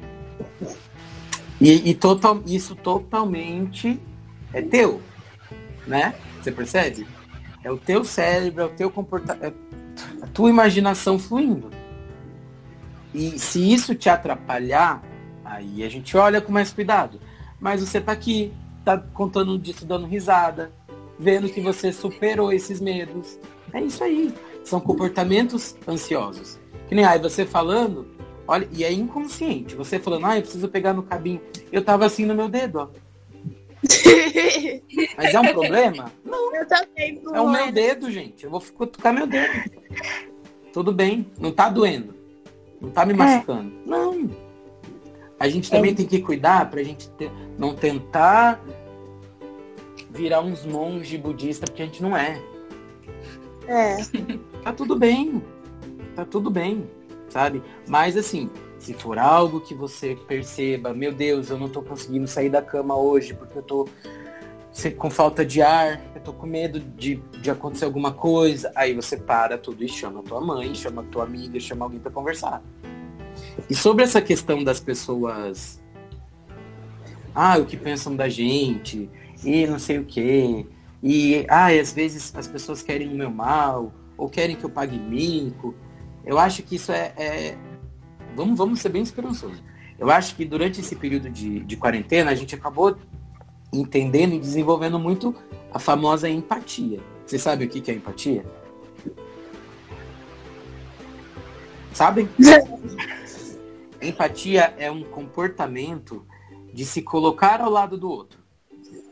E, 1.60 1.90
e 1.90 1.94
total, 1.94 2.42
isso 2.46 2.74
totalmente 2.74 3.98
é 4.52 4.60
teu, 4.60 5.00
né? 5.86 6.14
Você 6.40 6.50
percebe? 6.50 7.06
É 7.62 7.70
o 7.70 7.76
teu 7.76 8.04
cérebro, 8.04 8.62
é 8.62 8.66
o 8.66 8.70
teu 8.70 8.90
comportamento, 8.90 9.42
é 9.42 10.24
a 10.24 10.26
tua 10.26 10.50
imaginação 10.50 11.18
fluindo. 11.18 11.70
E 13.14 13.38
se 13.38 13.72
isso 13.72 13.94
te 13.94 14.08
atrapalhar, 14.08 15.02
aí 15.44 15.82
a 15.84 15.88
gente 15.88 16.16
olha 16.16 16.40
com 16.40 16.52
mais 16.52 16.72
cuidado 16.72 17.20
mas 17.64 17.80
você 17.80 17.98
tá 17.98 18.12
aqui, 18.12 18.52
tá 18.84 18.98
contando 18.98 19.58
disso, 19.58 19.86
dando 19.86 20.06
risada, 20.06 20.70
vendo 21.18 21.48
que 21.48 21.62
você 21.62 21.90
superou 21.90 22.52
esses 22.52 22.78
medos. 22.78 23.38
É 23.72 23.80
isso 23.80 24.04
aí. 24.04 24.34
São 24.62 24.78
comportamentos 24.78 25.74
ansiosos. 25.88 26.58
Que 26.88 26.94
nem 26.94 27.06
aí 27.06 27.18
você 27.18 27.46
falando, 27.46 28.06
olha, 28.46 28.68
e 28.70 28.84
é 28.84 28.92
inconsciente. 28.92 29.74
Você 29.76 29.98
falando, 29.98 30.26
ah, 30.26 30.36
eu 30.36 30.42
preciso 30.42 30.68
pegar 30.68 30.92
no 30.92 31.02
cabinho. 31.02 31.40
Eu 31.72 31.82
tava 31.82 32.04
assim 32.04 32.26
no 32.26 32.34
meu 32.34 32.50
dedo, 32.50 32.80
ó. 32.80 32.88
Mas 35.16 35.34
é 35.34 35.40
um 35.40 35.52
problema? 35.52 36.12
Não. 36.24 36.54
Eu 36.54 36.66
também. 36.66 37.22
É 37.32 37.40
o 37.40 37.50
meu 37.50 37.72
dedo, 37.72 38.10
gente. 38.10 38.44
Eu 38.44 38.50
vou 38.50 38.60
cutucar 38.60 39.12
meu 39.12 39.26
dedo. 39.26 39.70
Tudo 40.72 40.92
bem. 40.92 41.30
Não 41.38 41.52
tá 41.52 41.68
doendo. 41.68 42.14
Não 42.80 42.90
tá 42.90 43.04
me 43.04 43.12
é. 43.12 43.16
machucando. 43.16 43.72
É. 43.86 43.88
Não. 43.88 44.30
A 45.38 45.48
gente 45.48 45.70
também 45.70 45.92
é. 45.92 45.94
tem 45.94 46.06
que 46.06 46.20
cuidar 46.20 46.70
para 46.70 46.80
a 46.80 46.84
gente 46.84 47.08
ter, 47.10 47.30
não 47.58 47.74
tentar 47.74 48.60
virar 50.10 50.40
uns 50.40 50.64
monges 50.64 51.18
budistas, 51.20 51.68
porque 51.68 51.82
a 51.82 51.86
gente 51.86 52.02
não 52.02 52.16
é. 52.16 52.40
É. 53.66 53.96
Tá 54.62 54.72
tudo 54.72 54.96
bem. 54.96 55.42
Tá 56.14 56.24
tudo 56.24 56.50
bem, 56.50 56.88
sabe? 57.28 57.62
Mas 57.88 58.16
assim, 58.16 58.48
se 58.84 58.92
for 58.92 59.18
algo 59.18 59.60
que 59.60 59.74
você 59.74 60.14
perceba, 60.28 60.92
meu 60.92 61.10
Deus, 61.10 61.48
eu 61.48 61.58
não 61.58 61.70
tô 61.70 61.80
conseguindo 61.80 62.28
sair 62.28 62.50
da 62.50 62.60
cama 62.60 62.94
hoje 62.94 63.32
porque 63.32 63.56
eu 63.56 63.62
tô 63.62 63.88
com 64.98 65.08
falta 65.08 65.42
de 65.42 65.62
ar, 65.62 66.02
eu 66.14 66.20
tô 66.20 66.34
com 66.34 66.46
medo 66.46 66.78
de, 66.78 67.14
de 67.40 67.50
acontecer 67.50 67.86
alguma 67.86 68.12
coisa, 68.12 68.70
aí 68.74 68.92
você 68.92 69.16
para 69.16 69.56
tudo 69.56 69.82
e 69.82 69.88
chama 69.88 70.22
tua 70.22 70.38
mãe, 70.38 70.74
chama 70.74 71.02
tua 71.04 71.24
amiga, 71.24 71.58
chama 71.58 71.86
alguém 71.86 71.98
para 71.98 72.10
conversar. 72.10 72.62
E 73.70 73.74
sobre 73.74 74.04
essa 74.04 74.20
questão 74.20 74.62
das 74.62 74.80
pessoas. 74.80 75.82
Ah, 77.34 77.56
o 77.56 77.64
que 77.64 77.78
pensam 77.78 78.14
da 78.14 78.28
gente, 78.28 79.08
e 79.42 79.66
não 79.66 79.78
sei 79.78 79.98
o 79.98 80.04
quê. 80.04 80.66
E 81.02 81.46
ah, 81.48 81.68
às 81.68 81.92
vezes 81.92 82.34
as 82.36 82.46
pessoas 82.46 82.82
querem 82.82 83.08
o 83.08 83.16
meu 83.16 83.30
mal, 83.30 83.92
ou 84.18 84.28
querem 84.28 84.56
que 84.56 84.64
eu 84.64 84.70
pague 84.70 84.98
mico. 84.98 85.74
Eu 86.22 86.38
acho 86.38 86.62
que 86.62 86.76
isso 86.76 86.92
é. 86.92 87.14
é... 87.16 87.58
Vamos, 88.34 88.58
vamos 88.58 88.80
ser 88.80 88.88
bem 88.88 89.02
esperançosos. 89.02 89.62
Eu 89.98 90.10
acho 90.10 90.34
que 90.34 90.44
durante 90.44 90.80
esse 90.80 90.96
período 90.96 91.30
de, 91.30 91.60
de 91.60 91.76
quarentena 91.76 92.30
a 92.30 92.34
gente 92.34 92.54
acabou 92.54 92.96
entendendo 93.72 94.34
e 94.34 94.38
desenvolvendo 94.38 94.98
muito 94.98 95.34
a 95.72 95.78
famosa 95.78 96.28
empatia. 96.28 97.00
Você 97.24 97.38
sabe 97.38 97.64
o 97.64 97.68
que 97.68 97.90
é 97.90 97.94
empatia? 97.94 98.44
Sabem? 101.92 102.28
Empatia 104.02 104.74
é 104.76 104.90
um 104.90 105.02
comportamento 105.02 106.26
de 106.72 106.84
se 106.84 107.00
colocar 107.00 107.60
ao 107.62 107.70
lado 107.70 107.96
do 107.96 108.10
outro. 108.10 108.38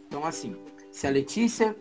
Então, 0.07 0.27
assim, 0.27 0.55
se 0.91 1.07
a 1.07 1.11
Letícia 1.11 1.75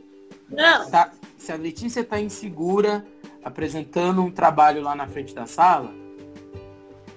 Não. 0.49 0.89
Tá, 0.89 1.11
se 1.37 1.51
a 1.51 1.55
Letícia 1.55 2.03
tá 2.03 2.21
insegura 2.21 3.05
apresentando 3.43 4.21
um 4.21 4.31
trabalho 4.31 4.81
lá 4.81 4.95
na 4.95 5.07
frente 5.07 5.33
da 5.33 5.45
sala, 5.45 5.93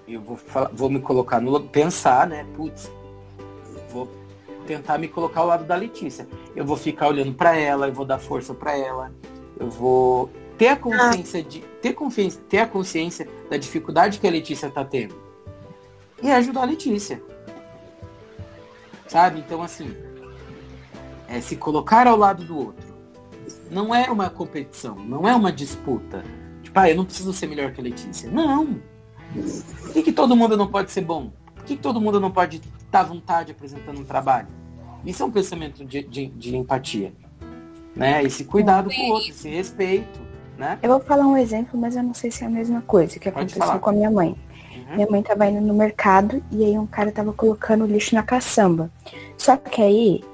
eu 0.07 0.21
vou, 0.21 0.39
vou 0.73 0.91
me 0.91 1.01
colocar 1.01 1.41
no 1.41 1.61
pensar, 1.61 2.27
né? 2.27 2.47
Putz, 2.57 2.91
vou 3.91 4.09
tentar 4.67 4.99
me 4.99 5.09
colocar 5.09 5.41
ao 5.41 5.47
lado 5.47 5.65
da 5.65 5.75
Letícia. 5.75 6.27
Eu 6.55 6.65
vou 6.65 6.77
ficar 6.77 7.09
olhando 7.09 7.33
para 7.33 7.57
ela, 7.57 7.89
eu 7.89 7.93
vou 7.93 8.05
dar 8.05 8.19
força 8.19 8.55
para 8.55 8.77
ela, 8.77 9.13
eu 9.59 9.71
vou 9.71 10.31
ter 10.59 10.69
a 10.69 10.77
consciência 10.77 11.43
de 11.43 11.61
ter 11.81 11.95
confiança, 11.95 12.41
ter 12.49 12.59
a 12.59 12.67
consciência 12.67 13.29
da 13.51 13.57
dificuldade 13.57 14.19
que 14.19 14.27
a 14.27 14.31
Letícia 14.31 14.71
tá 14.71 14.85
tendo 14.85 15.15
e 16.23 16.31
ajudar 16.31 16.63
a 16.63 16.67
Letícia. 16.67 17.23
Sabe? 19.07 19.41
Então, 19.41 19.63
assim, 19.63 19.95
é 21.29 21.41
se 21.41 21.57
colocar 21.57 22.07
ao 22.07 22.17
lado 22.17 22.45
do 22.45 22.57
outro. 22.57 22.95
Não 23.71 23.95
é 23.95 24.11
uma 24.11 24.31
competição, 24.31 24.95
não 24.97 25.29
é 25.29 25.35
uma 25.35 25.53
disputa. 25.53 26.25
Tipo, 26.63 26.79
ah, 26.79 26.91
eu 26.91 26.97
não 26.97 27.05
preciso 27.05 27.33
ser 27.33 27.47
melhor 27.47 27.73
que 27.73 27.81
a 27.81 27.85
Letícia. 27.85 28.31
Não. 28.31 28.81
Por 29.83 29.93
que, 29.93 30.03
que 30.03 30.13
todo 30.13 30.37
mundo 30.37 30.57
não 30.57 30.67
pode 30.67 30.91
ser 30.91 31.03
bom? 31.03 31.33
Por 31.55 31.65
que, 31.65 31.77
que 31.77 31.83
todo 31.83 32.01
mundo 32.01 32.21
não 32.21 32.31
pode 32.31 32.61
estar 32.79 33.01
à 33.01 33.05
vontade 33.05 33.53
apresentando 33.53 34.01
um 34.01 34.05
trabalho? 34.05 34.49
Isso 35.05 35.23
é 35.23 35.27
um 35.27 35.31
pensamento 35.31 35.85
de, 35.85 36.03
de, 36.03 36.27
de 36.27 36.57
empatia. 36.57 37.13
Né? 37.95 38.23
Esse 38.25 38.45
cuidado 38.45 38.91
com 38.91 39.03
o 39.03 39.13
outro, 39.13 39.31
esse 39.31 39.49
respeito. 39.49 40.21
Né? 40.59 40.79
Eu 40.83 40.91
vou 40.91 41.01
falar 41.01 41.27
um 41.27 41.37
exemplo, 41.37 41.79
mas 41.79 41.97
eu 41.97 42.03
não 42.03 42.15
sei 42.15 42.31
se 42.31 42.45
é 42.45 42.47
a 42.47 42.51
mesma 42.51 42.81
coisa 42.83 43.19
que 43.19 43.31
Pode 43.31 43.37
aconteceu 43.37 43.63
falar. 43.63 43.79
com 43.79 43.91
a 43.91 43.93
minha 43.93 44.11
mãe. 44.11 44.37
Uhum. 44.75 44.95
Minha 44.95 45.11
mãe 45.11 45.23
tava 45.23 45.47
indo 45.47 45.61
no 45.61 45.75
mercado 45.75 46.43
e 46.51 46.65
aí 46.65 46.79
um 46.79 46.87
cara 46.87 47.13
tava 47.13 47.33
colocando 47.33 47.87
lixo 47.87 48.15
na 48.15 48.23
caçamba. 48.23 48.91
Só 49.37 49.57
que 49.57 49.83
aí, 49.83 50.25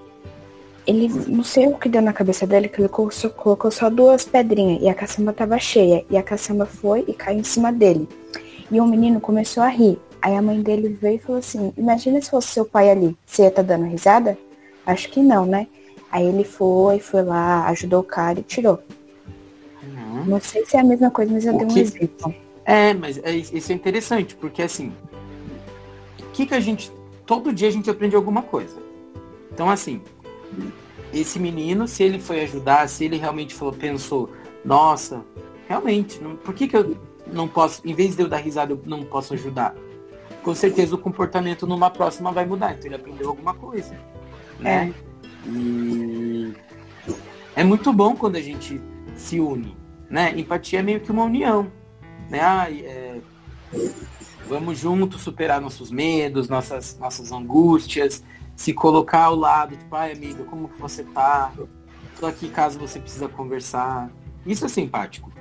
ele 0.86 1.08
não 1.26 1.42
sei 1.42 1.66
o 1.66 1.78
que 1.78 1.88
deu 1.88 2.02
na 2.02 2.12
cabeça 2.12 2.46
dele, 2.46 2.68
que 2.68 2.80
ele 2.80 2.88
colocou 2.88 3.10
só, 3.10 3.28
colocou 3.28 3.70
só 3.70 3.88
duas 3.90 4.24
pedrinhas 4.24 4.82
e 4.82 4.88
a 4.88 4.94
caçamba 4.94 5.32
tava 5.32 5.58
cheia. 5.58 6.04
E 6.10 6.16
a 6.16 6.22
caçamba 6.22 6.66
foi 6.66 7.04
e 7.08 7.14
caiu 7.14 7.40
em 7.40 7.44
cima 7.44 7.72
dele. 7.72 8.08
E 8.70 8.80
o 8.80 8.86
menino 8.86 9.20
começou 9.20 9.62
a 9.62 9.68
rir. 9.68 9.98
Aí 10.22 10.36
a 10.36 10.42
mãe 10.42 10.60
dele 10.60 10.88
veio 11.00 11.16
e 11.16 11.18
falou 11.18 11.38
assim, 11.38 11.72
imagina 11.76 12.20
se 12.20 12.30
fosse 12.30 12.48
seu 12.48 12.64
pai 12.64 12.90
ali, 12.90 13.16
você 13.24 13.42
ia 13.42 13.48
estar 13.48 13.62
tá 13.62 13.76
dando 13.76 13.86
risada? 13.86 14.36
Acho 14.86 15.08
que 15.08 15.20
não, 15.20 15.46
né? 15.46 15.66
Aí 16.10 16.26
ele 16.26 16.44
foi, 16.44 16.98
foi 16.98 17.22
lá, 17.22 17.66
ajudou 17.68 18.00
o 18.00 18.04
cara 18.04 18.40
e 18.40 18.42
tirou. 18.42 18.82
Uhum. 19.82 20.24
Não 20.26 20.40
sei 20.40 20.64
se 20.66 20.76
é 20.76 20.80
a 20.80 20.84
mesma 20.84 21.10
coisa, 21.10 21.32
mas 21.32 21.46
eu 21.46 21.54
o 21.54 21.58
dei 21.58 21.66
um 21.66 21.70
que... 21.70 21.80
exemplo. 21.80 22.34
É, 22.64 22.92
mas 22.92 23.18
é, 23.18 23.34
isso 23.34 23.72
é 23.72 23.74
interessante, 23.74 24.34
porque 24.34 24.62
assim, 24.62 24.92
o 26.18 26.30
que, 26.32 26.46
que 26.46 26.54
a 26.54 26.60
gente. 26.60 26.92
Todo 27.24 27.52
dia 27.52 27.68
a 27.68 27.70
gente 27.70 27.88
aprende 27.88 28.16
alguma 28.16 28.42
coisa. 28.42 28.76
Então, 29.52 29.70
assim, 29.70 30.00
esse 31.12 31.38
menino, 31.38 31.86
se 31.86 32.02
ele 32.02 32.18
foi 32.18 32.42
ajudar, 32.42 32.88
se 32.88 33.04
ele 33.04 33.16
realmente 33.16 33.54
falou, 33.54 33.72
pensou, 33.72 34.30
nossa, 34.64 35.24
realmente, 35.68 36.20
não, 36.20 36.36
por 36.36 36.54
que, 36.54 36.66
que 36.66 36.76
eu 36.76 36.96
não 37.32 37.48
posso, 37.48 37.80
em 37.84 37.94
vez 37.94 38.16
de 38.16 38.22
eu 38.22 38.28
dar 38.28 38.38
risada, 38.38 38.72
eu 38.72 38.80
não 38.84 39.02
posso 39.04 39.34
ajudar? 39.34 39.74
Com 40.42 40.54
certeza 40.54 40.94
o 40.94 40.98
comportamento 40.98 41.66
numa 41.66 41.90
próxima 41.90 42.32
vai 42.32 42.46
mudar, 42.46 42.72
então 42.72 42.86
ele 42.86 42.94
aprendeu 42.94 43.28
alguma 43.28 43.54
coisa. 43.54 43.94
Né? 44.58 44.92
É. 45.46 45.48
E 45.48 46.54
é 47.56 47.64
muito 47.64 47.92
bom 47.92 48.14
quando 48.14 48.36
a 48.36 48.40
gente 48.40 48.80
se 49.14 49.40
une. 49.40 49.76
Né? 50.08 50.32
Empatia 50.38 50.80
é 50.80 50.82
meio 50.82 51.00
que 51.00 51.10
uma 51.10 51.24
união 51.24 51.70
né? 52.30 52.40
Ah, 52.40 52.70
é, 52.70 53.20
vamos 54.48 54.78
juntos 54.78 55.20
superar 55.20 55.60
nossos 55.60 55.90
medos, 55.90 56.48
nossas, 56.48 56.96
nossas 56.98 57.32
angústias, 57.32 58.22
se 58.54 58.72
colocar 58.72 59.24
ao 59.24 59.34
lado, 59.34 59.76
tipo, 59.76 59.94
ai 59.94 60.12
amiga, 60.12 60.44
como 60.44 60.68
que 60.68 60.80
você 60.80 61.02
tá? 61.02 61.52
Tô 62.18 62.26
aqui 62.26 62.48
caso 62.48 62.78
você 62.78 63.00
precisa 63.00 63.28
conversar. 63.28 64.10
Isso 64.46 64.64
é 64.64 64.68
simpático. 64.68 65.32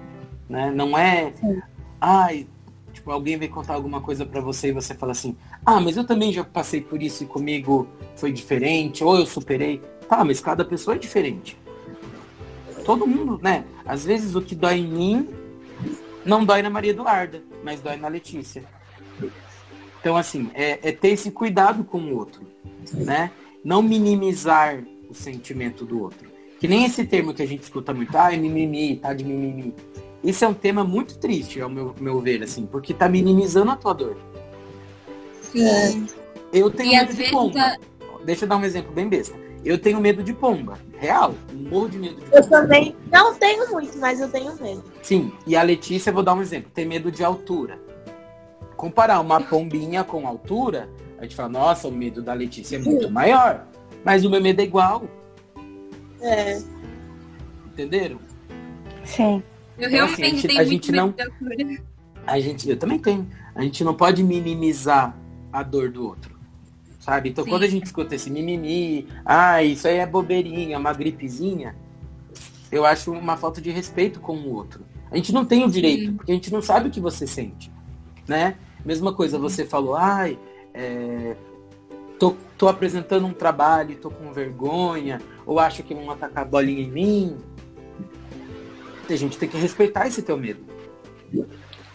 Né? 0.50 0.72
Não 0.72 0.98
é. 0.98 1.34
Ai, 2.00 2.48
tipo, 2.94 3.12
alguém 3.12 3.38
vem 3.38 3.50
contar 3.50 3.74
alguma 3.74 4.02
coisa 4.02 4.26
para 4.26 4.42
você 4.42 4.70
e 4.70 4.72
você 4.72 4.94
fala 4.94 5.12
assim, 5.12 5.36
ah, 5.66 5.80
mas 5.80 5.98
eu 5.98 6.06
também 6.06 6.32
já 6.32 6.44
passei 6.44 6.82
por 6.82 7.02
isso 7.02 7.24
e 7.24 7.28
comigo 7.28 7.88
foi 8.16 8.32
diferente, 8.32 9.04
ou 9.04 9.18
eu 9.18 9.26
superei. 9.26 9.82
Tá, 10.08 10.24
mas 10.24 10.40
cada 10.40 10.66
pessoa 10.66 10.96
é 10.96 10.98
diferente. 10.98 11.58
Todo 12.84 13.06
mundo, 13.06 13.40
né? 13.42 13.64
Às 13.86 14.04
vezes 14.06 14.36
o 14.36 14.42
que 14.42 14.56
dói 14.56 14.80
em 14.80 14.88
mim 14.88 15.30
não 16.26 16.44
dói 16.44 16.62
na 16.62 16.70
Maria 16.70 16.92
Eduarda, 16.92 17.44
mas 17.64 17.82
dói 17.82 17.96
na 17.98 18.08
Letícia. 18.08 18.64
Então, 20.00 20.16
assim, 20.16 20.50
é, 20.54 20.80
é 20.90 20.92
ter 20.92 21.10
esse 21.10 21.30
cuidado 21.30 21.84
com 21.84 22.00
o 22.00 22.16
outro, 22.16 22.42
né? 22.94 23.32
Não 23.64 23.82
minimizar 23.82 24.82
o 25.10 25.14
sentimento 25.14 25.86
do 25.86 26.02
outro. 26.02 26.30
Que 26.60 26.68
nem 26.68 26.86
esse 26.86 27.06
termo 27.06 27.34
que 27.34 27.42
a 27.42 27.48
gente 27.48 27.64
escuta 27.64 27.94
muito, 27.94 28.18
ah, 28.18 28.34
é 28.34 28.38
mimimi, 28.38 28.98
tá 28.98 29.14
de 29.14 29.24
mimimi. 29.24 29.74
Isso 30.24 30.44
é 30.44 30.48
um 30.48 30.54
tema 30.54 30.84
muito 30.84 31.18
triste, 31.18 31.62
ao 31.62 31.70
meu, 31.70 31.96
meu 32.00 32.20
ver, 32.20 32.44
assim, 32.44 32.66
porque 32.66 32.94
tá 32.94 33.08
minimizando 33.08 33.72
a 33.72 33.76
tua 33.76 33.94
dor. 33.94 34.18
Sim. 35.42 36.08
Eu 36.52 36.70
tenho 36.70 36.92
e 36.92 36.96
medo 36.96 37.14
de 37.14 37.32
pomba. 37.32 37.60
A... 37.60 37.78
Deixa 38.26 38.46
eu 38.46 38.50
dar 38.50 38.58
um 38.58 38.66
exemplo 38.66 38.92
bem 38.92 39.08
besta. 39.08 39.38
Eu 39.64 39.78
tenho 39.78 40.00
medo 40.00 40.24
de 40.24 40.34
pomba. 40.34 40.78
Real. 40.98 41.34
Morro 41.54 41.90
de 41.90 42.00
medo 42.00 42.16
de 42.16 42.22
pomba. 42.22 42.38
Eu 42.38 42.50
também 42.50 42.96
não 43.12 43.34
tenho 43.36 43.72
muito, 43.72 43.98
mas 43.98 44.20
eu 44.20 44.30
tenho 44.30 44.56
medo. 44.62 44.84
Sim. 45.02 45.32
E 45.48 45.56
a 45.56 45.64
Letícia, 45.64 46.12
vou 46.12 46.24
dar 46.24 46.34
um 46.34 46.42
exemplo, 46.42 46.70
tem 46.74 46.86
medo 46.86 47.12
de 47.12 47.24
altura. 47.24 47.80
Comparar 48.76 49.20
uma 49.20 49.42
pombinha 49.42 50.04
com 50.04 50.28
altura, 50.28 50.90
a 51.18 51.24
gente 51.24 51.36
fala, 51.36 51.50
nossa, 51.50 51.88
o 51.88 51.92
medo 51.92 52.22
da 52.22 52.34
Letícia 52.34 52.78
é 52.78 52.80
muito 52.80 53.10
maior. 53.10 53.66
Mas 54.04 54.24
o 54.24 54.30
meu 54.30 54.42
medo 54.42 54.60
é 54.62 54.64
igual. 54.64 55.04
É. 56.22 56.62
Entenderam? 57.68 58.20
Sim. 59.04 59.44
Eu 59.80 59.88
então, 59.88 60.08
realmente 60.08 60.22
assim, 60.22 60.24
a 60.24 60.30
gente, 60.30 60.58
a 60.60 60.64
gente 60.64 60.92
não, 60.92 61.14
A 62.28 62.40
gente, 62.40 62.70
eu 62.70 62.78
também 62.78 63.00
tenho. 63.00 63.28
A 63.56 63.64
gente 63.64 63.84
não 63.84 63.94
pode 63.94 64.24
minimizar 64.24 65.18
a 65.52 65.64
dor 65.64 65.90
do 65.90 66.06
outro. 66.06 66.38
Sabe? 67.00 67.30
Então 67.30 67.44
Sim. 67.44 67.50
quando 67.50 67.64
a 67.64 67.68
gente 67.68 67.86
escuta 67.86 68.14
esse 68.14 68.30
mimimi, 68.30 69.08
ah, 69.26 69.64
isso 69.64 69.88
aí 69.88 69.98
é 69.98 70.06
bobeirinha, 70.06 70.78
uma 70.78 70.94
gripezinha, 70.94 71.76
eu 72.72 72.86
acho 72.86 73.12
uma 73.12 73.38
falta 73.38 73.62
de 73.62 73.72
respeito 73.72 74.20
com 74.20 74.36
o 74.36 74.54
outro. 74.54 74.86
A 75.10 75.16
gente 75.16 75.34
não 75.34 75.46
tem 75.46 75.64
o 75.64 75.70
direito, 75.70 76.06
Sim. 76.06 76.14
porque 76.18 76.32
a 76.32 76.36
gente 76.36 76.52
não 76.52 76.62
sabe 76.62 76.90
o 76.90 76.92
que 76.92 77.00
você 77.00 77.26
sente. 77.26 77.72
Né? 78.28 78.56
Mesma 78.86 79.14
coisa, 79.14 79.40
você 79.40 79.66
falou, 79.66 79.96
ai, 79.96 80.38
é, 80.74 81.36
tô, 82.20 82.36
tô 82.58 82.68
apresentando 82.68 83.26
um 83.26 83.34
trabalho, 83.34 83.96
tô 83.96 84.12
com 84.12 84.32
vergonha, 84.32 85.20
ou 85.46 85.58
acho 85.58 85.82
que 85.82 85.96
vão 85.96 86.12
atacar 86.12 86.44
a 86.44 86.48
bolinha 86.48 86.84
em 86.84 86.92
mim. 86.92 87.38
A 89.14 89.18
gente 89.18 89.38
tem 89.38 89.50
que 89.50 89.58
respeitar 89.58 90.08
esse 90.08 90.22
teu 90.22 90.38
medo. 90.38 90.62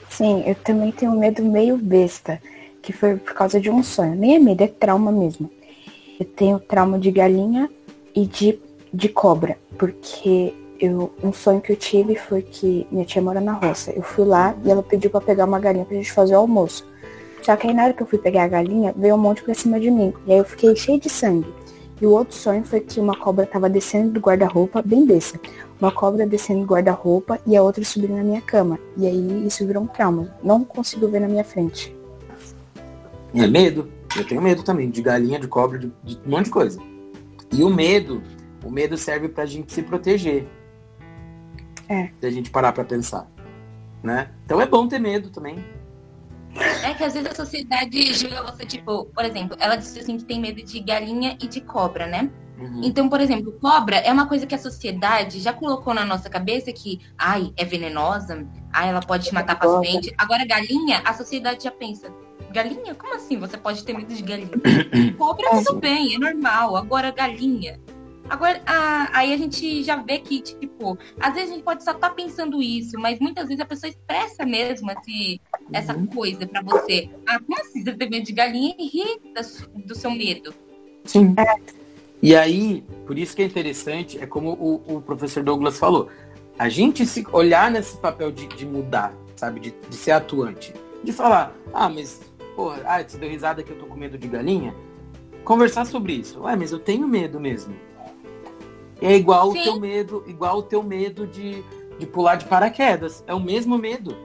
Sim, 0.08 0.44
eu 0.46 0.54
também 0.54 0.92
tenho 0.92 1.12
medo 1.12 1.42
meio 1.42 1.76
besta, 1.76 2.40
que 2.80 2.92
foi 2.92 3.16
por 3.16 3.34
causa 3.34 3.60
de 3.60 3.70
um 3.70 3.82
sonho. 3.82 4.14
Nem 4.14 4.36
é 4.36 4.38
medo, 4.38 4.62
é 4.62 4.68
trauma 4.68 5.10
mesmo. 5.10 5.50
Eu 6.18 6.26
tenho 6.26 6.60
trauma 6.60 6.98
de 6.98 7.10
galinha 7.10 7.68
e 8.14 8.26
de, 8.26 8.58
de 8.92 9.08
cobra, 9.08 9.58
porque 9.76 10.54
eu, 10.78 11.12
um 11.22 11.32
sonho 11.32 11.60
que 11.60 11.72
eu 11.72 11.76
tive 11.76 12.14
foi 12.14 12.42
que 12.42 12.86
minha 12.90 13.04
tia 13.04 13.20
mora 13.20 13.40
na 13.40 13.52
roça. 13.52 13.90
Eu 13.90 14.02
fui 14.02 14.24
lá 14.24 14.54
e 14.64 14.70
ela 14.70 14.82
pediu 14.82 15.10
para 15.10 15.20
pegar 15.20 15.44
uma 15.44 15.58
galinha 15.58 15.84
pra 15.84 15.96
gente 15.96 16.12
fazer 16.12 16.34
o 16.34 16.38
almoço. 16.38 16.86
Só 17.42 17.56
que 17.56 17.66
aí 17.66 17.74
na 17.74 17.84
hora 17.84 17.92
que 17.92 18.02
eu 18.02 18.06
fui 18.06 18.18
pegar 18.18 18.44
a 18.44 18.48
galinha, 18.48 18.94
veio 18.96 19.14
um 19.14 19.18
monte 19.18 19.42
pra 19.42 19.54
cima 19.54 19.78
de 19.78 19.90
mim. 19.90 20.14
E 20.26 20.32
aí 20.32 20.38
eu 20.38 20.44
fiquei 20.44 20.74
cheio 20.76 21.00
de 21.00 21.10
sangue. 21.10 21.52
E 22.00 22.06
o 22.06 22.10
outro 22.10 22.34
sonho 22.36 22.64
foi 22.64 22.80
que 22.80 22.98
uma 22.98 23.16
cobra 23.16 23.46
tava 23.46 23.68
descendo 23.68 24.12
do 24.12 24.20
guarda-roupa, 24.20 24.82
bem 24.82 25.06
desse. 25.06 25.40
Uma 25.80 25.92
cobra 25.92 26.26
descendo 26.26 26.60
do 26.60 26.66
guarda-roupa 26.66 27.38
e 27.46 27.56
a 27.56 27.62
outra 27.62 27.84
subindo 27.84 28.16
na 28.16 28.24
minha 28.24 28.40
cama. 28.40 28.78
E 28.96 29.06
aí 29.06 29.46
isso 29.46 29.66
virou 29.66 29.82
um 29.82 29.86
trauma. 29.86 30.34
Não 30.42 30.64
consigo 30.64 31.06
ver 31.08 31.20
na 31.20 31.28
minha 31.28 31.44
frente. 31.44 31.94
É 33.34 33.46
medo. 33.46 33.88
Eu 34.16 34.24
tenho 34.26 34.40
medo 34.40 34.62
também 34.62 34.90
de 34.90 35.02
galinha, 35.02 35.38
de 35.38 35.48
cobra, 35.48 35.78
de, 35.78 35.92
de 36.02 36.18
um 36.26 36.30
monte 36.30 36.46
de 36.46 36.50
coisa. 36.50 36.80
E 37.52 37.62
o 37.62 37.70
medo, 37.70 38.22
o 38.64 38.70
medo 38.70 38.96
serve 38.96 39.28
pra 39.28 39.46
gente 39.46 39.72
se 39.72 39.82
proteger. 39.82 40.46
É. 41.88 42.10
Da 42.20 42.30
gente 42.30 42.50
parar 42.50 42.72
pra 42.72 42.84
pensar. 42.84 43.28
Né? 44.02 44.30
Então 44.44 44.60
é 44.60 44.66
bom 44.66 44.86
ter 44.86 44.98
medo 44.98 45.30
também. 45.30 45.64
É 46.82 46.94
que 46.94 47.04
às 47.04 47.14
vezes 47.14 47.30
a 47.30 47.34
sociedade 47.34 48.12
julga 48.14 48.42
você, 48.42 48.64
tipo, 48.64 49.06
por 49.06 49.24
exemplo, 49.24 49.56
ela 49.60 49.76
disse 49.76 49.98
assim 49.98 50.16
que 50.16 50.24
tem 50.24 50.40
medo 50.40 50.62
de 50.62 50.80
galinha 50.80 51.36
e 51.42 51.46
de 51.46 51.60
cobra, 51.60 52.06
né? 52.06 52.30
Uhum. 52.58 52.80
Então, 52.84 53.08
por 53.08 53.20
exemplo, 53.20 53.52
cobra 53.60 53.96
é 53.96 54.12
uma 54.12 54.26
coisa 54.26 54.46
que 54.46 54.54
a 54.54 54.58
sociedade 54.58 55.40
já 55.40 55.52
colocou 55.52 55.92
na 55.92 56.04
nossa 56.04 56.30
cabeça 56.30 56.72
que, 56.72 57.00
ai, 57.18 57.52
é 57.56 57.64
venenosa, 57.64 58.46
ai, 58.72 58.88
ela 58.88 59.00
pode 59.00 59.26
te 59.26 59.34
matar 59.34 59.58
frente. 59.58 60.14
Agora, 60.16 60.46
galinha, 60.46 61.02
a 61.04 61.12
sociedade 61.12 61.64
já 61.64 61.70
pensa, 61.70 62.12
galinha? 62.52 62.94
Como 62.94 63.14
assim 63.14 63.38
você 63.38 63.56
pode 63.56 63.82
ter 63.84 63.92
medo 63.92 64.14
de 64.14 64.22
galinha? 64.22 64.50
cobra, 65.18 65.50
tudo 65.64 65.80
bem, 65.80 66.14
é 66.14 66.18
normal. 66.18 66.76
Agora, 66.76 67.10
galinha, 67.10 67.80
Agora, 68.28 68.60
a, 68.64 69.18
aí 69.18 69.32
a 69.32 69.36
gente 69.36 69.82
já 69.82 69.96
vê 69.96 70.18
que, 70.18 70.40
tipo, 70.40 70.98
às 71.20 71.34
vezes 71.34 71.50
a 71.50 71.54
gente 71.54 71.64
pode 71.64 71.84
só 71.84 71.92
estar 71.92 72.08
tá 72.08 72.14
pensando 72.14 72.62
isso, 72.62 72.98
mas 72.98 73.18
muitas 73.18 73.48
vezes 73.48 73.60
a 73.60 73.66
pessoa 73.66 73.90
expressa 73.90 74.46
mesmo 74.46 74.90
esse, 74.90 75.40
essa 75.72 75.94
uhum. 75.94 76.06
coisa 76.06 76.46
para 76.46 76.62
você. 76.62 77.10
Ah, 77.26 77.38
como 77.38 77.60
assim 77.60 77.84
você 77.84 77.92
tem 77.92 78.08
medo 78.08 78.24
de 78.24 78.32
galinha 78.32 78.74
e 78.78 78.86
ri 78.88 79.20
do 79.84 79.94
seu 79.94 80.10
medo? 80.10 80.54
Sim. 81.04 81.34
E 82.22 82.34
aí, 82.34 82.82
por 83.06 83.18
isso 83.18 83.36
que 83.36 83.42
é 83.42 83.44
interessante, 83.44 84.18
é 84.18 84.26
como 84.26 84.52
o, 84.52 84.96
o 84.96 85.02
professor 85.02 85.42
Douglas 85.42 85.78
falou, 85.78 86.08
a 86.58 86.68
gente 86.68 87.04
se 87.04 87.26
olhar 87.30 87.70
nesse 87.70 87.98
papel 87.98 88.32
de, 88.32 88.46
de 88.46 88.64
mudar, 88.64 89.12
sabe, 89.36 89.60
de, 89.60 89.74
de, 89.90 89.94
ser 89.94 90.12
atuante, 90.12 90.72
de 91.02 91.12
falar, 91.12 91.54
ah, 91.72 91.88
mas, 91.88 92.22
porra, 92.56 92.80
ah, 92.86 93.02
você 93.06 93.18
deu 93.18 93.28
risada 93.28 93.62
que 93.62 93.70
eu 93.70 93.78
tô 93.78 93.84
com 93.84 93.96
medo 93.96 94.16
de 94.16 94.26
galinha? 94.26 94.74
Conversar 95.44 95.84
sobre 95.84 96.14
isso. 96.14 96.40
Ué, 96.40 96.56
mas 96.56 96.72
eu 96.72 96.78
tenho 96.78 97.06
medo 97.06 97.38
mesmo. 97.38 97.74
É 99.04 99.14
igual 99.14 99.52
Sim. 99.52 99.60
o 99.60 99.62
teu 99.62 99.80
medo, 99.80 100.24
igual 100.26 100.58
o 100.58 100.62
teu 100.62 100.82
medo 100.82 101.26
de, 101.26 101.62
de 101.98 102.06
pular 102.06 102.36
de 102.36 102.46
paraquedas. 102.46 103.22
É 103.26 103.34
o 103.34 103.40
mesmo 103.40 103.76
medo. 103.76 104.16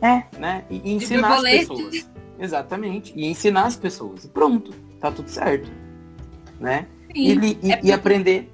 É. 0.00 0.24
Né? 0.38 0.64
E, 0.70 0.80
e 0.82 0.94
ensinar 0.94 1.34
as 1.34 1.42
pessoas. 1.42 2.10
Exatamente. 2.38 3.12
E 3.14 3.26
ensinar 3.26 3.66
as 3.66 3.76
pessoas. 3.76 4.26
Pronto, 4.26 4.72
tá 4.98 5.10
tudo 5.10 5.28
certo. 5.28 5.70
Né? 6.58 6.86
E, 7.14 7.32
e, 7.34 7.72
é 7.72 7.80
e, 7.82 7.92
aprender 7.92 8.50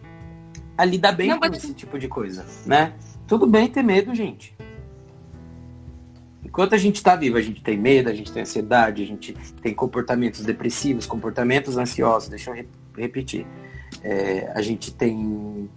a 0.76 0.84
lidar 0.84 1.12
bem 1.12 1.28
Não, 1.28 1.38
com 1.38 1.46
esse 1.46 1.72
tipo 1.72 1.96
de 1.96 2.08
coisa. 2.08 2.44
Né? 2.66 2.92
Tudo 3.28 3.46
bem 3.46 3.68
ter 3.68 3.84
medo, 3.84 4.12
gente. 4.12 4.56
Enquanto 6.44 6.74
a 6.74 6.78
gente 6.78 6.96
está 6.96 7.14
vivo, 7.14 7.36
a 7.36 7.42
gente 7.42 7.62
tem 7.62 7.78
medo, 7.78 8.08
a 8.08 8.12
gente 8.12 8.32
tem 8.32 8.42
ansiedade, 8.42 9.04
a 9.04 9.06
gente 9.06 9.34
tem 9.62 9.72
comportamentos 9.72 10.44
depressivos, 10.44 11.06
comportamentos 11.06 11.76
ansiosos. 11.76 12.28
Deixa 12.28 12.50
eu 12.50 12.66
repetir 12.96 13.46
é, 14.02 14.50
a 14.54 14.62
gente 14.62 14.92
tem 14.92 15.68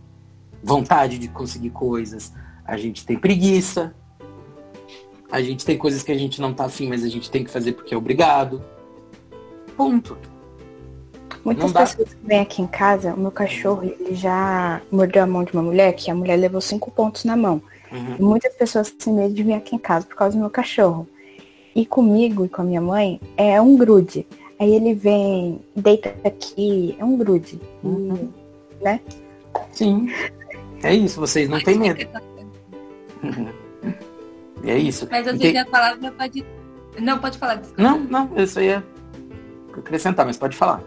vontade 0.63 1.17
de 1.17 1.27
conseguir 1.27 1.71
coisas, 1.71 2.33
a 2.65 2.77
gente 2.77 3.05
tem 3.05 3.17
preguiça, 3.17 3.93
a 5.31 5.41
gente 5.41 5.65
tem 5.65 5.77
coisas 5.77 6.03
que 6.03 6.11
a 6.11 6.17
gente 6.17 6.39
não 6.39 6.53
tá 6.53 6.65
afim, 6.65 6.87
mas 6.87 7.03
a 7.03 7.09
gente 7.09 7.29
tem 7.29 7.43
que 7.43 7.51
fazer 7.51 7.73
porque 7.73 7.93
é 7.93 7.97
obrigado. 7.97 8.61
Ponto. 9.75 10.17
Muitas 11.43 11.73
pessoas 11.73 12.13
que 12.13 12.25
vêm 12.25 12.39
aqui 12.39 12.61
em 12.61 12.67
casa, 12.67 13.13
o 13.13 13.19
meu 13.19 13.31
cachorro, 13.31 13.83
ele 13.83 14.15
já 14.15 14.81
mordeu 14.89 15.23
a 15.23 15.27
mão 15.27 15.43
de 15.43 15.51
uma 15.51 15.61
mulher, 15.61 15.93
que 15.93 16.09
a 16.09 16.15
mulher 16.15 16.37
levou 16.37 16.61
cinco 16.61 16.89
pontos 16.89 17.25
na 17.25 17.35
mão. 17.35 17.61
Uhum. 17.91 18.27
Muitas 18.27 18.53
pessoas 18.55 18.89
têm 18.91 19.13
medo 19.13 19.33
de 19.33 19.43
vir 19.43 19.53
aqui 19.53 19.75
em 19.75 19.79
casa 19.79 20.05
por 20.05 20.15
causa 20.15 20.37
do 20.37 20.39
meu 20.39 20.49
cachorro. 20.49 21.07
E 21.75 21.85
comigo 21.85 22.45
e 22.45 22.49
com 22.49 22.61
a 22.61 22.65
minha 22.65 22.79
mãe, 22.79 23.19
é 23.35 23.59
um 23.59 23.75
grude. 23.75 24.25
Aí 24.59 24.75
ele 24.75 24.93
vem, 24.93 25.61
deita 25.75 26.15
aqui, 26.23 26.95
é 26.99 27.03
um 27.03 27.17
grude. 27.17 27.59
Uhum. 27.83 28.31
Né? 28.81 28.99
Sim. 29.71 30.09
É 30.83 30.93
isso, 30.93 31.19
vocês 31.19 31.49
não 31.49 31.59
têm 31.59 31.77
medo. 31.77 32.07
é 34.63 34.77
isso. 34.77 35.07
Mas 35.09 35.27
às 35.27 35.37
vezes 35.37 35.57
a 35.57 35.65
palavra 35.65 36.11
pode. 36.11 36.45
Não, 36.99 37.17
pode 37.19 37.37
falar. 37.37 37.55
Desculpa. 37.55 37.81
Não, 37.81 37.99
não, 37.99 38.37
isso 38.37 38.59
aí 38.59 38.67
é 38.67 38.83
acrescentar, 39.79 40.25
mas 40.25 40.37
pode 40.37 40.55
falar. 40.55 40.81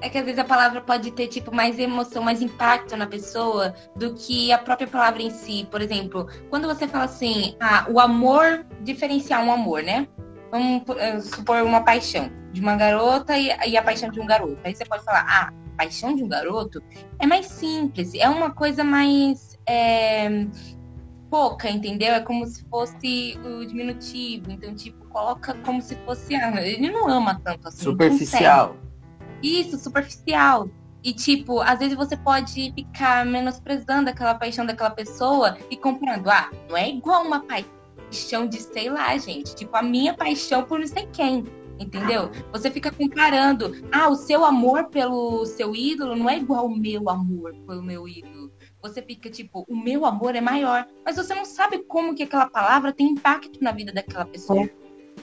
É 0.00 0.08
que 0.08 0.18
às 0.18 0.24
vezes 0.24 0.40
a 0.40 0.44
palavra 0.44 0.80
pode 0.80 1.12
ter, 1.12 1.28
tipo, 1.28 1.54
mais 1.54 1.78
emoção, 1.78 2.24
mais 2.24 2.42
impacto 2.42 2.96
na 2.96 3.06
pessoa 3.06 3.72
do 3.94 4.14
que 4.14 4.50
a 4.50 4.58
própria 4.58 4.88
palavra 4.88 5.22
em 5.22 5.30
si. 5.30 5.66
Por 5.70 5.80
exemplo, 5.80 6.26
quando 6.50 6.66
você 6.66 6.88
fala 6.88 7.04
assim, 7.04 7.54
ah, 7.60 7.86
o 7.88 8.00
amor, 8.00 8.66
diferenciar 8.80 9.44
um 9.44 9.52
amor, 9.52 9.82
né? 9.82 10.08
Vamos 10.52 10.82
eh, 10.98 11.18
supor 11.20 11.62
uma 11.62 11.80
paixão 11.80 12.30
de 12.52 12.60
uma 12.60 12.76
garota 12.76 13.36
e, 13.38 13.48
e, 13.66 13.76
a 13.76 13.82
paixão 13.82 14.10
de 14.10 14.20
um 14.20 14.26
garoto. 14.26 14.58
Aí 14.62 14.74
você 14.74 14.84
pode 14.84 15.02
falar, 15.02 15.24
ah, 15.26 15.52
paixão 15.78 16.14
de 16.14 16.22
um 16.22 16.28
garoto 16.28 16.82
é 17.18 17.26
mais 17.26 17.46
simples, 17.46 18.12
é 18.14 18.28
uma 18.28 18.50
coisa 18.50 18.84
mais 18.84 19.58
é, 19.66 20.46
pouca, 21.30 21.70
entendeu? 21.70 22.12
É 22.12 22.20
como 22.20 22.46
se 22.46 22.62
fosse 22.66 23.38
o 23.42 23.64
diminutivo. 23.64 24.50
Então, 24.50 24.74
tipo, 24.74 25.06
coloca 25.06 25.54
como 25.64 25.80
se 25.80 25.96
fosse. 26.04 26.34
Ah, 26.34 26.60
ele 26.60 26.90
não 26.90 27.08
ama 27.08 27.40
tanto 27.42 27.68
assim. 27.68 27.84
Superficial. 27.84 28.76
Isso, 29.42 29.78
superficial. 29.78 30.68
E, 31.02 31.14
tipo, 31.14 31.60
às 31.60 31.78
vezes 31.78 31.96
você 31.96 32.16
pode 32.16 32.72
ficar 32.74 33.24
menosprezando 33.24 34.10
aquela 34.10 34.34
paixão 34.34 34.66
daquela 34.66 34.90
pessoa 34.90 35.56
e 35.70 35.76
comprando. 35.76 36.28
Ah, 36.28 36.50
não 36.68 36.76
é 36.76 36.90
igual 36.90 37.24
uma 37.24 37.40
paixão 37.40 37.81
de, 38.48 38.60
sei 38.60 38.88
lá, 38.88 39.16
gente. 39.16 39.54
Tipo, 39.54 39.76
a 39.76 39.82
minha 39.82 40.14
paixão 40.14 40.64
por 40.64 40.78
não 40.78 40.86
sei 40.86 41.08
quem. 41.12 41.44
Entendeu? 41.78 42.30
Você 42.52 42.70
fica 42.70 42.92
comparando. 42.92 43.74
Ah, 43.90 44.08
o 44.08 44.14
seu 44.14 44.44
amor 44.44 44.84
pelo 44.84 45.44
seu 45.46 45.74
ídolo 45.74 46.14
não 46.14 46.30
é 46.30 46.36
igual 46.36 46.66
o 46.66 46.76
meu 46.76 47.08
amor 47.08 47.54
pelo 47.66 47.82
meu 47.82 48.06
ídolo. 48.06 48.52
Você 48.80 49.02
fica 49.02 49.30
tipo, 49.30 49.64
o 49.68 49.76
meu 49.76 50.04
amor 50.04 50.34
é 50.36 50.40
maior. 50.40 50.86
Mas 51.04 51.16
você 51.16 51.34
não 51.34 51.44
sabe 51.44 51.78
como 51.78 52.14
que 52.14 52.22
aquela 52.22 52.48
palavra 52.48 52.92
tem 52.92 53.08
impacto 53.08 53.62
na 53.62 53.72
vida 53.72 53.92
daquela 53.92 54.24
pessoa. 54.24 54.68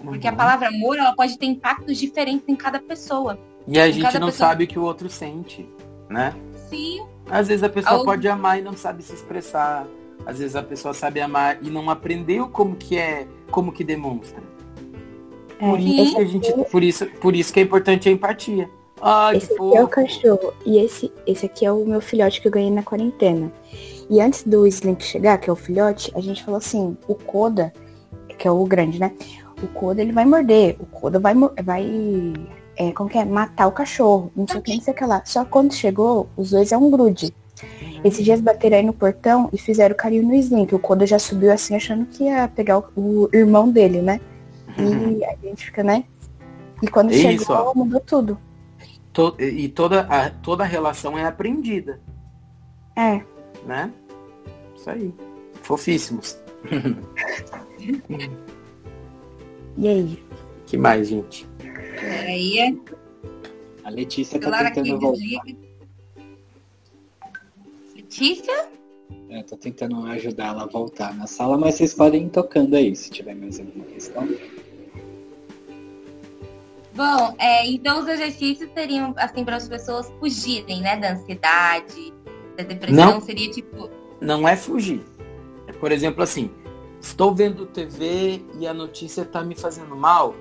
Porque 0.03 0.27
a 0.27 0.33
palavra 0.33 0.67
amor, 0.69 0.97
ela 0.97 1.13
pode 1.13 1.37
ter 1.37 1.45
impactos 1.45 1.97
diferentes 1.97 2.47
em 2.47 2.55
cada 2.55 2.79
pessoa. 2.79 3.39
E 3.67 3.79
a 3.79 3.89
gente 3.89 4.03
não 4.19 4.27
pessoa... 4.27 4.31
sabe 4.31 4.63
o 4.63 4.67
que 4.67 4.79
o 4.79 4.83
outro 4.83 5.09
sente, 5.09 5.67
né? 6.09 6.33
Sim. 6.69 7.05
Às 7.29 7.47
vezes 7.47 7.63
a 7.63 7.69
pessoa 7.69 8.03
pode 8.03 8.27
amar 8.27 8.59
e 8.59 8.61
não 8.61 8.75
sabe 8.75 9.03
se 9.03 9.13
expressar. 9.13 9.85
Às 10.25 10.39
vezes 10.39 10.55
a 10.55 10.63
pessoa 10.63 10.93
sabe 10.93 11.21
amar 11.21 11.57
e 11.61 11.69
não 11.69 11.89
aprendeu 11.89 12.47
como 12.47 12.75
que 12.75 12.97
é, 12.97 13.27
como 13.51 13.71
que 13.71 13.83
demonstra. 13.83 14.41
É, 15.59 15.69
por, 15.69 15.79
isso 15.79 16.15
que 16.15 16.21
a 16.21 16.25
gente, 16.25 16.53
por, 16.71 16.83
isso, 16.83 17.05
por 17.19 17.35
isso 17.35 17.53
que 17.53 17.59
é 17.59 17.63
importante 17.63 18.07
a 18.07 18.11
empatia. 18.11 18.69
Ai, 19.01 19.37
esse 19.37 19.53
aqui 19.53 19.77
é 19.77 19.83
o 19.83 19.87
cachorro. 19.87 20.53
E 20.65 20.77
esse, 20.77 21.11
esse 21.25 21.45
aqui 21.45 21.65
é 21.65 21.71
o 21.71 21.85
meu 21.85 22.01
filhote 22.01 22.41
que 22.41 22.47
eu 22.47 22.51
ganhei 22.51 22.71
na 22.71 22.83
quarentena. 22.83 23.51
E 24.09 24.19
antes 24.19 24.43
do 24.43 24.65
Slink 24.67 25.03
chegar, 25.03 25.37
que 25.37 25.49
é 25.49 25.53
o 25.53 25.55
filhote, 25.55 26.11
a 26.15 26.21
gente 26.21 26.43
falou 26.43 26.57
assim, 26.57 26.97
o 27.07 27.15
Koda, 27.15 27.73
que 28.37 28.47
é 28.47 28.51
o 28.51 28.63
grande, 28.65 28.99
né? 28.99 29.13
O 29.61 29.67
Koda 29.67 30.01
ele 30.01 30.11
vai 30.11 30.25
morder. 30.25 30.77
O 30.79 30.85
Koda 30.85 31.19
vai, 31.19 31.33
vai 31.63 32.33
é, 32.75 32.91
como 32.93 33.09
que 33.09 33.17
é? 33.17 33.25
Matar 33.25 33.67
o 33.67 33.71
cachorro. 33.71 34.31
Não 34.35 34.47
sei 34.47 34.59
o 34.59 34.63
que, 34.63 34.73
não 34.73 34.81
sei 34.81 34.93
o 34.93 34.97
que 34.97 35.05
lá. 35.05 35.21
Só 35.25 35.43
quando 35.43 35.73
chegou, 35.73 36.29
os 36.37 36.51
dois 36.51 36.71
é 36.71 36.77
um 36.77 36.89
grude. 36.89 37.33
Esses 38.03 38.23
dias 38.23 38.39
bateram 38.39 38.77
aí 38.77 38.83
no 38.83 38.93
portão 38.93 39.49
e 39.51 39.57
fizeram 39.57 39.95
carinho 39.95 40.23
no 40.23 40.33
Slink. 40.35 40.73
O 40.73 40.79
Koda 40.79 41.05
já 41.05 41.19
subiu 41.19 41.51
assim, 41.51 41.75
achando 41.75 42.05
que 42.05 42.23
ia 42.23 42.47
pegar 42.47 42.79
o, 42.79 42.83
o 42.95 43.29
irmão 43.33 43.69
dele, 43.69 44.01
né? 44.01 44.21
E 44.77 45.25
a 45.25 45.35
gente 45.43 45.65
fica, 45.65 45.83
né? 45.83 46.05
E 46.81 46.87
quando 46.87 47.11
Isso, 47.11 47.21
chegou, 47.21 47.55
ó. 47.55 47.73
mudou 47.73 47.99
tudo. 47.99 48.39
To 49.11 49.35
e 49.39 49.67
toda 49.67 50.01
a, 50.01 50.29
toda 50.29 50.63
a 50.63 50.67
relação 50.67 51.17
é 51.17 51.25
aprendida. 51.25 51.99
É. 52.95 53.21
Né? 53.65 53.91
Isso 54.75 54.89
aí. 54.89 55.13
Fofíssimos. 55.61 56.39
e 59.77 59.87
aí? 59.87 60.23
que 60.65 60.77
mais, 60.77 61.07
gente? 61.07 61.47
Aí 62.25 62.59
é. 62.59 62.73
A 63.83 63.89
Letícia 63.89 64.39
tá 64.39 64.71
tentando 64.71 64.99
voltar. 64.99 65.19
Letícia? 68.09 68.67
É, 69.29 69.43
tô 69.43 69.55
tentando 69.55 70.03
ajudar 70.07 70.47
ela 70.47 70.63
a 70.63 70.65
voltar 70.65 71.15
na 71.15 71.27
sala, 71.27 71.59
mas 71.59 71.75
vocês 71.75 71.93
podem 71.93 72.25
ir 72.25 72.29
tocando 72.29 72.75
aí 72.75 72.95
se 72.95 73.11
tiver 73.11 73.35
mais 73.35 73.59
alguma 73.59 73.85
questão. 73.85 74.27
Bom, 76.95 77.35
é, 77.37 77.67
então 77.67 78.01
os 78.01 78.07
exercícios 78.07 78.71
seriam 78.73 79.13
assim 79.15 79.45
para 79.45 79.57
as 79.57 79.69
pessoas 79.69 80.11
fugirem, 80.19 80.81
né, 80.81 80.97
da 80.97 81.13
ansiedade, 81.13 82.11
da 82.57 82.63
depressão, 82.63 83.11
não, 83.13 83.21
seria 83.21 83.51
tipo. 83.51 83.91
Não 84.19 84.47
é 84.47 84.55
fugir. 84.55 85.01
É, 85.67 85.71
por 85.73 85.91
exemplo, 85.91 86.23
assim, 86.23 86.49
estou 86.99 87.33
vendo 87.33 87.67
TV 87.67 88.43
e 88.59 88.65
a 88.65 88.73
notícia 88.73 89.21
está 89.21 89.43
me 89.43 89.55
fazendo 89.55 89.95
mal. 89.95 90.33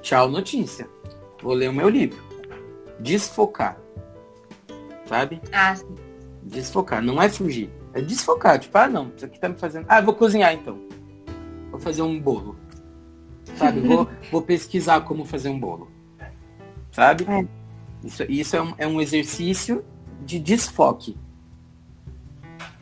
Tchau, 0.00 0.28
notícia. 0.28 0.88
Vou 1.42 1.54
ler 1.54 1.70
o 1.70 1.72
meu 1.72 1.88
livro. 1.88 2.22
Desfocar. 3.00 3.80
Sabe? 5.06 5.40
Ah, 5.52 5.74
sim. 5.74 6.11
Desfocar. 6.42 7.02
Não 7.02 7.22
é 7.22 7.28
fugir. 7.28 7.70
É 7.92 8.00
desfocar. 8.00 8.58
Tipo, 8.58 8.78
ah, 8.78 8.88
não, 8.88 9.12
isso 9.16 9.24
aqui 9.24 9.38
tá 9.38 9.48
me 9.48 9.56
fazendo. 9.56 9.86
Ah, 9.88 10.00
vou 10.00 10.14
cozinhar 10.14 10.52
então. 10.52 10.78
Vou 11.70 11.80
fazer 11.80 12.02
um 12.02 12.20
bolo 12.20 12.56
sabe? 13.56 13.80
Vou, 13.80 14.08
vou 14.30 14.42
pesquisar 14.42 15.00
como 15.02 15.24
fazer 15.24 15.48
um 15.48 15.58
bolo, 15.58 15.90
sabe? 16.90 17.24
É. 17.28 17.46
Isso, 18.04 18.22
isso 18.24 18.56
é, 18.56 18.62
um, 18.62 18.74
é 18.78 18.86
um 18.86 19.00
exercício 19.00 19.84
de 20.24 20.38
desfoque. 20.38 21.16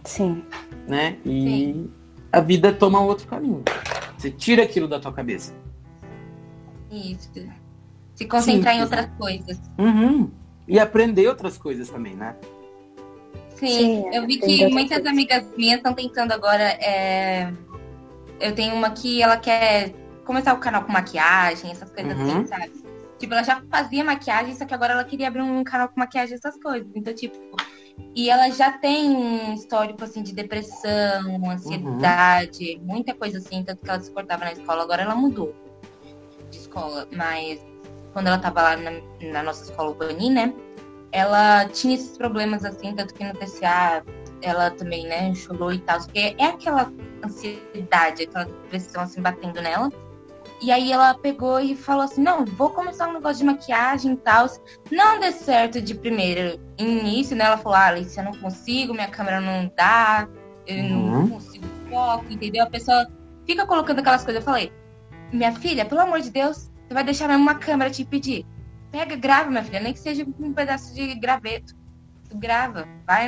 Sim. 0.05 0.43
Né? 0.89 1.19
E 1.25 1.31
Sim. 1.31 1.91
a 2.33 2.41
vida 2.41 2.73
toma 2.73 3.01
outro 3.01 3.27
caminho. 3.27 3.63
Você 4.17 4.31
tira 4.31 4.63
aquilo 4.63 4.89
da 4.89 4.99
tua 4.99 5.13
cabeça. 5.13 5.55
Isso. 6.91 7.31
Se 8.15 8.27
concentrar 8.27 8.75
Sim, 8.75 8.81
em 8.81 8.83
outras 8.83 9.11
coisas. 9.19 9.61
Uhum. 9.79 10.31
E 10.67 10.79
aprender 10.79 11.29
outras 11.29 11.59
coisas 11.59 11.89
também, 11.89 12.15
né? 12.15 12.37
Sim, 13.61 13.69
Sim 13.69 14.11
eu 14.13 14.27
vi 14.27 14.39
que 14.39 14.67
muitas 14.69 15.05
amigas 15.05 15.45
minhas 15.57 15.77
estão 15.77 15.93
tentando 15.93 16.33
agora. 16.33 16.63
É... 16.63 17.53
Eu 18.41 18.55
tenho 18.55 18.75
uma 18.75 18.91
que 18.91 19.23
ela 19.23 19.37
quer 19.37 19.93
começar 20.25 20.55
o 20.55 20.59
canal 20.59 20.85
com 20.85 20.93
maquiagem, 20.93 21.71
essas 21.71 21.91
coisas 21.91 22.13
assim, 22.13 22.23
uhum. 22.23 22.39
assim, 22.39 22.47
sabe? 22.47 22.73
Tipo, 23.19 23.35
ela 23.35 23.43
já 23.43 23.63
fazia 23.71 24.03
maquiagem, 24.03 24.55
só 24.55 24.65
que 24.65 24.73
agora 24.73 24.95
ela 24.95 25.05
queria 25.05 25.29
abrir 25.29 25.43
um 25.43 25.63
canal 25.63 25.89
com 25.89 26.01
maquiagem, 26.01 26.37
essas 26.37 26.57
coisas. 26.59 26.89
Então, 26.95 27.13
tipo, 27.13 27.37
e 28.15 28.31
ela 28.31 28.49
já 28.49 28.73
tem 28.73 29.11
um 29.11 29.53
histórico, 29.53 30.03
assim, 30.03 30.23
de 30.23 30.33
depressão, 30.33 31.51
ansiedade, 31.51 32.77
uhum. 32.77 32.87
muita 32.87 33.13
coisa 33.13 33.37
assim, 33.37 33.63
tanto 33.63 33.85
que 33.85 33.91
ela 33.91 34.01
se 34.01 34.11
cortava 34.11 34.47
na 34.47 34.53
escola, 34.53 34.83
agora 34.83 35.03
ela 35.03 35.15
mudou 35.15 35.55
de 36.51 36.57
escola. 36.57 37.07
Mas 37.13 37.61
quando 38.13 38.29
ela 38.29 38.39
tava 38.39 38.63
lá 38.63 38.77
na, 38.77 38.93
na 39.21 39.43
nossa 39.43 39.65
escola 39.65 39.91
Ubani, 39.91 40.31
né? 40.31 40.55
Ela 41.13 41.67
tinha 41.67 41.95
esses 41.95 42.17
problemas, 42.17 42.65
assim, 42.65 42.95
tanto 42.95 43.15
que 43.15 43.25
no 43.25 43.35
TCA 43.35 44.05
ela 44.43 44.71
também, 44.71 45.07
né, 45.07 45.35
chorou 45.35 45.73
e 45.73 45.79
tal. 45.79 45.99
Porque 46.01 46.35
é 46.39 46.47
aquela 46.47 46.93
ansiedade, 47.25 48.23
aquela 48.25 48.45
depressão, 48.45 49.03
assim, 49.03 49.21
batendo 49.21 49.61
nela. 49.61 49.91
E 50.63 50.71
aí 50.71 50.93
ela 50.93 51.15
pegou 51.15 51.59
e 51.59 51.75
falou 51.75 52.03
assim, 52.03 52.23
não, 52.23 52.45
vou 52.45 52.71
começar 52.71 53.09
um 53.09 53.15
negócio 53.15 53.39
de 53.39 53.45
maquiagem 53.45 54.13
e 54.13 54.17
tal. 54.17 54.47
Não 54.91 55.19
deu 55.19 55.33
certo 55.33 55.81
de 55.81 55.95
primeiro 55.95 56.61
início, 56.77 57.35
né? 57.35 57.47
Ela 57.47 57.57
falou, 57.57 57.77
ah, 57.77 57.87
Alice, 57.87 58.19
eu 58.19 58.25
não 58.25 58.35
consigo, 58.35 58.93
minha 58.93 59.09
câmera 59.09 59.41
não 59.41 59.73
dá, 59.75 60.29
eu 60.67 60.85
uhum. 60.85 61.11
não 61.13 61.29
consigo 61.31 61.65
foco, 61.89 62.27
entendeu? 62.29 62.65
A 62.65 62.71
pessoa 62.71 63.07
fica 63.47 63.67
colocando 63.67 64.01
aquelas 64.01 64.23
coisas. 64.23 64.43
Eu 64.43 64.45
falei, 64.45 64.71
minha 65.33 65.53
filha, 65.53 65.87
pelo 65.87 66.03
amor 66.03 66.21
de 66.21 66.31
Deus, 66.31 66.71
você 66.87 66.95
vai 66.95 67.05
deixar 67.05 67.27
mesmo 67.27 67.43
uma 67.43 67.55
câmera 67.55 67.91
te 67.91 68.05
pedir. 68.05 68.45
Pega, 68.91 69.17
grava, 69.17 69.51
minha 69.51 69.63
filha, 69.63 69.81
nem 69.81 69.93
que 69.93 70.01
seja 70.01 70.27
um 70.39 70.53
pedaço 70.53 70.95
de 70.95 71.15
graveto. 71.15 71.75
Tu 72.29 72.37
grava, 72.37 72.87
vai 73.07 73.27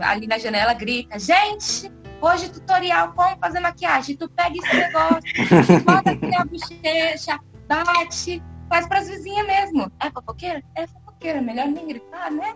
ali 0.00 0.26
na 0.26 0.38
janela, 0.38 0.72
grita, 0.72 1.18
gente, 1.18 1.90
Hoje 2.20 2.48
tutorial 2.48 3.12
como 3.14 3.36
fazer 3.38 3.60
maquiagem. 3.60 4.16
Tu 4.16 4.28
pega 4.30 4.56
esse 4.56 4.76
negócio, 4.76 5.84
bota 5.84 6.10
aqui 6.10 6.26
na 6.26 6.44
bochecha, 6.44 7.38
bate, 7.68 8.42
faz 8.68 8.86
pras 8.86 9.08
vizinhas 9.08 9.46
mesmo. 9.46 9.90
É 10.00 10.10
fofoqueira? 10.10 10.62
É 10.74 10.86
fofoqueira, 10.86 11.42
melhor 11.42 11.66
nem 11.66 11.86
gritar, 11.86 12.30
né? 12.30 12.54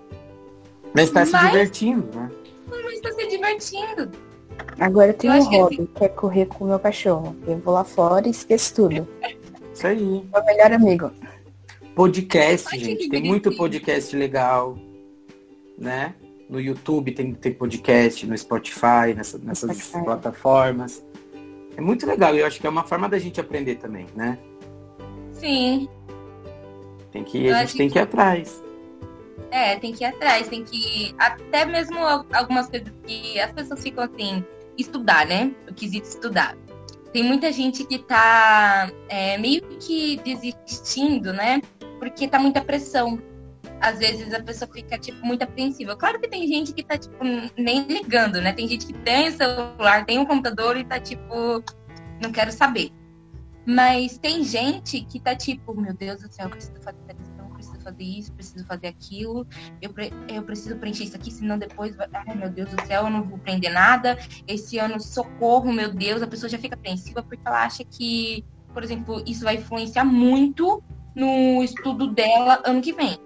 Mas 0.95 1.11
tá 1.11 1.27
se 1.27 1.39
divertindo, 1.39 2.09
né? 2.17 2.31
Mas 2.69 3.01
tá 3.01 3.13
se 3.13 3.29
divertindo. 3.29 4.11
Agora 4.79 5.09
eu 5.09 5.15
tenho 5.15 5.35
um 5.35 5.43
hobby, 5.43 5.77
que, 5.77 5.83
assim... 5.83 5.93
que 5.95 6.05
é 6.05 6.09
correr 6.09 6.47
com 6.47 6.65
o 6.65 6.69
meu 6.69 6.79
cachorro. 6.79 7.37
Eu 7.47 7.59
vou 7.59 7.75
lá 7.75 7.85
fora 7.85 8.27
e 8.27 8.31
esqueço 8.31 8.75
tudo. 8.75 9.09
Isso 9.75 9.87
aí. 9.87 10.27
Meu 10.33 10.45
melhor 10.45 10.73
amigo. 10.73 11.13
Podcast, 11.95 12.79
gente. 12.79 13.09
Tem 13.09 13.23
muito 13.23 13.55
podcast 13.57 14.17
legal, 14.17 14.79
né? 15.79 16.15
no 16.51 16.61
YouTube 16.61 17.13
tem, 17.13 17.33
tem 17.33 17.55
podcast, 17.55 18.27
no 18.27 18.37
Spotify, 18.37 19.15
nessa, 19.17 19.39
nessas 19.39 19.77
Spotify. 19.77 20.05
plataformas. 20.05 21.05
É 21.77 21.81
muito 21.81 22.05
legal 22.05 22.35
e 22.35 22.41
eu 22.41 22.47
acho 22.47 22.61
que 22.61 22.67
é 22.67 22.71
uma 22.71 22.83
forma 22.83 23.09
da 23.09 23.19
gente 23.19 23.41
aprender 23.41 23.77
também, 23.77 24.07
né? 24.17 24.37
Sim. 25.33 25.89
Tem 27.13 27.23
que, 27.23 27.49
a 27.49 27.61
gente 27.61 27.77
tem 27.77 27.89
que 27.89 27.99
ir 27.99 28.03
atrás. 28.03 28.63
É, 29.53 29.77
tem 29.77 29.93
que 29.93 30.03
ir 30.03 30.09
atrás, 30.09 30.49
tem 30.49 30.65
que. 30.65 31.15
Até 31.17 31.65
mesmo 31.65 31.99
algumas 32.33 32.69
coisas 32.69 32.93
que 33.07 33.39
as 33.41 33.53
pessoas 33.53 33.81
ficam 33.81 34.03
assim, 34.05 34.45
estudar, 34.77 35.27
né? 35.27 35.53
O 35.69 35.75
quesito 35.75 36.09
estudar. 36.09 36.57
Tem 37.13 37.23
muita 37.23 37.53
gente 37.53 37.85
que 37.85 37.99
tá 37.99 38.91
é, 39.09 39.39
meio 39.39 39.63
que 39.79 40.21
desistindo, 40.25 41.33
né? 41.33 41.63
Porque 42.01 42.27
tá 42.27 42.41
muita 42.41 42.61
pressão 42.61 43.23
às 43.81 43.99
vezes 43.99 44.33
a 44.35 44.43
pessoa 44.43 44.71
fica, 44.73 44.99
tipo, 44.99 45.25
muito 45.25 45.43
apreensiva. 45.43 45.97
Claro 45.97 46.21
que 46.21 46.29
tem 46.29 46.47
gente 46.47 46.73
que 46.73 46.83
tá, 46.83 46.99
tipo, 46.99 47.17
nem 47.57 47.87
ligando, 47.87 48.41
né? 48.41 48.53
Tem 48.53 48.69
gente 48.69 48.87
que 48.87 48.93
tem 48.93 49.31
celular, 49.31 50.05
tem 50.05 50.19
um 50.19 50.27
computador 50.27 50.77
e 50.77 50.85
tá, 50.85 51.01
tipo, 51.01 51.63
não 52.21 52.31
quero 52.31 52.53
saber. 52.53 52.91
Mas 53.67 54.19
tem 54.19 54.45
gente 54.45 55.01
que 55.03 55.19
tá, 55.19 55.35
tipo, 55.35 55.79
meu 55.79 55.95
Deus 55.95 56.21
do 56.21 56.33
céu, 56.33 56.47
eu 56.47 56.51
preciso 56.51 56.81
fazer 56.83 56.99
televisão, 57.07 57.51
preciso 57.55 57.81
fazer 57.81 58.03
isso, 58.03 58.33
preciso 58.33 58.67
fazer 58.67 58.89
aquilo, 58.89 59.47
eu, 59.81 59.93
pre 59.93 60.13
eu 60.29 60.43
preciso 60.43 60.77
preencher 60.77 61.05
isso 61.05 61.17
aqui, 61.17 61.31
senão 61.31 61.59
depois, 61.59 61.95
vai... 61.95 62.09
ai 62.13 62.35
meu 62.35 62.51
Deus 62.51 62.71
do 62.71 62.87
céu, 62.87 63.05
eu 63.05 63.11
não 63.11 63.23
vou 63.23 63.39
prender 63.39 63.73
nada. 63.73 64.19
Esse 64.47 64.79
ano, 64.79 65.01
socorro, 65.01 65.73
meu 65.73 65.93
Deus, 65.93 66.23
a 66.23 66.27
pessoa 66.27 66.49
já 66.49 66.59
fica 66.59 66.75
apreensiva 66.75 67.23
porque 67.23 67.43
ela 67.47 67.65
acha 67.65 67.85
que, 67.85 68.45
por 68.75 68.83
exemplo, 68.83 69.23
isso 69.27 69.45
vai 69.45 69.57
influenciar 69.57 70.05
muito 70.05 70.83
no 71.15 71.63
estudo 71.63 72.07
dela 72.07 72.61
ano 72.65 72.81
que 72.81 72.93
vem 72.93 73.19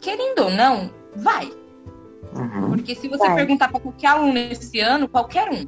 querendo 0.00 0.40
ou 0.40 0.50
não, 0.50 0.90
Vai. 1.14 1.50
Uhum. 2.34 2.70
Porque 2.70 2.94
se 2.94 3.08
você 3.08 3.26
vai. 3.26 3.36
perguntar 3.36 3.68
para 3.68 3.80
qualquer 3.80 4.08
aluno 4.08 4.38
esse 4.38 4.80
ano, 4.80 5.08
qualquer 5.08 5.50
um, 5.50 5.66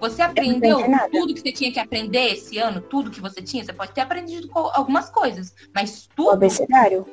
você 0.00 0.22
aprendeu 0.22 0.78
tudo 1.10 1.34
que 1.34 1.40
você 1.40 1.52
tinha 1.52 1.72
que 1.72 1.78
aprender 1.78 2.32
esse 2.32 2.58
ano, 2.58 2.80
tudo 2.80 3.10
que 3.10 3.20
você 3.20 3.42
tinha, 3.42 3.64
você 3.64 3.72
pode 3.72 3.92
ter 3.92 4.00
aprendido 4.00 4.48
algumas 4.52 5.10
coisas, 5.10 5.54
mas 5.74 6.08
tudo. 6.16 6.30
O 6.30 6.32
abecedário. 6.32 7.06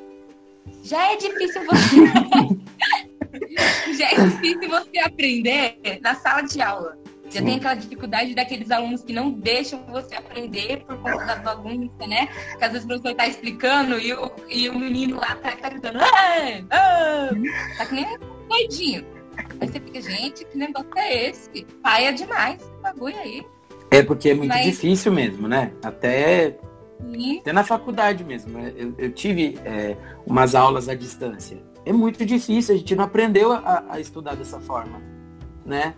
Já 0.82 1.12
é 1.12 1.16
difícil 1.16 1.62
você. 1.66 1.96
já 3.98 4.10
é 4.10 4.14
difícil 4.14 4.70
você 4.70 4.98
aprender 5.00 5.78
na 6.00 6.14
sala 6.14 6.42
de 6.42 6.62
aula. 6.62 6.96
Já 7.34 7.42
tem 7.42 7.56
aquela 7.56 7.74
dificuldade 7.74 8.32
daqueles 8.32 8.70
alunos 8.70 9.02
que 9.02 9.12
não 9.12 9.32
deixam 9.32 9.84
você 9.86 10.14
aprender 10.14 10.84
por 10.84 10.96
conta 10.98 11.24
da 11.24 11.36
bagunça, 11.36 12.06
né? 12.06 12.28
Que 12.56 12.64
às 12.64 12.70
vezes 12.70 12.84
o 12.84 12.86
professor 12.86 13.10
está 13.10 13.26
explicando 13.26 13.98
e 13.98 14.12
o, 14.12 14.30
e 14.48 14.68
o 14.68 14.78
menino 14.78 15.16
lá 15.16 15.34
tá, 15.34 15.50
tá 15.56 15.68
gritando, 15.68 15.98
ah, 15.98 16.64
ah, 16.70 17.30
tá 17.76 17.86
que 17.86 17.94
nem 17.94 18.06
um 18.06 18.48
doidinho. 18.48 19.04
Aí 19.60 19.66
você 19.66 19.80
fica, 19.80 20.00
gente, 20.00 20.44
que 20.44 20.56
negócio 20.56 20.88
é 20.96 21.30
esse? 21.30 21.66
Paia 21.82 22.12
demais 22.12 22.62
esse 22.62 22.70
bagulho 22.80 23.18
aí. 23.18 23.44
É 23.90 24.00
porque 24.00 24.30
é 24.30 24.34
muito 24.34 24.50
Mas... 24.50 24.66
difícil 24.66 25.10
mesmo, 25.10 25.48
né? 25.48 25.72
Até, 25.82 26.56
até 27.40 27.52
na 27.52 27.64
faculdade 27.64 28.22
mesmo. 28.22 28.60
Eu, 28.60 28.94
eu 28.96 29.12
tive 29.12 29.58
é, 29.64 29.96
umas 30.24 30.54
aulas 30.54 30.88
à 30.88 30.94
distância. 30.94 31.60
É 31.84 31.92
muito 31.92 32.24
difícil, 32.24 32.76
a 32.76 32.78
gente 32.78 32.94
não 32.94 33.04
aprendeu 33.04 33.52
a, 33.52 33.84
a 33.88 33.98
estudar 33.98 34.36
dessa 34.36 34.60
forma, 34.60 35.02
né? 35.66 35.94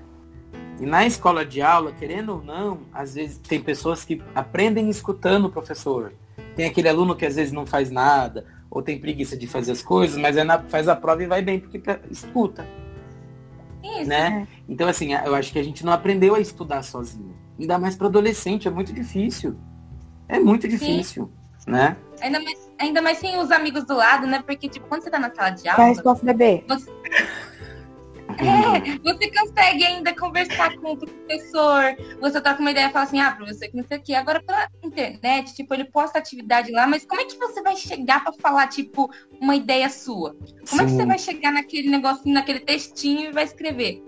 E 0.80 0.84
na 0.84 1.06
escola 1.06 1.44
de 1.44 1.62
aula, 1.62 1.92
querendo 1.92 2.34
ou 2.34 2.42
não, 2.42 2.80
às 2.92 3.14
vezes 3.14 3.38
tem 3.38 3.60
pessoas 3.60 4.04
que 4.04 4.22
aprendem 4.34 4.90
escutando 4.90 5.46
o 5.46 5.50
professor. 5.50 6.12
Tem 6.54 6.66
aquele 6.66 6.88
aluno 6.88 7.16
que 7.16 7.24
às 7.24 7.36
vezes 7.36 7.52
não 7.52 7.64
faz 7.64 7.90
nada, 7.90 8.44
ou 8.70 8.82
tem 8.82 8.98
preguiça 8.98 9.36
de 9.36 9.46
fazer 9.46 9.72
as 9.72 9.82
coisas, 9.82 10.18
mas 10.18 10.36
é 10.36 10.44
na, 10.44 10.58
faz 10.58 10.88
a 10.88 10.94
prova 10.94 11.22
e 11.22 11.26
vai 11.26 11.40
bem 11.40 11.60
porque 11.60 11.80
escuta. 12.10 12.66
Isso, 13.82 14.08
né? 14.08 14.46
É. 14.50 14.56
Então, 14.68 14.88
assim, 14.88 15.14
eu 15.14 15.34
acho 15.34 15.52
que 15.52 15.58
a 15.58 15.62
gente 15.62 15.84
não 15.84 15.92
aprendeu 15.92 16.34
a 16.34 16.40
estudar 16.40 16.82
sozinho. 16.82 17.34
Ainda 17.58 17.78
mais 17.78 17.96
para 17.96 18.08
adolescente, 18.08 18.68
é 18.68 18.70
muito 18.70 18.92
difícil. 18.92 19.56
É 20.28 20.38
muito 20.38 20.68
difícil, 20.68 21.30
Sim. 21.58 21.70
né? 21.70 21.96
Ainda 22.20 22.40
mais, 22.40 22.70
ainda 22.78 23.02
mais 23.02 23.18
sem 23.18 23.38
os 23.38 23.50
amigos 23.50 23.84
do 23.84 23.94
lado, 23.94 24.26
né? 24.26 24.42
Porque, 24.44 24.68
tipo, 24.68 24.86
quando 24.88 25.02
você 25.02 25.10
tá 25.10 25.18
na 25.18 25.32
sala 25.32 25.50
de 25.50 25.68
aula. 25.68 25.84
Faz 25.84 26.02
posso 26.02 26.24
beber. 26.24 26.64
Você... 26.68 26.90
É, 28.38 28.98
você 28.98 29.30
consegue 29.30 29.84
ainda 29.84 30.14
conversar 30.14 30.76
com 30.76 30.92
o 30.92 30.96
professor, 30.96 31.96
você 32.20 32.40
troca 32.40 32.60
uma 32.60 32.70
ideia 32.70 32.88
e 32.88 32.92
fala 32.92 33.04
assim, 33.04 33.20
ah, 33.20 33.32
professor, 33.32 33.68
que 33.68 33.76
não 33.76 33.84
sei 33.84 33.98
o 33.98 34.02
quê. 34.02 34.14
Agora 34.14 34.42
pela 34.42 34.68
internet, 34.82 35.54
tipo, 35.54 35.72
ele 35.74 35.84
posta 35.84 36.18
atividade 36.18 36.70
lá, 36.70 36.86
mas 36.86 37.06
como 37.06 37.20
é 37.20 37.24
que 37.24 37.36
você 37.38 37.62
vai 37.62 37.76
chegar 37.76 38.22
para 38.22 38.32
falar, 38.34 38.68
tipo, 38.68 39.10
uma 39.40 39.56
ideia 39.56 39.88
sua? 39.88 40.36
Como 40.68 40.80
Sim. 40.80 40.82
é 40.82 40.84
que 40.84 40.92
você 40.92 41.06
vai 41.06 41.18
chegar 41.18 41.52
naquele 41.52 41.88
negocinho, 41.88 42.34
naquele 42.34 42.60
textinho 42.60 43.30
e 43.30 43.32
vai 43.32 43.44
escrever? 43.44 44.02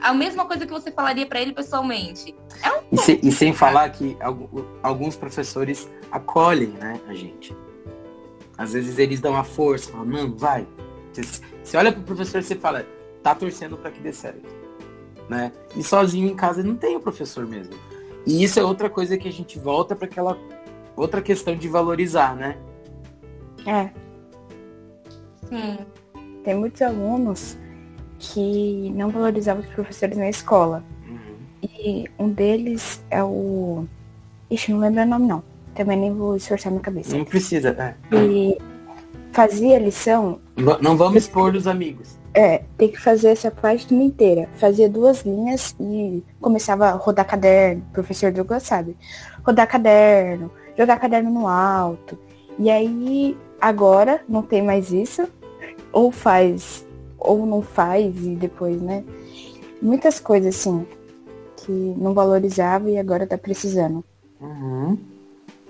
A 0.00 0.12
mesma 0.12 0.44
coisa 0.44 0.66
que 0.66 0.72
você 0.72 0.90
falaria 0.90 1.26
para 1.26 1.40
ele 1.40 1.52
pessoalmente. 1.52 2.34
É 2.62 2.70
um 2.70 2.82
e, 2.92 2.98
se, 2.98 3.20
e, 3.22 3.32
sem 3.32 3.52
falar 3.52 3.88
que 3.90 4.16
alguns 4.82 5.16
professores 5.16 5.88
acolhem, 6.10 6.68
né, 6.68 7.00
a 7.08 7.14
gente. 7.14 7.56
Às 8.56 8.72
vezes 8.72 8.98
eles 8.98 9.20
dão 9.20 9.34
a 9.34 9.42
força, 9.42 9.90
falam, 9.90 10.06
não, 10.06 10.36
vai. 10.36 10.66
Você, 11.12 11.40
você 11.62 11.76
olha 11.76 11.92
pro 11.92 12.02
professor 12.02 12.38
e 12.38 12.42
você 12.42 12.54
fala, 12.54 12.86
tá 13.24 13.34
torcendo 13.34 13.76
para 13.78 13.90
que 13.90 14.00
dê 14.00 14.12
certo. 14.12 14.46
Né? 15.28 15.50
E 15.74 15.82
sozinho 15.82 16.28
em 16.28 16.36
casa 16.36 16.62
não 16.62 16.76
tem 16.76 16.94
o 16.94 17.00
professor 17.00 17.46
mesmo. 17.46 17.74
E 18.26 18.44
isso 18.44 18.60
é 18.60 18.64
outra 18.64 18.90
coisa 18.90 19.16
que 19.16 19.26
a 19.26 19.32
gente 19.32 19.58
volta 19.58 19.96
para 19.96 20.06
aquela 20.06 20.38
outra 20.94 21.22
questão 21.22 21.56
de 21.56 21.66
valorizar, 21.66 22.36
né? 22.36 22.58
É. 23.66 23.88
Sim. 25.48 25.78
Tem 26.44 26.54
muitos 26.54 26.82
alunos 26.82 27.56
que 28.18 28.92
não 28.94 29.08
valorizavam 29.08 29.62
os 29.62 29.70
professores 29.70 30.16
na 30.16 30.28
escola. 30.28 30.84
Uhum. 31.08 31.36
E 31.62 32.04
um 32.18 32.28
deles 32.28 33.02
é 33.10 33.24
o. 33.24 33.86
Ixi, 34.50 34.72
não 34.72 34.80
lembro 34.80 35.02
o 35.02 35.06
nome 35.06 35.26
não. 35.26 35.42
Também 35.74 35.98
nem 35.98 36.14
vou 36.14 36.36
esforçar 36.36 36.70
minha 36.70 36.82
cabeça. 36.82 37.16
Não 37.16 37.24
precisa, 37.24 37.70
é. 37.70 37.96
E 38.14 38.58
fazia 39.32 39.78
lição. 39.78 40.38
Não 40.80 40.96
vamos 40.96 41.24
expor 41.24 41.54
os 41.54 41.66
amigos. 41.66 42.18
É, 42.36 42.64
tem 42.76 42.88
que 42.88 43.00
fazer 43.00 43.28
essa 43.28 43.48
página 43.48 44.02
inteira. 44.02 44.48
Fazia 44.56 44.88
duas 44.88 45.22
linhas 45.22 45.74
e 45.78 46.20
começava 46.40 46.86
a 46.86 46.92
rodar 46.92 47.24
caderno. 47.24 47.84
Professor 47.92 48.32
Douglas 48.32 48.64
sabe. 48.64 48.96
Rodar 49.46 49.68
caderno, 49.68 50.50
jogar 50.76 50.98
caderno 50.98 51.30
no 51.30 51.46
alto. 51.46 52.18
E 52.58 52.68
aí, 52.68 53.36
agora, 53.60 54.20
não 54.28 54.42
tem 54.42 54.62
mais 54.62 54.92
isso. 54.92 55.28
Ou 55.92 56.10
faz, 56.10 56.84
ou 57.16 57.46
não 57.46 57.62
faz, 57.62 58.16
e 58.16 58.34
depois, 58.34 58.82
né? 58.82 59.04
Muitas 59.80 60.18
coisas, 60.18 60.56
assim, 60.56 60.84
que 61.58 61.70
não 61.70 62.14
valorizava 62.14 62.90
e 62.90 62.98
agora 62.98 63.28
tá 63.28 63.38
precisando. 63.38 64.04
Uhum. 64.40 65.13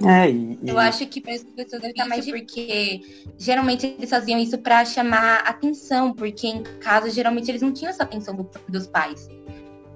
É, 0.02 0.28
e, 0.28 0.58
e... 0.62 0.68
Eu 0.68 0.78
acho 0.78 1.06
que 1.06 1.20
para 1.20 1.34
as 1.34 1.44
pessoas 1.44 1.82
deve 1.82 1.92
estar 1.92 2.06
mais 2.06 2.26
porque 2.26 3.00
geralmente 3.38 3.86
eles 3.86 4.10
faziam 4.10 4.38
isso 4.40 4.58
para 4.58 4.84
chamar 4.84 5.40
atenção, 5.40 6.12
porque 6.12 6.48
em 6.48 6.62
casa 6.80 7.10
geralmente 7.10 7.50
eles 7.50 7.62
não 7.62 7.72
tinham 7.72 7.90
essa 7.90 8.02
atenção 8.02 8.34
do, 8.34 8.48
dos 8.68 8.86
pais. 8.86 9.28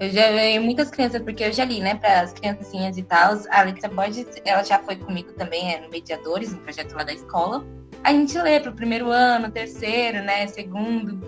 Eu 0.01 0.11
já 0.11 0.31
vi 0.31 0.61
muitas 0.61 0.91
crianças, 0.91 1.21
porque 1.23 1.43
eu 1.43 1.53
já 1.53 1.65
li, 1.65 1.81
né, 1.81 1.97
para 1.97 2.21
as 2.21 2.33
criancinhas 2.33 2.97
e 2.97 3.03
tal. 3.03 3.35
A 3.51 3.61
Alexa 3.61 3.89
Borges, 3.89 4.27
ela 4.45 4.63
já 4.63 4.79
foi 4.79 4.95
comigo 4.95 5.33
também, 5.33 5.75
é, 5.75 5.81
no 5.81 5.91
Mediadores, 5.91 6.53
no 6.53 6.59
projeto 6.59 6.95
lá 6.95 7.03
da 7.03 7.13
escola. 7.13 7.67
A 8.05 8.13
gente 8.13 8.39
lê 8.39 8.61
para 8.61 8.71
o 8.71 8.75
primeiro 8.75 9.11
ano, 9.11 9.51
terceiro, 9.51 10.23
né, 10.23 10.47
segundo. 10.47 11.21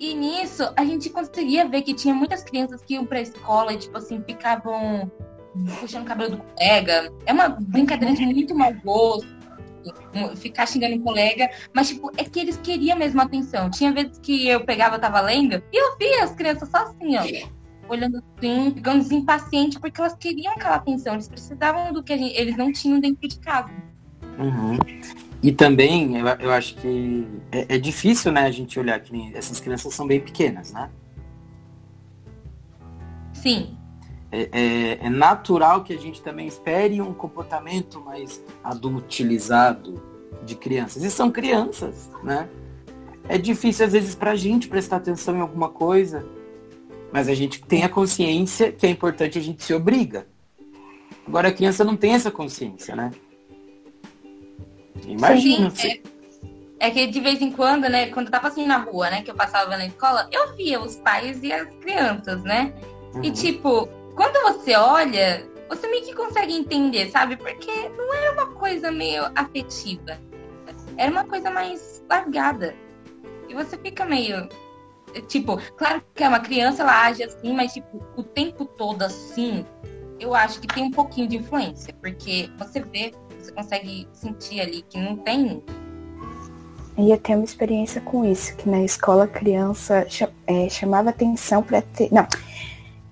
E 0.00 0.14
nisso, 0.14 0.72
a 0.76 0.84
gente 0.84 1.08
conseguia 1.08 1.68
ver 1.68 1.82
que 1.82 1.94
tinha 1.94 2.12
muitas 2.12 2.42
crianças 2.42 2.82
que 2.82 2.94
iam 2.94 3.06
para 3.06 3.18
a 3.18 3.22
escola 3.22 3.72
e, 3.74 3.76
tipo 3.76 3.96
assim, 3.96 4.20
ficavam 4.26 5.10
puxando 5.80 6.02
o 6.02 6.06
cabelo 6.06 6.36
do 6.36 6.38
colega. 6.38 7.12
É 7.26 7.32
uma 7.32 7.48
brincadeira 7.48 8.14
de 8.14 8.24
muito 8.26 8.54
mau 8.54 8.72
gosto. 8.84 9.40
Ficar 10.36 10.66
xingando 10.66 10.96
um 10.96 11.00
colega, 11.00 11.48
mas 11.72 11.88
tipo, 11.88 12.10
é 12.18 12.24
que 12.24 12.38
eles 12.38 12.58
queriam 12.58 12.98
mesmo 12.98 13.20
atenção. 13.20 13.70
Tinha 13.70 13.90
vezes 13.90 14.18
que 14.18 14.46
eu 14.46 14.62
pegava, 14.62 14.98
tava 14.98 15.22
lendo, 15.22 15.62
e 15.72 15.76
eu 15.76 15.96
via 15.96 16.24
as 16.24 16.34
crianças 16.34 16.68
só 16.68 16.82
assim, 16.82 17.16
ó, 17.16 17.22
olhando 17.88 18.22
assim, 18.36 18.72
ficando 18.74 19.14
impacientes, 19.14 19.78
porque 19.78 19.98
elas 19.98 20.14
queriam 20.16 20.52
aquela 20.52 20.74
atenção, 20.74 21.14
eles 21.14 21.28
precisavam 21.28 21.94
do 21.94 22.02
que 22.02 22.14
gente, 22.14 22.36
eles 22.36 22.58
não 22.58 22.70
tinham 22.70 23.00
dentro 23.00 23.26
de 23.26 23.38
casa. 23.38 23.72
Uhum. 24.38 24.76
E 25.42 25.50
também, 25.50 26.18
eu, 26.18 26.26
eu 26.26 26.52
acho 26.52 26.74
que 26.74 27.26
é, 27.50 27.76
é, 27.76 27.78
difícil, 27.78 28.30
né, 28.32 28.42
a 28.42 28.50
gente 28.50 28.78
olhar 28.78 29.00
que 29.00 29.34
essas 29.34 29.60
crianças 29.60 29.94
são 29.94 30.06
bem 30.06 30.20
pequenas, 30.20 30.72
né? 30.72 30.90
Sim 33.32 33.79
é, 34.32 34.48
é, 34.52 35.06
é, 35.06 35.10
natural 35.10 35.82
que 35.82 35.92
a 35.92 35.98
gente 35.98 36.22
também 36.22 36.46
espere 36.46 37.00
um 37.00 37.12
comportamento 37.12 38.00
mais 38.00 38.42
adultilizado 38.62 40.00
de 40.44 40.54
crianças. 40.54 41.02
E 41.02 41.10
são 41.10 41.30
crianças, 41.30 42.10
né? 42.22 42.48
É 43.28 43.36
difícil 43.36 43.86
às 43.86 43.92
vezes 43.92 44.14
para 44.14 44.32
a 44.32 44.36
gente 44.36 44.68
prestar 44.68 44.96
atenção 44.96 45.36
em 45.36 45.40
alguma 45.40 45.68
coisa, 45.68 46.24
mas 47.12 47.28
a 47.28 47.34
gente 47.34 47.60
tem 47.62 47.82
a 47.82 47.88
consciência 47.88 48.70
que 48.70 48.86
é 48.86 48.90
importante 48.90 49.38
a 49.38 49.42
gente 49.42 49.62
se 49.64 49.74
obriga. 49.74 50.26
Agora 51.26 51.48
a 51.48 51.52
criança 51.52 51.84
não 51.84 51.96
tem 51.96 52.12
essa 52.12 52.30
consciência, 52.30 52.94
né? 52.94 53.10
Imagina. 55.06 55.70
Sim, 55.70 56.00
é, 56.78 56.88
é, 56.88 56.90
que 56.90 57.06
de 57.06 57.20
vez 57.20 57.40
em 57.42 57.50
quando, 57.50 57.88
né, 57.88 58.06
quando 58.06 58.26
eu 58.26 58.32
tava 58.32 58.48
assim 58.48 58.66
na 58.66 58.78
rua, 58.78 59.10
né, 59.10 59.22
que 59.22 59.30
eu 59.30 59.34
passava 59.34 59.76
na 59.76 59.86
escola, 59.86 60.28
eu 60.32 60.54
via 60.56 60.80
os 60.80 60.96
pais 60.96 61.42
e 61.42 61.52
as 61.52 61.68
crianças, 61.80 62.42
né? 62.42 62.72
Uhum. 63.14 63.24
E 63.24 63.30
tipo, 63.30 63.88
quando 64.20 64.42
você 64.42 64.74
olha, 64.76 65.48
você 65.66 65.88
meio 65.88 66.04
que 66.04 66.14
consegue 66.14 66.52
entender, 66.52 67.10
sabe? 67.10 67.38
Porque 67.38 67.88
não 67.96 68.12
era 68.12 68.32
uma 68.34 68.48
coisa 68.48 68.92
meio 68.92 69.24
afetiva. 69.34 70.18
Era 70.98 71.10
uma 71.10 71.24
coisa 71.24 71.50
mais 71.50 72.04
largada. 72.06 72.74
E 73.48 73.54
você 73.54 73.78
fica 73.78 74.04
meio. 74.04 74.46
Tipo, 75.26 75.58
claro 75.74 76.02
que 76.14 76.22
é 76.22 76.28
uma 76.28 76.38
criança, 76.38 76.82
ela 76.82 77.06
age 77.06 77.22
assim, 77.22 77.54
mas 77.54 77.72
tipo, 77.72 77.98
o 78.14 78.22
tempo 78.22 78.66
todo 78.66 79.02
assim, 79.02 79.64
eu 80.20 80.34
acho 80.34 80.60
que 80.60 80.66
tem 80.66 80.84
um 80.84 80.90
pouquinho 80.90 81.26
de 81.26 81.38
influência. 81.38 81.94
Porque 81.94 82.50
você 82.58 82.80
vê, 82.80 83.14
você 83.38 83.50
consegue 83.52 84.06
sentir 84.12 84.60
ali 84.60 84.82
que 84.82 84.98
não 84.98 85.16
tem. 85.16 85.64
E 86.98 87.10
eu 87.10 87.16
tenho 87.16 87.38
uma 87.38 87.44
experiência 87.46 88.02
com 88.02 88.22
isso, 88.22 88.54
que 88.56 88.68
na 88.68 88.82
escola 88.84 89.24
a 89.24 89.28
criança 89.28 90.06
é, 90.46 90.68
chamava 90.68 91.08
atenção 91.08 91.62
para 91.62 91.80
ter. 91.80 92.12
Não, 92.12 92.28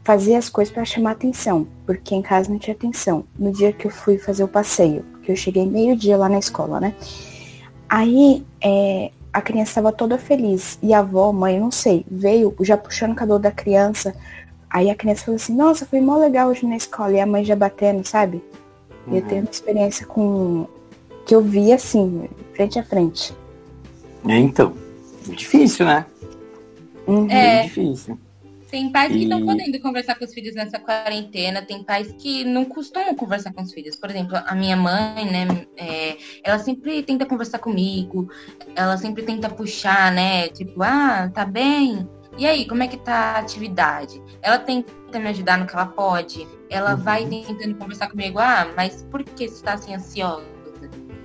fazia 0.08 0.38
as 0.38 0.48
coisas 0.48 0.72
para 0.72 0.86
chamar 0.86 1.10
atenção, 1.10 1.66
porque 1.84 2.14
em 2.14 2.22
casa 2.22 2.48
não 2.48 2.58
tinha 2.58 2.74
atenção. 2.74 3.26
No 3.38 3.52
dia 3.52 3.74
que 3.74 3.86
eu 3.86 3.90
fui 3.90 4.16
fazer 4.16 4.42
o 4.42 4.48
passeio, 4.48 5.04
porque 5.12 5.30
eu 5.30 5.36
cheguei 5.36 5.66
meio-dia 5.66 6.16
lá 6.16 6.30
na 6.30 6.38
escola, 6.38 6.80
né? 6.80 6.94
Aí 7.86 8.42
é, 8.58 9.10
a 9.30 9.42
criança 9.42 9.72
estava 9.72 9.92
toda 9.92 10.16
feliz. 10.16 10.78
E 10.82 10.94
a 10.94 11.00
avó, 11.00 11.30
mãe, 11.30 11.60
não 11.60 11.70
sei, 11.70 12.06
veio 12.10 12.56
já 12.62 12.74
puxando 12.74 13.12
o 13.12 13.14
cabelo 13.14 13.38
da 13.38 13.50
criança. 13.50 14.14
Aí 14.70 14.88
a 14.88 14.94
criança 14.94 15.26
falou 15.26 15.36
assim, 15.36 15.54
nossa, 15.54 15.84
foi 15.84 16.00
mó 16.00 16.16
legal 16.16 16.48
hoje 16.48 16.66
na 16.66 16.78
escola. 16.78 17.12
E 17.12 17.20
a 17.20 17.26
mãe 17.26 17.44
já 17.44 17.54
batendo, 17.54 18.02
sabe? 18.06 18.42
Uhum. 19.06 19.12
E 19.12 19.18
eu 19.18 19.26
tenho 19.26 19.42
uma 19.42 19.50
experiência 19.50 20.06
com. 20.06 20.66
que 21.26 21.34
eu 21.34 21.42
vi 21.42 21.70
assim, 21.70 22.30
frente 22.54 22.78
a 22.78 22.82
frente. 22.82 23.36
É, 24.26 24.38
então. 24.38 24.72
Difícil, 25.26 25.84
né? 25.84 26.06
Uhum. 27.06 27.30
É 27.30 27.64
difícil. 27.64 28.18
Tem 28.70 28.92
pais 28.92 29.10
que 29.12 29.22
estão 29.22 29.44
podendo 29.46 29.80
conversar 29.80 30.14
com 30.16 30.24
os 30.26 30.34
filhos 30.34 30.54
nessa 30.54 30.78
quarentena, 30.78 31.62
tem 31.62 31.82
pais 31.82 32.12
que 32.18 32.44
não 32.44 32.66
costumam 32.66 33.14
conversar 33.14 33.52
com 33.52 33.62
os 33.62 33.72
filhos. 33.72 33.96
Por 33.96 34.10
exemplo, 34.10 34.36
a 34.46 34.54
minha 34.54 34.76
mãe, 34.76 35.24
né, 35.24 35.66
é, 35.76 36.18
ela 36.44 36.58
sempre 36.58 37.02
tenta 37.02 37.24
conversar 37.24 37.60
comigo, 37.60 38.30
ela 38.76 38.98
sempre 38.98 39.22
tenta 39.22 39.48
puxar, 39.48 40.12
né, 40.12 40.48
tipo, 40.48 40.82
ah, 40.82 41.30
tá 41.32 41.46
bem? 41.46 42.06
E 42.36 42.46
aí, 42.46 42.68
como 42.68 42.82
é 42.82 42.88
que 42.88 42.98
tá 42.98 43.14
a 43.14 43.38
atividade? 43.38 44.22
Ela 44.42 44.58
tenta 44.58 45.18
me 45.18 45.28
ajudar 45.28 45.58
no 45.58 45.66
que 45.66 45.74
ela 45.74 45.86
pode, 45.86 46.46
ela 46.68 46.94
uhum. 46.94 47.02
vai 47.02 47.26
tentando 47.26 47.74
conversar 47.76 48.10
comigo, 48.10 48.38
ah, 48.38 48.70
mas 48.76 49.02
por 49.10 49.24
que 49.24 49.48
você 49.48 49.64
tá 49.64 49.72
assim 49.72 49.94
ansiosa? 49.94 50.57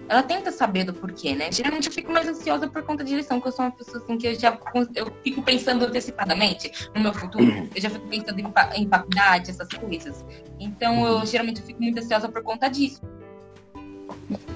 Ela 0.08 0.24
tenta 0.24 0.52
saber 0.52 0.84
do 0.84 0.94
porquê, 0.94 1.36
né? 1.36 1.52
Geralmente 1.52 1.88
eu 1.88 1.94
fico 1.94 2.12
mais 2.12 2.28
ansiosa 2.28 2.68
por 2.68 2.84
conta 2.84 3.04
de 3.04 3.16
lição, 3.16 3.38
porque 3.38 3.50
eu 3.50 3.54
sou 3.54 3.66
uma 3.66 3.72
pessoa 3.72 4.04
assim 4.04 4.18
que 4.18 4.28
eu 4.28 4.36
já 4.36 4.58
eu 4.96 5.12
fico 5.24 5.42
pensando 5.42 5.86
antecipadamente 5.86 6.90
no 6.94 7.02
meu 7.02 7.14
futuro. 7.14 7.70
Eu 7.74 7.82
já 7.82 7.90
fico 7.90 8.08
pensando 8.08 8.40
em, 8.40 8.54
em 8.76 8.88
faculdade, 8.88 9.52
essas 9.52 9.70
coisas. 9.70 10.26
Então 10.60 11.06
eu 11.06 11.26
geralmente 11.26 11.62
eu 11.62 11.66
fico 11.66 11.82
muito 11.82 12.00
ansiosa 12.00 12.28
por 12.30 12.44
conta 12.44 12.68
disso. 12.70 13.02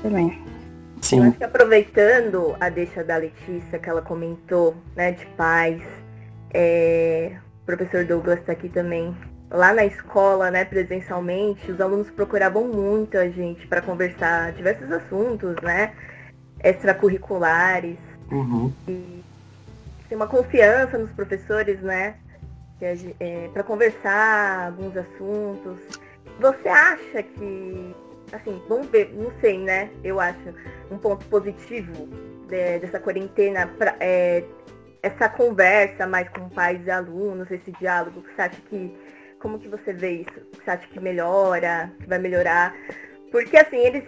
Também. 0.01 0.41
Sim. 1.01 1.17
Eu 1.19 1.23
acho 1.23 1.37
que 1.37 1.43
aproveitando 1.43 2.55
a 2.59 2.69
deixa 2.69 3.03
da 3.03 3.17
Letícia 3.17 3.79
que 3.79 3.89
ela 3.89 4.01
comentou, 4.01 4.75
né, 4.95 5.11
de 5.11 5.25
paz, 5.37 5.81
é, 6.53 7.37
o 7.61 7.65
professor 7.65 8.05
Douglas 8.05 8.39
está 8.39 8.53
aqui 8.53 8.67
também 8.67 9.15
lá 9.49 9.73
na 9.73 9.85
escola, 9.85 10.51
né, 10.51 10.65
presencialmente, 10.65 11.71
os 11.71 11.79
alunos 11.79 12.09
procuravam 12.09 12.67
muito 12.67 13.17
a 13.17 13.27
gente 13.29 13.65
para 13.67 13.81
conversar 13.81 14.51
diversos 14.51 14.91
assuntos, 14.91 15.55
né, 15.61 15.93
extracurriculares. 16.63 17.97
Uhum. 18.31 18.73
E 18.87 19.23
tem 20.09 20.15
uma 20.15 20.27
confiança 20.27 20.97
nos 20.97 21.11
professores, 21.11 21.79
né, 21.81 22.15
é, 22.81 23.49
para 23.53 23.63
conversar 23.63 24.67
alguns 24.67 24.95
assuntos. 24.95 25.79
Você 26.39 26.69
acha 26.69 27.23
que, 27.23 27.95
assim, 28.31 28.61
vamos 28.67 28.87
ver, 28.87 29.13
não 29.13 29.31
sei, 29.39 29.57
né, 29.57 29.89
eu 30.03 30.19
acho 30.19 30.53
um 30.91 30.97
ponto 30.97 31.25
positivo 31.25 32.07
de, 32.47 32.79
dessa 32.79 32.99
quarentena 32.99 33.67
pra, 33.77 33.95
é, 33.99 34.43
essa 35.01 35.29
conversa 35.29 36.05
mais 36.05 36.27
com 36.29 36.49
pais 36.49 36.85
e 36.85 36.91
alunos, 36.91 37.49
esse 37.49 37.71
diálogo, 37.79 38.23
você 38.35 38.41
acha 38.41 38.61
que 38.69 39.06
como 39.39 39.59
que 39.59 39.67
você 39.67 39.93
vê 39.93 40.21
isso? 40.21 40.41
Você 40.53 40.71
acha 40.71 40.87
que 40.87 40.99
melhora, 40.99 41.91
que 41.99 42.07
vai 42.07 42.19
melhorar? 42.19 42.75
Porque 43.31 43.57
assim, 43.57 43.77
eles. 43.77 44.03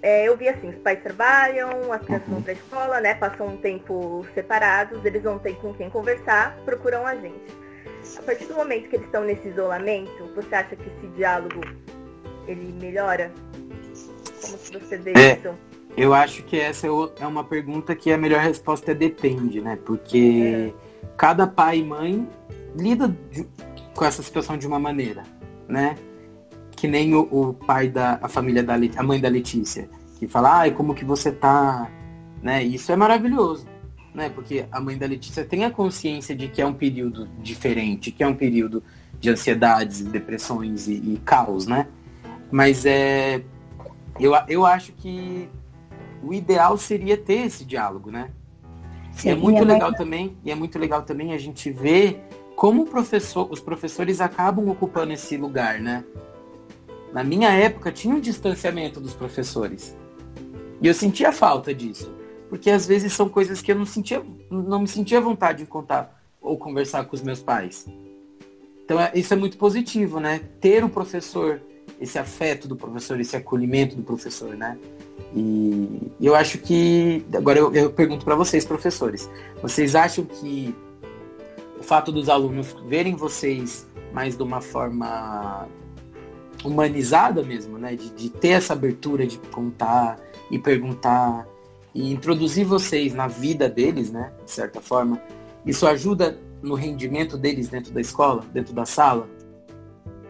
É, 0.00 0.26
eu 0.26 0.36
vi 0.36 0.48
assim, 0.48 0.70
os 0.70 0.78
pais 0.78 1.00
trabalham, 1.00 1.92
as 1.92 2.02
crianças 2.02 2.28
vão 2.28 2.42
para 2.42 2.52
a 2.52 2.56
escola, 2.56 3.00
né? 3.00 3.14
Passam 3.14 3.46
um 3.46 3.56
tempo 3.56 4.26
separados, 4.34 5.04
eles 5.04 5.22
não 5.22 5.38
têm 5.38 5.54
com 5.54 5.72
quem 5.74 5.88
conversar, 5.90 6.56
procuram 6.64 7.06
a 7.06 7.14
gente. 7.14 7.62
A 8.18 8.22
partir 8.22 8.46
do 8.46 8.54
momento 8.54 8.88
que 8.88 8.96
eles 8.96 9.06
estão 9.06 9.22
nesse 9.22 9.46
isolamento, 9.46 10.28
você 10.34 10.54
acha 10.56 10.74
que 10.74 10.88
esse 10.88 11.06
diálogo 11.14 11.60
ele 12.48 12.72
melhora? 12.80 13.30
Como 14.40 14.58
que 14.58 14.78
você 14.78 14.96
vê 14.96 15.12
é, 15.16 15.34
isso? 15.34 15.54
Eu 15.96 16.12
acho 16.12 16.42
que 16.42 16.58
essa 16.58 16.88
é, 16.88 16.90
é 17.20 17.26
uma 17.26 17.44
pergunta 17.44 17.94
que 17.94 18.12
a 18.12 18.18
melhor 18.18 18.40
resposta 18.40 18.90
é 18.90 18.94
depende, 18.94 19.60
né? 19.60 19.78
Porque 19.84 20.72
é. 20.72 21.16
cada 21.16 21.46
pai 21.46 21.78
e 21.78 21.84
mãe 21.84 22.28
lida 22.74 23.16
com 23.94 24.04
essa 24.04 24.22
situação 24.22 24.56
de 24.56 24.66
uma 24.66 24.78
maneira, 24.78 25.22
né? 25.68 25.96
Que 26.76 26.88
nem 26.88 27.14
o, 27.14 27.28
o 27.30 27.54
pai 27.54 27.88
da 27.88 28.18
a 28.22 28.28
família 28.28 28.62
da 28.62 28.74
a 28.74 29.02
mãe 29.02 29.20
da 29.20 29.28
Letícia, 29.28 29.88
que 30.18 30.26
fala, 30.26 30.60
ai, 30.60 30.70
como 30.70 30.94
que 30.94 31.04
você 31.04 31.30
tá, 31.30 31.90
né? 32.42 32.62
Isso 32.62 32.90
é 32.92 32.96
maravilhoso, 32.96 33.66
né? 34.14 34.28
Porque 34.28 34.66
a 34.70 34.80
mãe 34.80 34.96
da 34.96 35.06
Letícia 35.06 35.44
tem 35.44 35.64
a 35.64 35.70
consciência 35.70 36.34
de 36.34 36.48
que 36.48 36.62
é 36.62 36.66
um 36.66 36.74
período 36.74 37.28
diferente, 37.40 38.10
que 38.10 38.22
é 38.22 38.26
um 38.26 38.34
período 38.34 38.82
de 39.18 39.30
ansiedades, 39.30 40.02
depressões 40.02 40.88
e, 40.88 40.94
e 40.94 41.20
caos, 41.24 41.66
né? 41.66 41.86
Mas 42.50 42.84
é, 42.84 43.42
eu, 44.18 44.32
eu 44.48 44.66
acho 44.66 44.92
que 44.92 45.48
o 46.22 46.32
ideal 46.32 46.76
seria 46.76 47.16
ter 47.16 47.46
esse 47.46 47.64
diálogo, 47.64 48.10
né? 48.10 48.30
Sim, 49.12 49.30
é 49.30 49.34
muito 49.34 49.64
legal 49.64 49.92
também, 49.92 50.36
e 50.44 50.50
é 50.50 50.54
muito 50.54 50.78
legal 50.78 51.02
também 51.02 51.32
a 51.32 51.38
gente 51.38 51.70
ver 51.70 52.24
como 52.56 52.86
professor, 52.86 53.48
os 53.50 53.60
professores 53.60 54.20
acabam 54.20 54.68
ocupando 54.68 55.12
esse 55.12 55.36
lugar, 55.36 55.80
né? 55.80 56.04
Na 57.12 57.22
minha 57.22 57.50
época 57.50 57.92
tinha 57.92 58.14
um 58.14 58.20
distanciamento 58.20 59.00
dos 59.00 59.14
professores. 59.14 59.96
E 60.80 60.86
eu 60.86 60.94
sentia 60.94 61.32
falta 61.32 61.74
disso. 61.74 62.12
Porque 62.48 62.70
às 62.70 62.86
vezes 62.86 63.12
são 63.12 63.28
coisas 63.28 63.62
que 63.62 63.72
eu 63.72 63.76
não 63.76 63.86
sentia, 63.86 64.22
não 64.50 64.80
me 64.80 64.88
sentia 64.88 65.20
vontade 65.20 65.58
de 65.60 65.66
contar 65.66 66.22
ou 66.40 66.58
conversar 66.58 67.04
com 67.04 67.16
os 67.16 67.22
meus 67.22 67.40
pais. 67.40 67.86
Então 68.84 69.00
é, 69.00 69.10
isso 69.14 69.32
é 69.32 69.36
muito 69.36 69.56
positivo, 69.56 70.20
né? 70.20 70.40
Ter 70.60 70.84
o 70.84 70.88
professor, 70.88 71.62
esse 72.00 72.18
afeto 72.18 72.68
do 72.68 72.76
professor, 72.76 73.18
esse 73.20 73.36
acolhimento 73.36 73.96
do 73.96 74.02
professor, 74.02 74.54
né? 74.54 74.76
E 75.34 76.12
eu 76.20 76.34
acho 76.34 76.58
que 76.58 77.24
agora 77.34 77.58
eu, 77.58 77.72
eu 77.74 77.90
pergunto 77.90 78.24
para 78.24 78.34
vocês, 78.34 78.64
professores, 78.64 79.30
vocês 79.62 79.94
acham 79.94 80.24
que 80.24 80.74
o 81.82 81.84
fato 81.84 82.12
dos 82.12 82.28
alunos 82.28 82.76
verem 82.86 83.16
vocês 83.16 83.88
mais 84.12 84.36
de 84.36 84.42
uma 84.44 84.60
forma 84.60 85.66
humanizada 86.64 87.42
mesmo, 87.42 87.76
né? 87.76 87.96
De, 87.96 88.08
de, 88.10 88.30
ter 88.30 88.50
essa 88.50 88.72
abertura 88.72 89.26
de 89.26 89.36
contar 89.50 90.16
e 90.48 90.60
perguntar 90.60 91.44
e 91.92 92.12
introduzir 92.12 92.64
vocês 92.64 93.12
na 93.12 93.26
vida 93.26 93.68
deles, 93.68 94.12
né? 94.12 94.32
De 94.44 94.50
certa 94.52 94.80
forma. 94.80 95.20
Isso 95.66 95.84
ajuda 95.84 96.38
no 96.62 96.76
rendimento 96.76 97.36
deles 97.36 97.68
dentro 97.68 97.92
da 97.92 98.00
escola, 98.00 98.44
dentro 98.52 98.72
da 98.72 98.86
sala? 98.86 99.28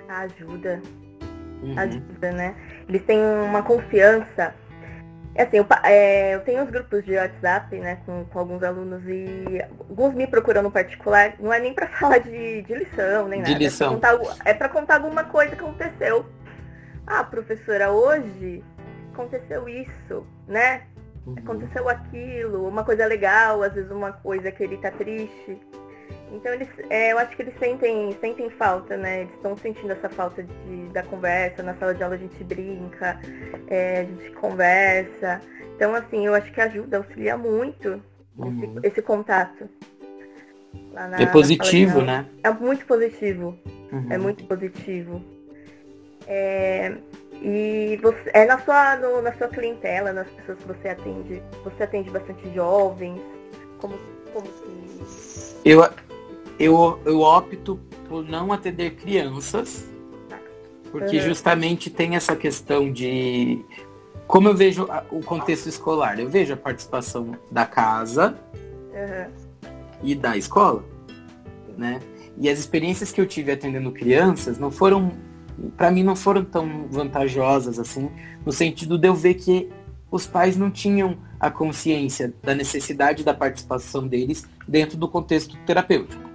Ajuda. 0.09 0.81
Uhum. 1.63 1.79
Ajuda, 1.79 2.33
né? 2.33 2.57
Eles 2.89 3.03
têm 3.05 3.19
uma 3.19 3.63
confiança 3.63 4.55
é 5.35 5.45
assim, 5.45 5.57
eu, 5.57 5.67
é, 5.83 6.35
eu, 6.35 6.41
tenho 6.41 6.63
uns 6.63 6.71
grupos 6.71 7.05
de 7.05 7.17
WhatsApp, 7.17 7.75
né, 7.79 7.99
com, 8.05 8.25
com, 8.27 8.39
alguns 8.39 8.63
alunos 8.63 9.03
e 9.07 9.63
alguns 9.89 10.15
me 10.15 10.27
procuram 10.27 10.63
no 10.63 10.71
particular, 10.71 11.35
não 11.41 11.53
é 11.53 11.59
nem 11.59 11.73
para 11.73 11.87
falar 11.99 12.19
de, 12.19 12.63
de, 12.63 12.75
lição, 12.75 13.29
nem 13.29 13.43
de 13.43 13.53
nada. 13.53 13.65
Lição. 13.65 13.95
É 13.95 13.99
para 13.99 14.19
contar, 14.19 14.51
é 14.51 14.69
contar 14.69 14.95
alguma 14.97 15.25
coisa 15.25 15.57
que 15.57 15.63
aconteceu. 15.63 16.27
Ah, 17.07 17.25
professora, 17.25 17.91
hoje 17.91 18.63
aconteceu 19.13 19.69
isso, 19.69 20.27
né? 20.47 20.83
Uhum. 21.27 21.35
Aconteceu 21.39 21.89
aquilo, 21.89 22.69
uma 22.69 22.85
coisa 22.85 23.07
legal, 23.07 23.63
às 23.63 23.73
vezes 23.73 23.91
uma 23.91 24.13
coisa 24.13 24.51
que 24.51 24.63
ele 24.63 24.77
tá 24.77 24.91
triste. 24.91 25.59
Então 26.33 26.53
eles, 26.55 26.69
é, 26.89 27.13
eu 27.13 27.19
acho 27.19 27.37
que 27.37 27.43
eles 27.43 27.55
sentem, 27.59 28.17
sentem 28.21 28.49
falta, 28.51 28.97
né? 28.97 29.23
Eles 29.23 29.35
estão 29.35 29.57
sentindo 29.57 29.93
essa 29.93 30.09
falta 30.09 30.43
de, 30.43 30.89
da 30.89 31.03
conversa. 31.03 31.63
Na 31.63 31.75
sala 31.75 31.95
de 31.95 32.03
aula 32.03 32.15
a 32.15 32.19
gente 32.19 32.43
brinca, 32.43 33.21
é, 33.69 34.01
a 34.01 34.05
gente 34.05 34.31
conversa. 34.33 35.41
Então, 35.77 35.95
assim, 35.95 36.27
eu 36.27 36.35
acho 36.35 36.51
que 36.51 36.61
ajuda, 36.61 36.99
auxilia 36.99 37.37
muito 37.37 38.03
uhum. 38.39 38.79
esse, 38.79 38.89
esse, 38.89 39.03
contato. 39.03 39.69
Na, 40.93 41.21
é 41.21 41.27
positivo, 41.27 42.01
né? 42.01 42.27
É 42.43 42.51
muito 42.51 42.87
positivo. 42.87 43.59
Uhum. 43.93 44.07
É 44.09 44.17
muito 44.17 44.45
positivo. 44.45 45.23
É, 46.27 46.97
e 47.43 47.99
você, 48.01 48.31
é 48.33 48.47
na 48.47 48.59
sua, 48.61 48.97
no, 48.97 49.21
na 49.21 49.33
sua 49.35 49.49
clientela, 49.49 50.13
nas 50.13 50.29
pessoas 50.29 50.59
que 50.59 50.69
você 50.69 50.89
atende, 50.89 51.43
você 51.65 51.83
atende 51.83 52.11
bastante 52.11 52.55
jovens, 52.55 53.21
como, 53.79 53.99
como 54.33 54.47
que. 54.47 55.69
Eu, 55.69 55.83
eu, 56.59 57.01
eu 57.05 57.21
opto 57.21 57.79
por 58.09 58.25
não 58.25 58.53
atender 58.53 58.95
crianças, 58.97 59.89
porque 60.91 61.17
uhum. 61.17 61.23
justamente 61.23 61.89
tem 61.89 62.17
essa 62.17 62.37
questão 62.37 62.93
de 62.93 63.65
como 64.27 64.49
eu 64.49 64.55
vejo 64.55 64.89
o 65.11 65.21
contexto 65.21 65.69
escolar. 65.69 66.19
Eu 66.19 66.29
vejo 66.29 66.55
a 66.55 66.57
participação 66.57 67.37
da 67.51 67.67
casa 67.67 68.39
uhum. 68.93 69.71
e 70.03 70.15
da 70.15 70.37
escola, 70.37 70.85
né? 71.77 72.01
E 72.39 72.49
as 72.49 72.59
experiências 72.59 73.13
que 73.13 73.21
eu 73.21 73.27
tive 73.27 73.53
atendendo 73.53 73.93
crianças 73.93 74.59
não 74.59 74.71
foram, 74.71 75.13
para 75.77 75.91
mim, 75.91 76.03
não 76.03 76.17
foram 76.17 76.45
tão 76.45 76.87
vantajosas 76.91 77.79
assim, 77.79 78.11
no 78.45 78.53
sentido 78.53 78.97
de 78.97 79.07
eu 79.07 79.15
ver 79.15 79.35
que 79.35 79.71
os 80.11 80.27
pais 80.27 80.57
não 80.57 80.71
tinham 80.71 81.19
a 81.39 81.51
consciência 81.51 82.33
da 82.43 82.55
necessidade 82.55 83.25
da 83.25 83.35
participação 83.35 84.07
deles 84.07 84.47
dentro 84.67 84.97
do 84.97 85.09
contexto 85.09 85.57
terapêutico. 85.67 86.32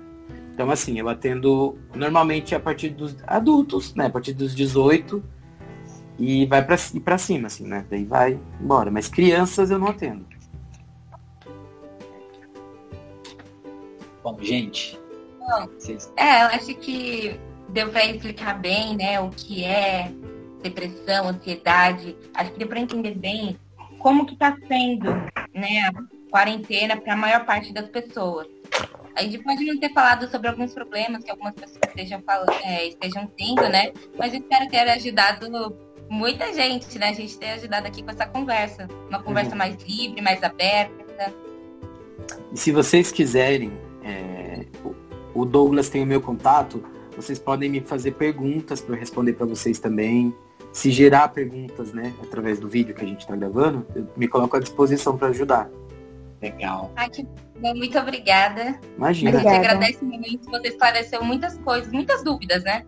Então, 0.57 0.71
assim, 0.71 0.97
eu 0.97 1.07
atendo 1.07 1.77
normalmente 1.93 2.55
a 2.55 2.59
partir 2.59 2.89
dos 2.89 3.15
adultos, 3.27 3.93
né? 3.93 4.07
A 4.07 4.09
partir 4.09 4.33
dos 4.33 4.55
18 4.55 5.23
e 6.17 6.47
vai 6.47 6.65
para 6.65 6.75
e 6.95 6.99
pra 6.99 7.15
cima, 7.19 7.45
assim, 7.45 7.67
né? 7.67 7.85
Daí 7.87 8.03
vai 8.03 8.39
embora. 8.59 8.89
Mas 8.89 9.07
crianças 9.07 9.69
eu 9.69 9.77
não 9.77 9.89
atendo. 9.89 10.25
Bom, 14.23 14.35
gente. 14.41 14.99
Bom, 15.37 15.69
é, 16.17 16.41
eu 16.41 16.47
acho 16.47 16.73
que 16.73 17.39
deu 17.69 17.89
para 17.89 18.07
explicar 18.07 18.59
bem, 18.59 18.97
né, 18.97 19.19
o 19.19 19.29
que 19.29 19.63
é 19.63 20.11
depressão, 20.63 21.27
ansiedade. 21.27 22.17
Acho 22.33 22.51
que 22.51 22.57
deu 22.57 22.67
para 22.67 22.79
entender 22.79 23.13
bem 23.13 23.59
como 23.99 24.25
que 24.25 24.33
está 24.33 24.57
sendo, 24.67 25.11
né, 25.53 25.81
a 25.87 25.93
quarentena 26.31 26.97
para 26.97 27.13
a 27.13 27.15
maior 27.15 27.45
parte 27.45 27.71
das 27.71 27.87
pessoas. 27.89 28.47
A 29.17 29.23
gente 29.23 29.39
pode 29.39 29.65
não 29.65 29.79
ter 29.79 29.91
falado 29.91 30.29
sobre 30.29 30.47
alguns 30.47 30.75
problemas 30.75 31.23
que 31.23 31.31
algumas 31.31 31.55
pessoas 31.55 31.79
estejam, 31.87 32.21
falando, 32.21 32.51
é, 32.63 32.89
estejam 32.89 33.25
tendo, 33.35 33.67
né? 33.67 33.91
Mas 34.15 34.31
eu 34.31 34.39
espero 34.39 34.69
ter 34.69 34.77
ajudado 34.77 35.75
muita 36.07 36.53
gente, 36.53 36.99
né? 36.99 37.09
A 37.09 37.13
gente 37.13 37.35
ter 37.35 37.49
ajudado 37.53 37.87
aqui 37.87 38.03
com 38.03 38.11
essa 38.11 38.27
conversa. 38.27 38.87
Uma 39.09 39.23
conversa 39.23 39.51
uhum. 39.51 39.57
mais 39.57 39.75
livre, 39.83 40.21
mais 40.21 40.43
aberta. 40.43 41.33
E 42.53 42.59
se 42.59 42.71
vocês 42.71 43.11
quiserem, 43.11 43.71
é, 44.03 44.63
o 45.33 45.45
Douglas 45.45 45.89
tem 45.89 46.03
o 46.03 46.05
meu 46.05 46.21
contato, 46.21 46.83
vocês 47.15 47.39
podem 47.39 47.71
me 47.71 47.81
fazer 47.81 48.11
perguntas 48.11 48.81
para 48.81 48.93
eu 48.93 48.99
responder 48.99 49.33
para 49.33 49.47
vocês 49.47 49.79
também. 49.79 50.31
Se 50.71 50.91
gerar 50.91 51.29
perguntas, 51.29 51.91
né, 51.91 52.13
através 52.21 52.59
do 52.59 52.69
vídeo 52.69 52.93
que 52.93 53.03
a 53.03 53.07
gente 53.07 53.21
está 53.21 53.35
gravando, 53.35 53.83
eu 53.95 54.07
me 54.15 54.27
coloco 54.27 54.55
à 54.55 54.59
disposição 54.59 55.17
para 55.17 55.29
ajudar. 55.29 55.67
Legal. 56.41 56.91
Ai, 56.95 57.09
que 57.09 57.27
bom, 57.59 57.75
muito 57.75 57.97
obrigada. 57.97 58.79
Imagina. 58.95 59.31
A 59.31 59.41
gente 59.41 59.47
agradece 59.47 60.05
muito, 60.05 60.49
você 60.49 60.67
esclareceu 60.67 61.23
muitas 61.23 61.57
coisas, 61.59 61.91
muitas 61.91 62.23
dúvidas, 62.23 62.63
né? 62.63 62.85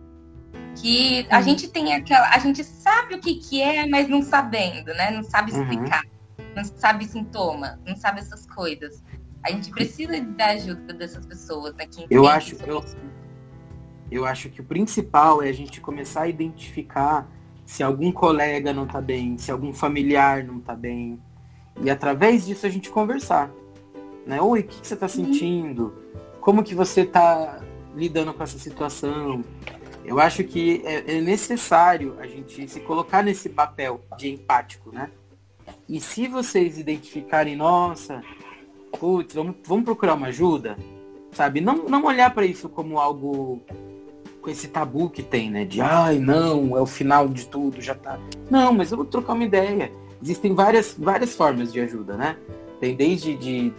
Que 0.80 1.26
a 1.30 1.42
gente 1.42 1.68
tem 1.68 1.94
aquela. 1.94 2.28
A 2.30 2.38
gente 2.38 2.62
sabe 2.62 3.16
o 3.16 3.20
que, 3.20 3.34
que 3.36 3.60
é, 3.60 3.86
mas 3.86 4.08
não 4.08 4.22
sabendo, 4.22 4.94
né? 4.94 5.10
Não 5.10 5.22
sabe 5.22 5.52
uhum. 5.52 5.62
explicar. 5.62 6.04
Uhum. 6.04 6.44
Não 6.56 6.64
sabe 6.64 7.04
sintoma, 7.06 7.80
não 7.86 7.96
sabe 7.96 8.20
essas 8.20 8.46
coisas. 8.46 9.02
A 9.42 9.50
gente 9.50 9.70
precisa 9.70 10.20
da 10.20 10.46
ajuda 10.46 10.92
dessas 10.94 11.24
pessoas 11.26 11.74
aqui. 11.78 12.00
Né, 12.02 12.06
eu 12.10 12.26
acho, 12.26 12.56
eu, 12.66 12.84
eu 14.10 14.26
acho 14.26 14.50
que 14.50 14.60
o 14.60 14.64
principal 14.64 15.42
é 15.42 15.48
a 15.48 15.52
gente 15.52 15.80
começar 15.80 16.22
a 16.22 16.28
identificar 16.28 17.28
se 17.64 17.82
algum 17.82 18.12
colega 18.12 18.72
não 18.72 18.84
está 18.84 19.00
bem, 19.00 19.38
se 19.38 19.50
algum 19.50 19.72
familiar 19.72 20.44
não 20.44 20.58
está 20.58 20.74
bem. 20.74 21.20
E 21.82 21.90
através 21.90 22.46
disso 22.46 22.66
a 22.66 22.70
gente 22.70 22.90
conversar. 22.90 23.50
Né? 24.26 24.40
Oi, 24.40 24.60
o 24.60 24.64
que, 24.64 24.80
que 24.80 24.86
você 24.86 24.94
está 24.94 25.06
uhum. 25.06 25.12
sentindo? 25.12 25.94
Como 26.40 26.62
que 26.62 26.74
você 26.74 27.02
está 27.02 27.60
lidando 27.94 28.32
com 28.32 28.42
essa 28.42 28.58
situação? 28.58 29.44
Eu 30.04 30.18
acho 30.18 30.42
que 30.44 30.82
é, 30.84 31.16
é, 31.16 31.20
necessário 31.20 32.16
a 32.18 32.26
gente 32.26 32.66
se 32.68 32.80
colocar 32.80 33.22
nesse 33.22 33.48
papel 33.48 34.00
de 34.16 34.30
empático, 34.30 34.90
né? 34.92 35.10
E 35.88 36.00
se 36.00 36.26
vocês 36.26 36.78
identificarem, 36.78 37.56
nossa, 37.56 38.22
putz, 38.98 39.34
vamos, 39.34 39.56
vamos 39.64 39.84
procurar 39.84 40.14
uma 40.14 40.28
ajuda, 40.28 40.76
sabe? 41.32 41.60
Não, 41.60 41.88
não 41.88 42.04
olhar 42.04 42.32
para 42.32 42.46
isso 42.46 42.68
como 42.68 42.98
algo 42.98 43.60
com 44.40 44.48
esse 44.48 44.68
tabu 44.68 45.10
que 45.10 45.22
tem, 45.22 45.50
né? 45.50 45.64
De 45.64 45.80
ai, 45.80 46.18
não, 46.18 46.76
é 46.76 46.80
o 46.80 46.86
final 46.86 47.28
de 47.28 47.46
tudo, 47.46 47.80
já 47.80 47.94
tá. 47.94 48.18
Não, 48.50 48.72
mas 48.72 48.90
eu 48.90 48.96
vou 48.96 49.06
trocar 49.06 49.34
uma 49.34 49.44
ideia. 49.44 49.92
Existem 50.22 50.54
várias, 50.54 50.94
várias 50.98 51.34
formas 51.34 51.72
de 51.72 51.80
ajuda, 51.80 52.16
né? 52.16 52.36
Tem 52.78 52.94
desde 52.94 53.34
de. 53.34 53.72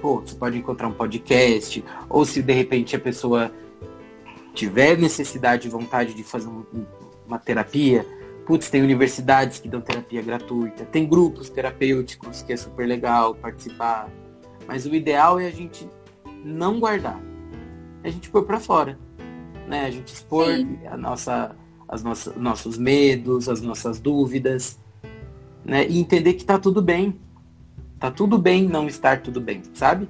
Pô, 0.00 0.20
você 0.20 0.34
pode 0.34 0.56
encontrar 0.56 0.88
um 0.88 0.92
podcast, 0.92 1.84
ou 2.08 2.24
se 2.24 2.42
de 2.42 2.52
repente 2.52 2.94
a 2.94 3.00
pessoa 3.00 3.50
tiver 4.54 4.96
necessidade 4.96 5.66
e 5.66 5.70
vontade 5.70 6.14
de 6.14 6.22
fazer 6.22 6.48
um, 6.48 6.64
uma 7.26 7.38
terapia, 7.38 8.06
putz, 8.46 8.70
tem 8.70 8.80
universidades 8.82 9.58
que 9.58 9.68
dão 9.68 9.80
terapia 9.80 10.22
gratuita, 10.22 10.84
tem 10.84 11.06
grupos 11.06 11.48
terapêuticos 11.48 12.42
que 12.42 12.52
é 12.52 12.56
super 12.56 12.86
legal 12.86 13.34
participar. 13.34 14.08
Mas 14.66 14.86
o 14.86 14.94
ideal 14.94 15.40
é 15.40 15.46
a 15.46 15.50
gente 15.50 15.88
não 16.44 16.78
guardar. 16.78 17.20
É 18.04 18.08
a 18.08 18.12
gente 18.12 18.30
pôr 18.30 18.44
para 18.44 18.60
fora 18.60 18.96
né? 19.68 19.84
A 19.84 19.90
gente 19.90 20.08
expor 20.08 20.48
a 20.86 20.96
nossa, 20.96 21.54
as 21.86 22.02
nossas, 22.02 22.34
nossos 22.36 22.78
medos, 22.78 23.48
as 23.48 23.60
nossas 23.60 24.00
dúvidas, 24.00 24.78
né? 25.64 25.86
E 25.88 25.98
entender 25.98 26.34
que 26.34 26.44
tá 26.44 26.58
tudo 26.58 26.82
bem. 26.82 27.18
Tá 27.98 28.10
tudo 28.10 28.38
bem 28.38 28.68
não 28.68 28.86
estar 28.86 29.22
tudo 29.22 29.40
bem, 29.40 29.62
sabe? 29.74 30.08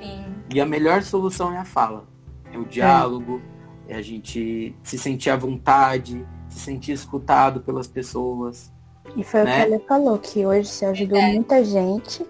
Sim. 0.00 0.24
E 0.54 0.60
a 0.60 0.66
melhor 0.66 1.02
solução 1.02 1.52
é 1.52 1.58
a 1.58 1.64
fala. 1.64 2.04
É 2.52 2.58
o 2.58 2.64
diálogo, 2.64 3.40
é, 3.88 3.94
é 3.94 3.96
a 3.96 4.02
gente 4.02 4.74
se 4.82 4.98
sentir 4.98 5.30
à 5.30 5.36
vontade, 5.36 6.24
se 6.48 6.60
sentir 6.60 6.92
escutado 6.92 7.60
pelas 7.60 7.86
pessoas. 7.86 8.70
E 9.16 9.24
foi 9.24 9.42
né? 9.42 9.50
o 9.50 9.54
que 9.54 9.72
ela 9.72 9.82
falou, 9.88 10.18
que 10.18 10.46
hoje 10.46 10.68
você 10.68 10.84
ajudou 10.84 11.18
é. 11.18 11.32
muita 11.32 11.64
gente. 11.64 12.24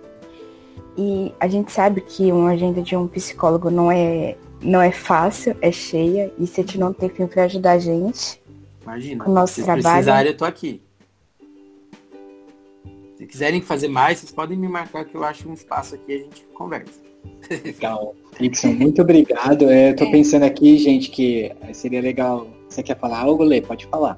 E 0.97 1.35
a 1.41 1.49
gente 1.49 1.73
sabe 1.73 2.01
que 2.01 2.31
uma 2.31 2.51
agenda 2.51 2.83
de 2.83 2.97
um 2.97 3.09
psicólogo 3.09 3.71
não 3.71 3.91
é 3.91 4.37
não 4.63 4.81
é 4.81 4.93
fácil, 4.93 5.57
é 5.61 5.73
cheia. 5.73 6.33
E 6.39 6.47
se 6.47 6.61
a 6.61 6.65
gente 6.65 6.79
não 6.79 6.93
tem 6.93 7.09
fim 7.09 7.27
para 7.27 7.45
ajudar 7.45 7.73
a 7.73 7.79
gente. 7.79 8.41
Imagina. 8.83 9.29
O 9.29 9.33
nosso 9.33 9.55
se 9.55 9.65
trabalho. 9.65 9.83
precisarem, 9.83 10.33
eu 10.33 10.37
tô 10.37 10.45
aqui. 10.45 10.83
Se 13.23 13.27
quiserem 13.29 13.61
fazer 13.61 13.87
mais, 13.87 14.19
vocês 14.19 14.33
podem 14.33 14.59
me 14.59 14.67
marcar 14.67 15.05
que 15.05 15.15
eu 15.15 15.23
acho 15.23 15.49
um 15.49 15.55
espaço 15.55 15.95
aqui 15.95 16.11
e 16.11 16.15
a 16.17 16.19
gente 16.19 16.45
conversa. 16.55 17.01
Legal. 17.65 18.17
Nixon, 18.41 18.73
muito 18.73 19.01
obrigado. 19.01 19.71
É, 19.71 19.91
eu 19.91 19.97
tô 19.97 20.07
é. 20.07 20.11
pensando 20.11 20.43
aqui, 20.43 20.77
gente, 20.77 21.09
que 21.09 21.55
seria 21.73 22.01
legal. 22.01 22.49
Você 22.69 22.83
quer 22.83 22.99
falar 22.99 23.21
algo, 23.21 23.45
Lê? 23.45 23.61
Pode 23.61 23.87
falar. 23.87 24.17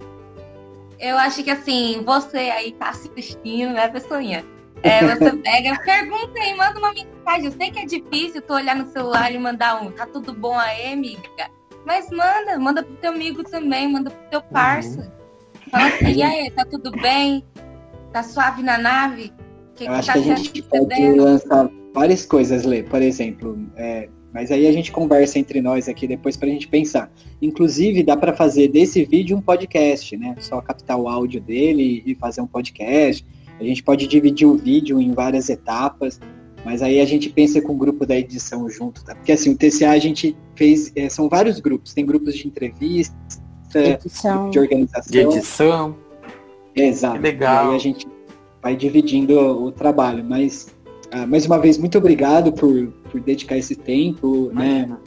Eu 0.99 1.19
acho 1.19 1.45
que 1.45 1.51
assim, 1.51 2.03
você 2.03 2.39
aí 2.39 2.73
tá 2.73 2.89
assistindo, 2.89 3.75
né, 3.75 3.89
pessoinha? 3.89 4.43
É, 4.83 5.07
você 5.07 5.37
pega, 5.37 5.79
pergunta 5.85 6.39
e 6.39 6.55
manda 6.55 6.79
uma 6.79 6.95
mensagem. 6.95 7.45
Eu 7.45 7.53
sei 7.53 7.71
que 7.71 7.81
é 7.81 7.85
difícil 7.85 8.41
tu 8.41 8.55
olhar 8.55 8.75
no 8.75 8.91
celular 8.91 9.31
e 9.31 9.39
mandar 9.39 9.83
um, 9.83 9.91
tá 9.91 10.07
tudo 10.07 10.33
bom 10.33 10.59
aí, 10.59 10.95
amiga? 10.95 11.51
Mas 11.85 12.09
manda, 12.09 12.59
manda 12.59 12.83
pro 12.83 12.97
teu 12.97 13.11
amigo 13.11 13.45
também, 13.45 13.87
manda 13.87 14.11
pro 14.11 14.31
teu 14.31 14.41
parça. 14.41 15.01
Uhum. 15.01 15.71
Fala 15.71 15.89
assim, 15.89 16.07
e 16.17 16.23
aí, 16.23 16.51
tá 16.51 16.65
tudo 16.65 16.91
bem? 16.91 17.45
Tá 18.15 18.23
suave 18.23 18.63
na 18.63 18.79
nave? 18.79 19.33
Que 19.75 19.83
Eu 19.83 19.89
que 19.89 19.95
acho 19.95 20.07
tá 20.07 20.13
que 20.13 20.31
a 20.31 20.37
gente 20.37 20.63
pode 20.63 21.13
lançar 21.15 21.69
várias 21.93 22.25
coisas, 22.25 22.63
Lê. 22.63 22.85
Por 22.85 23.03
exemplo, 23.03 23.59
é, 23.75 24.09
mas 24.33 24.53
aí 24.53 24.69
a 24.69 24.73
gente 24.73 24.93
conversa 24.93 25.37
entre 25.37 25.61
nós 25.61 25.89
aqui 25.89 26.07
depois 26.07 26.37
para 26.37 26.47
a 26.47 26.53
gente 26.53 26.69
pensar. 26.69 27.11
Inclusive, 27.43 28.05
dá 28.05 28.17
para 28.17 28.33
fazer 28.33 28.69
desse 28.69 29.05
vídeo 29.05 29.37
um 29.37 29.41
podcast, 29.41 30.17
né? 30.17 30.37
Só 30.39 30.61
captar 30.61 30.97
o 30.97 31.09
áudio 31.09 31.41
dele 31.41 32.05
e 32.07 32.15
fazer 32.15 32.41
um 32.41 32.47
podcast. 32.47 33.27
A 33.59 33.65
gente 33.65 33.83
pode 33.83 34.07
dividir 34.07 34.47
o 34.47 34.57
vídeo 34.57 35.01
em 35.01 35.13
várias 35.13 35.49
etapas, 35.49 36.21
mas 36.65 36.83
aí 36.83 37.01
a 37.01 37.05
gente 37.05 37.29
pensa 37.29 37.61
com 37.61 37.73
o 37.73 37.77
grupo 37.77 38.07
da 38.07 38.17
edição 38.17 38.71
junto, 38.71 39.05
tá? 39.05 39.17
Porque 39.17 39.33
assim, 39.33 39.51
o 39.51 39.59
TCA 39.59 39.91
a 39.91 39.99
gente 39.99 40.37
fez, 40.55 40.93
é, 40.95 41.09
são 41.09 41.29
vários 41.29 41.59
grupos, 41.59 41.93
tem 41.93 42.07
grupos 42.07 42.37
de 42.37 42.47
entrevista, 42.47 43.17
edição. 43.75 44.51
de 44.51 44.59
organização. 44.61 45.11
De 45.11 45.19
edição. 45.19 46.04
Exato. 46.75 47.17
Que 47.17 47.23
legal. 47.23 47.67
E 47.67 47.71
aí 47.71 47.77
a 47.77 47.79
gente 47.79 48.07
vai 48.63 48.77
dividindo 48.77 49.39
o, 49.39 49.71
trabalho, 49.71 50.25
mas 50.25 50.75
ah, 51.11 51.27
mais 51.27 51.47
uma 51.47 51.59
vez, 51.59 51.79
muito 51.79 51.99
obrigado 51.99 52.53
por, 52.53 52.89
por 53.11 53.21
dedicar 53.21 53.57
esse 53.57 53.77
tempo, 53.77 54.51
né? 54.53 54.79
Imagina. 54.79 54.87
né? 54.95 54.99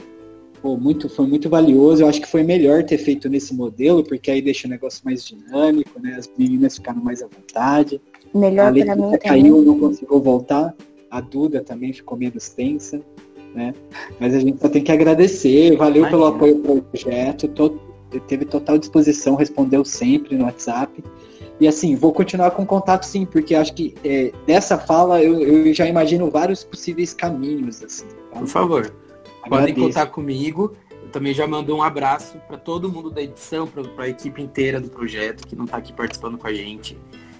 Pô, 0.62 0.76
muito, 0.76 1.08
foi 1.08 1.26
muito 1.26 1.48
valioso. 1.48 2.02
Eu 2.02 2.08
acho 2.08 2.20
que 2.20 2.26
foi 2.26 2.42
melhor 2.42 2.82
ter 2.82 2.98
feito 2.98 3.28
nesse 3.28 3.54
modelo, 3.54 4.02
porque 4.02 4.30
aí 4.30 4.42
deixa 4.42 4.66
o 4.66 4.70
negócio 4.70 5.02
mais 5.04 5.24
dinâmico, 5.24 6.00
né? 6.00 6.16
As 6.18 6.28
meninas 6.36 6.76
ficaram 6.76 7.02
mais 7.02 7.22
à 7.22 7.26
vontade. 7.26 8.00
Melhor 8.34 8.72
para 8.72 8.96
mim 8.96 9.18
caiu, 9.18 9.56
também. 9.56 9.64
não 9.64 9.78
conseguiu 9.78 10.20
voltar. 10.20 10.74
A 11.10 11.20
Duda 11.20 11.62
também 11.62 11.92
ficou 11.92 12.18
menos 12.18 12.48
tensa, 12.50 13.00
né? 13.54 13.72
Mas 14.18 14.34
a 14.34 14.40
gente 14.40 14.60
só 14.60 14.68
tem 14.68 14.82
que 14.82 14.92
agradecer. 14.92 15.76
Valeu 15.76 16.02
Imagina. 16.02 16.10
pelo 16.10 16.26
apoio 16.26 16.62
ao 16.68 16.82
projeto. 16.82 17.48
Tô, 17.48 17.70
teve 18.26 18.44
total 18.44 18.78
disposição, 18.78 19.36
respondeu 19.36 19.84
sempre 19.84 20.36
no 20.36 20.44
WhatsApp. 20.44 21.02
E 21.60 21.66
assim, 21.66 21.96
vou 21.96 22.12
continuar 22.12 22.52
com 22.52 22.64
contato 22.64 23.04
sim, 23.04 23.26
porque 23.26 23.54
acho 23.54 23.74
que 23.74 23.94
é, 24.04 24.32
dessa 24.46 24.78
fala 24.78 25.22
eu, 25.22 25.40
eu, 25.40 25.74
já 25.74 25.86
imagino 25.86 26.30
vários 26.30 26.62
possíveis 26.62 27.12
caminhos. 27.12 27.82
Assim, 27.82 28.06
tá? 28.32 28.38
Por 28.38 28.46
favor, 28.46 28.94
Agradeço. 29.42 29.48
podem 29.48 29.74
contar 29.74 30.06
comigo. 30.06 30.76
Eu 31.02 31.08
também 31.08 31.34
já 31.34 31.46
mando 31.46 31.74
um 31.74 31.82
abraço 31.82 32.38
para 32.46 32.56
todo 32.56 32.90
mundo 32.90 33.10
da 33.10 33.22
edição, 33.22 33.66
para 33.66 34.04
a 34.04 34.08
equipe 34.08 34.40
inteira 34.40 34.80
do 34.80 34.88
projeto 34.88 35.46
que 35.46 35.56
não 35.56 35.64
está 35.64 35.78
aqui 35.78 35.92
participando 35.92 36.38
com 36.38 36.46
a 36.46 36.54
gente. 36.54 36.96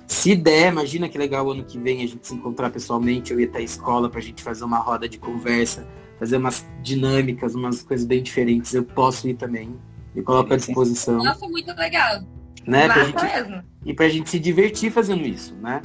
Se 0.09 0.35
der, 0.35 0.73
imagina 0.73 1.07
que 1.09 1.19
legal 1.19 1.47
o 1.47 1.51
ano 1.51 1.63
que 1.63 1.79
vem 1.79 2.03
a 2.03 2.09
gente 2.09 2.27
se 2.27 2.35
encontrar 2.35 2.71
pessoalmente, 2.71 3.31
eu 3.31 3.39
ia 3.39 3.47
estar 3.47 3.59
à 3.59 3.63
escola 3.63 4.09
para 4.09 4.21
a 4.21 4.23
gente 4.23 4.43
fazer 4.43 4.65
uma 4.65 4.79
roda 4.79 5.07
de 5.07 5.19
conversa, 5.19 5.87
fazer 6.19 6.39
umas 6.39 6.67
dinâmicas, 6.83 7.55
umas 7.55 7.83
coisas 7.83 8.07
bem 8.07 8.23
diferentes. 8.23 8.73
Eu 8.73 8.83
posso 8.83 9.29
ir 9.29 9.35
também. 9.35 9.79
Me 10.15 10.23
coloco 10.23 10.53
à 10.55 10.57
disposição. 10.57 11.19
Nossa, 11.19 11.47
muito 11.47 11.73
legal. 11.75 12.23
Né? 12.69 12.87
Pra 12.87 13.05
gente, 13.05 13.25
mesmo. 13.25 13.65
E 13.87 13.95
pra 13.95 14.09
gente 14.11 14.29
se 14.29 14.39
divertir 14.39 14.93
fazendo 14.93 15.27
isso, 15.27 15.57
né? 15.57 15.81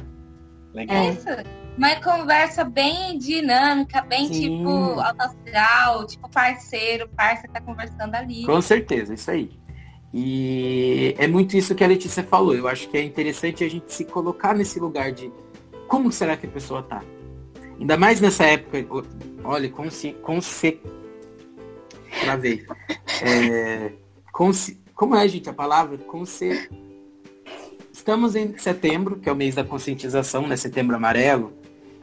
Legal. 0.74 0.96
É 0.96 1.10
isso. 1.12 1.26
Uma 1.78 1.96
conversa 1.96 2.62
bem 2.62 3.18
dinâmica, 3.18 4.02
bem 4.02 4.28
Sim. 4.28 4.58
tipo 4.58 4.68
alto 5.00 5.22
astral, 5.22 6.06
tipo 6.06 6.28
parceiro, 6.28 7.08
parceiro 7.08 7.52
tá 7.52 7.60
conversando 7.60 8.14
ali. 8.14 8.44
Com 8.44 8.60
certeza, 8.60 9.14
isso 9.14 9.30
aí. 9.30 9.50
E 10.12 11.14
é 11.18 11.26
muito 11.26 11.56
isso 11.56 11.74
que 11.74 11.82
a 11.82 11.86
Letícia 11.88 12.22
falou. 12.22 12.54
Eu 12.54 12.68
acho 12.68 12.88
que 12.88 12.98
é 12.98 13.02
interessante 13.02 13.64
a 13.64 13.68
gente 13.68 13.92
se 13.92 14.04
colocar 14.04 14.54
nesse 14.54 14.78
lugar 14.78 15.10
de 15.10 15.32
como 15.88 16.12
será 16.12 16.36
que 16.36 16.46
a 16.46 16.50
pessoa 16.50 16.82
tá. 16.82 17.02
Ainda 17.80 17.96
mais 17.96 18.20
nessa 18.20 18.44
época, 18.44 18.78
olha, 19.42 19.70
com 19.70 19.90
se, 19.90 20.12
com 20.12 20.40
se 20.40 20.80
travei. 22.20 22.64
É, 23.22 23.92
com 24.32 24.52
se, 24.52 24.83
como 24.94 25.16
é, 25.16 25.26
gente, 25.28 25.48
a 25.48 25.52
palavra? 25.52 25.98
Com 25.98 26.24
se 26.24 26.68
Estamos 27.92 28.34
em 28.34 28.56
setembro, 28.58 29.16
que 29.16 29.28
é 29.28 29.32
o 29.32 29.36
mês 29.36 29.54
da 29.54 29.64
conscientização, 29.64 30.46
né? 30.46 30.56
Setembro 30.56 30.96
amarelo. 30.96 31.52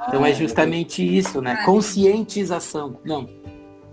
Então 0.08 0.26
é 0.26 0.30
ah, 0.30 0.32
é 0.32 0.34
justamente 0.34 1.04
isso, 1.04 1.42
né? 1.42 1.64
Conscientização. 1.66 3.00
Não, 3.04 3.28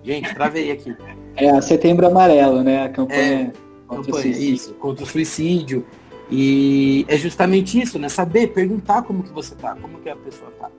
Gente, 0.03 0.35
travei 0.35 0.71
aqui. 0.71 0.97
É, 1.37 1.61
setembro 1.61 2.07
amarelo, 2.07 2.63
né? 2.63 2.85
A 2.85 2.89
campanha. 2.89 3.53
É 3.53 3.95
campanha, 3.95 4.27
isso, 4.27 4.75
contra 4.75 5.05
o 5.05 5.07
suicídio. 5.07 5.85
E 6.31 7.05
é 7.09 7.17
justamente 7.17 7.81
isso, 7.81 7.99
né? 7.99 8.09
Saber, 8.09 8.49
perguntar 8.49 9.03
como 9.03 9.23
que 9.23 9.31
você 9.31 9.55
tá, 9.55 9.75
como 9.77 9.99
que 9.99 10.09
a 10.09 10.17
pessoa 10.17 10.51
tá. 10.59 10.71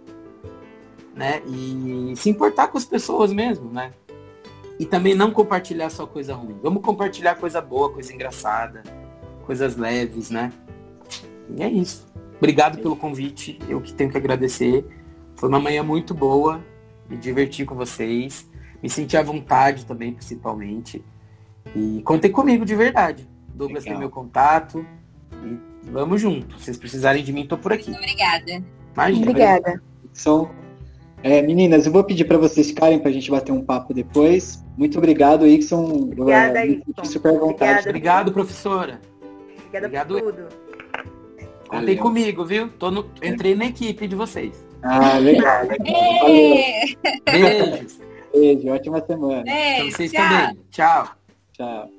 Né? 1.15 1.41
E 1.47 2.13
se 2.15 2.29
importar 2.29 2.69
com 2.69 2.77
as 2.77 2.85
pessoas 2.85 3.33
mesmo, 3.33 3.71
né? 3.71 3.91
E 4.79 4.85
também 4.85 5.13
não 5.13 5.31
compartilhar 5.31 5.89
só 5.89 6.07
coisa 6.07 6.33
ruim. 6.33 6.57
Vamos 6.63 6.81
compartilhar 6.81 7.35
coisa 7.35 7.59
boa, 7.59 7.91
coisa 7.91 8.13
engraçada, 8.13 8.81
coisas 9.45 9.75
leves, 9.75 10.29
né? 10.29 10.53
E 11.53 11.61
é 11.61 11.69
isso. 11.69 12.07
Obrigado 12.37 12.79
pelo 12.81 12.95
convite. 12.95 13.59
Eu 13.67 13.81
que 13.81 13.93
tenho 13.93 14.09
que 14.09 14.17
agradecer. 14.17 14.85
Foi 15.35 15.49
uma 15.49 15.59
manhã 15.59 15.83
muito 15.83 16.13
boa. 16.13 16.63
Me 17.09 17.17
diverti 17.17 17.65
com 17.65 17.75
vocês. 17.75 18.49
Me 18.81 18.89
senti 18.89 19.17
à 19.17 19.21
vontade 19.21 19.85
também, 19.85 20.13
principalmente. 20.13 21.03
E 21.75 22.01
contem 22.03 22.31
comigo 22.31 22.63
de 22.63 22.75
verdade. 22.75 23.27
Douglas 23.53 23.83
Legal. 23.83 23.97
tem 23.97 23.99
meu 23.99 24.09
contato. 24.09 24.85
E 25.43 25.59
vamos 25.91 26.21
junto. 26.21 26.57
Se 26.57 26.65
vocês 26.65 26.77
precisarem 26.77 27.21
de 27.21 27.33
mim, 27.33 27.45
tô 27.45 27.57
por 27.57 27.73
aqui. 27.73 27.91
Obrigada. 27.91 28.63
Imagina. 28.93 29.21
Obrigada. 29.29 29.83
São, 30.13 30.49
é, 31.23 31.41
meninas, 31.41 31.85
eu 31.85 31.91
vou 31.91 32.03
pedir 32.03 32.25
para 32.25 32.37
vocês 32.37 32.67
ficarem 32.67 32.99
para 32.99 33.09
a 33.09 33.13
gente 33.13 33.29
bater 33.29 33.51
um 33.51 33.61
papo 33.61 33.93
depois. 33.93 34.63
Muito 34.77 34.97
obrigado, 34.97 35.45
Ixon. 35.45 35.83
Obrigada, 35.85 36.65
Ixon. 36.65 37.05
Super 37.05 37.37
vontade. 37.37 37.89
Obrigada, 37.89 37.89
obrigado, 37.89 38.31
professora. 38.31 39.01
Obrigada 39.57 39.85
obrigado. 39.85 40.07
por 40.07 40.33
tudo. 40.33 40.47
Contem 41.67 41.97
comigo, 41.97 42.43
viu? 42.45 42.69
Tô 42.69 42.89
no, 42.89 43.05
entrei 43.21 43.53
na 43.53 43.65
equipe 43.65 44.07
de 44.07 44.15
vocês. 44.15 44.65
Ah, 44.81 45.17
legal. 45.17 45.67
legal. 45.67 46.25
Beijos. 47.25 47.99
Beijo, 48.33 48.69
ótima 48.69 49.05
semana. 49.05 49.43
Beijo, 49.43 49.91
vocês 49.91 50.11
tchau. 50.11 50.29
também. 50.29 50.59
Tchau. 50.71 51.09
Tchau. 51.53 51.98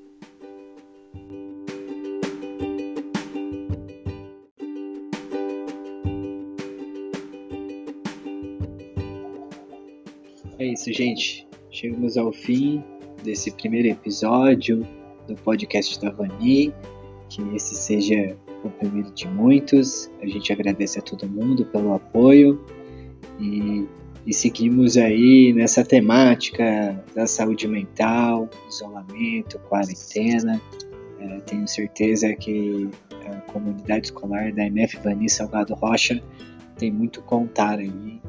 Isso, 10.81 10.93
gente. 10.93 11.47
Chegamos 11.71 12.17
ao 12.17 12.33
fim 12.33 12.83
desse 13.23 13.51
primeiro 13.51 13.89
episódio 13.89 14.87
do 15.29 15.35
podcast 15.37 16.01
da 16.01 16.11
Vani. 16.11 16.73
Que 17.29 17.43
esse 17.55 17.75
seja 17.75 18.37
o 18.65 18.71
primeiro 18.71 19.11
de 19.11 19.29
muitos. 19.29 20.11
A 20.23 20.27
gente 20.27 20.53
agradece 20.53 20.99
a 20.99 21.03
todo 21.03 21.29
mundo 21.29 21.67
pelo 21.67 21.95
apoio 21.95 22.65
e 23.39 23.87
e 24.27 24.35
seguimos 24.35 24.99
aí 24.99 25.51
nessa 25.55 25.83
temática 25.83 27.03
da 27.15 27.27
saúde 27.27 27.67
mental, 27.67 28.51
isolamento, 28.69 29.59
quarentena. 29.61 30.61
É, 31.19 31.41
tenho 31.41 31.67
certeza 31.67 32.33
que 32.35 32.91
a 33.27 33.37
comunidade 33.51 34.09
escolar 34.09 34.53
da 34.53 34.67
MF 34.67 34.99
Vani 34.99 35.29
Salgado 35.29 35.75
Rocha 35.75 36.23
tem 36.77 36.93
muito 36.93 37.23
contar 37.23 37.79
aí, 37.79 38.21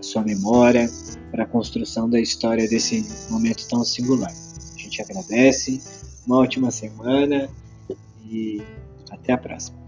sua 0.00 0.22
memória 0.22 0.88
para 1.30 1.44
a 1.44 1.46
construção 1.46 2.08
da 2.08 2.20
história 2.20 2.68
desse 2.68 3.06
momento 3.30 3.66
tão 3.68 3.84
singular. 3.84 4.32
A 4.32 4.78
gente 4.78 5.02
agradece, 5.02 5.80
uma 6.26 6.38
ótima 6.38 6.70
semana 6.70 7.48
e 8.24 8.62
até 9.10 9.32
a 9.32 9.38
próxima. 9.38 9.83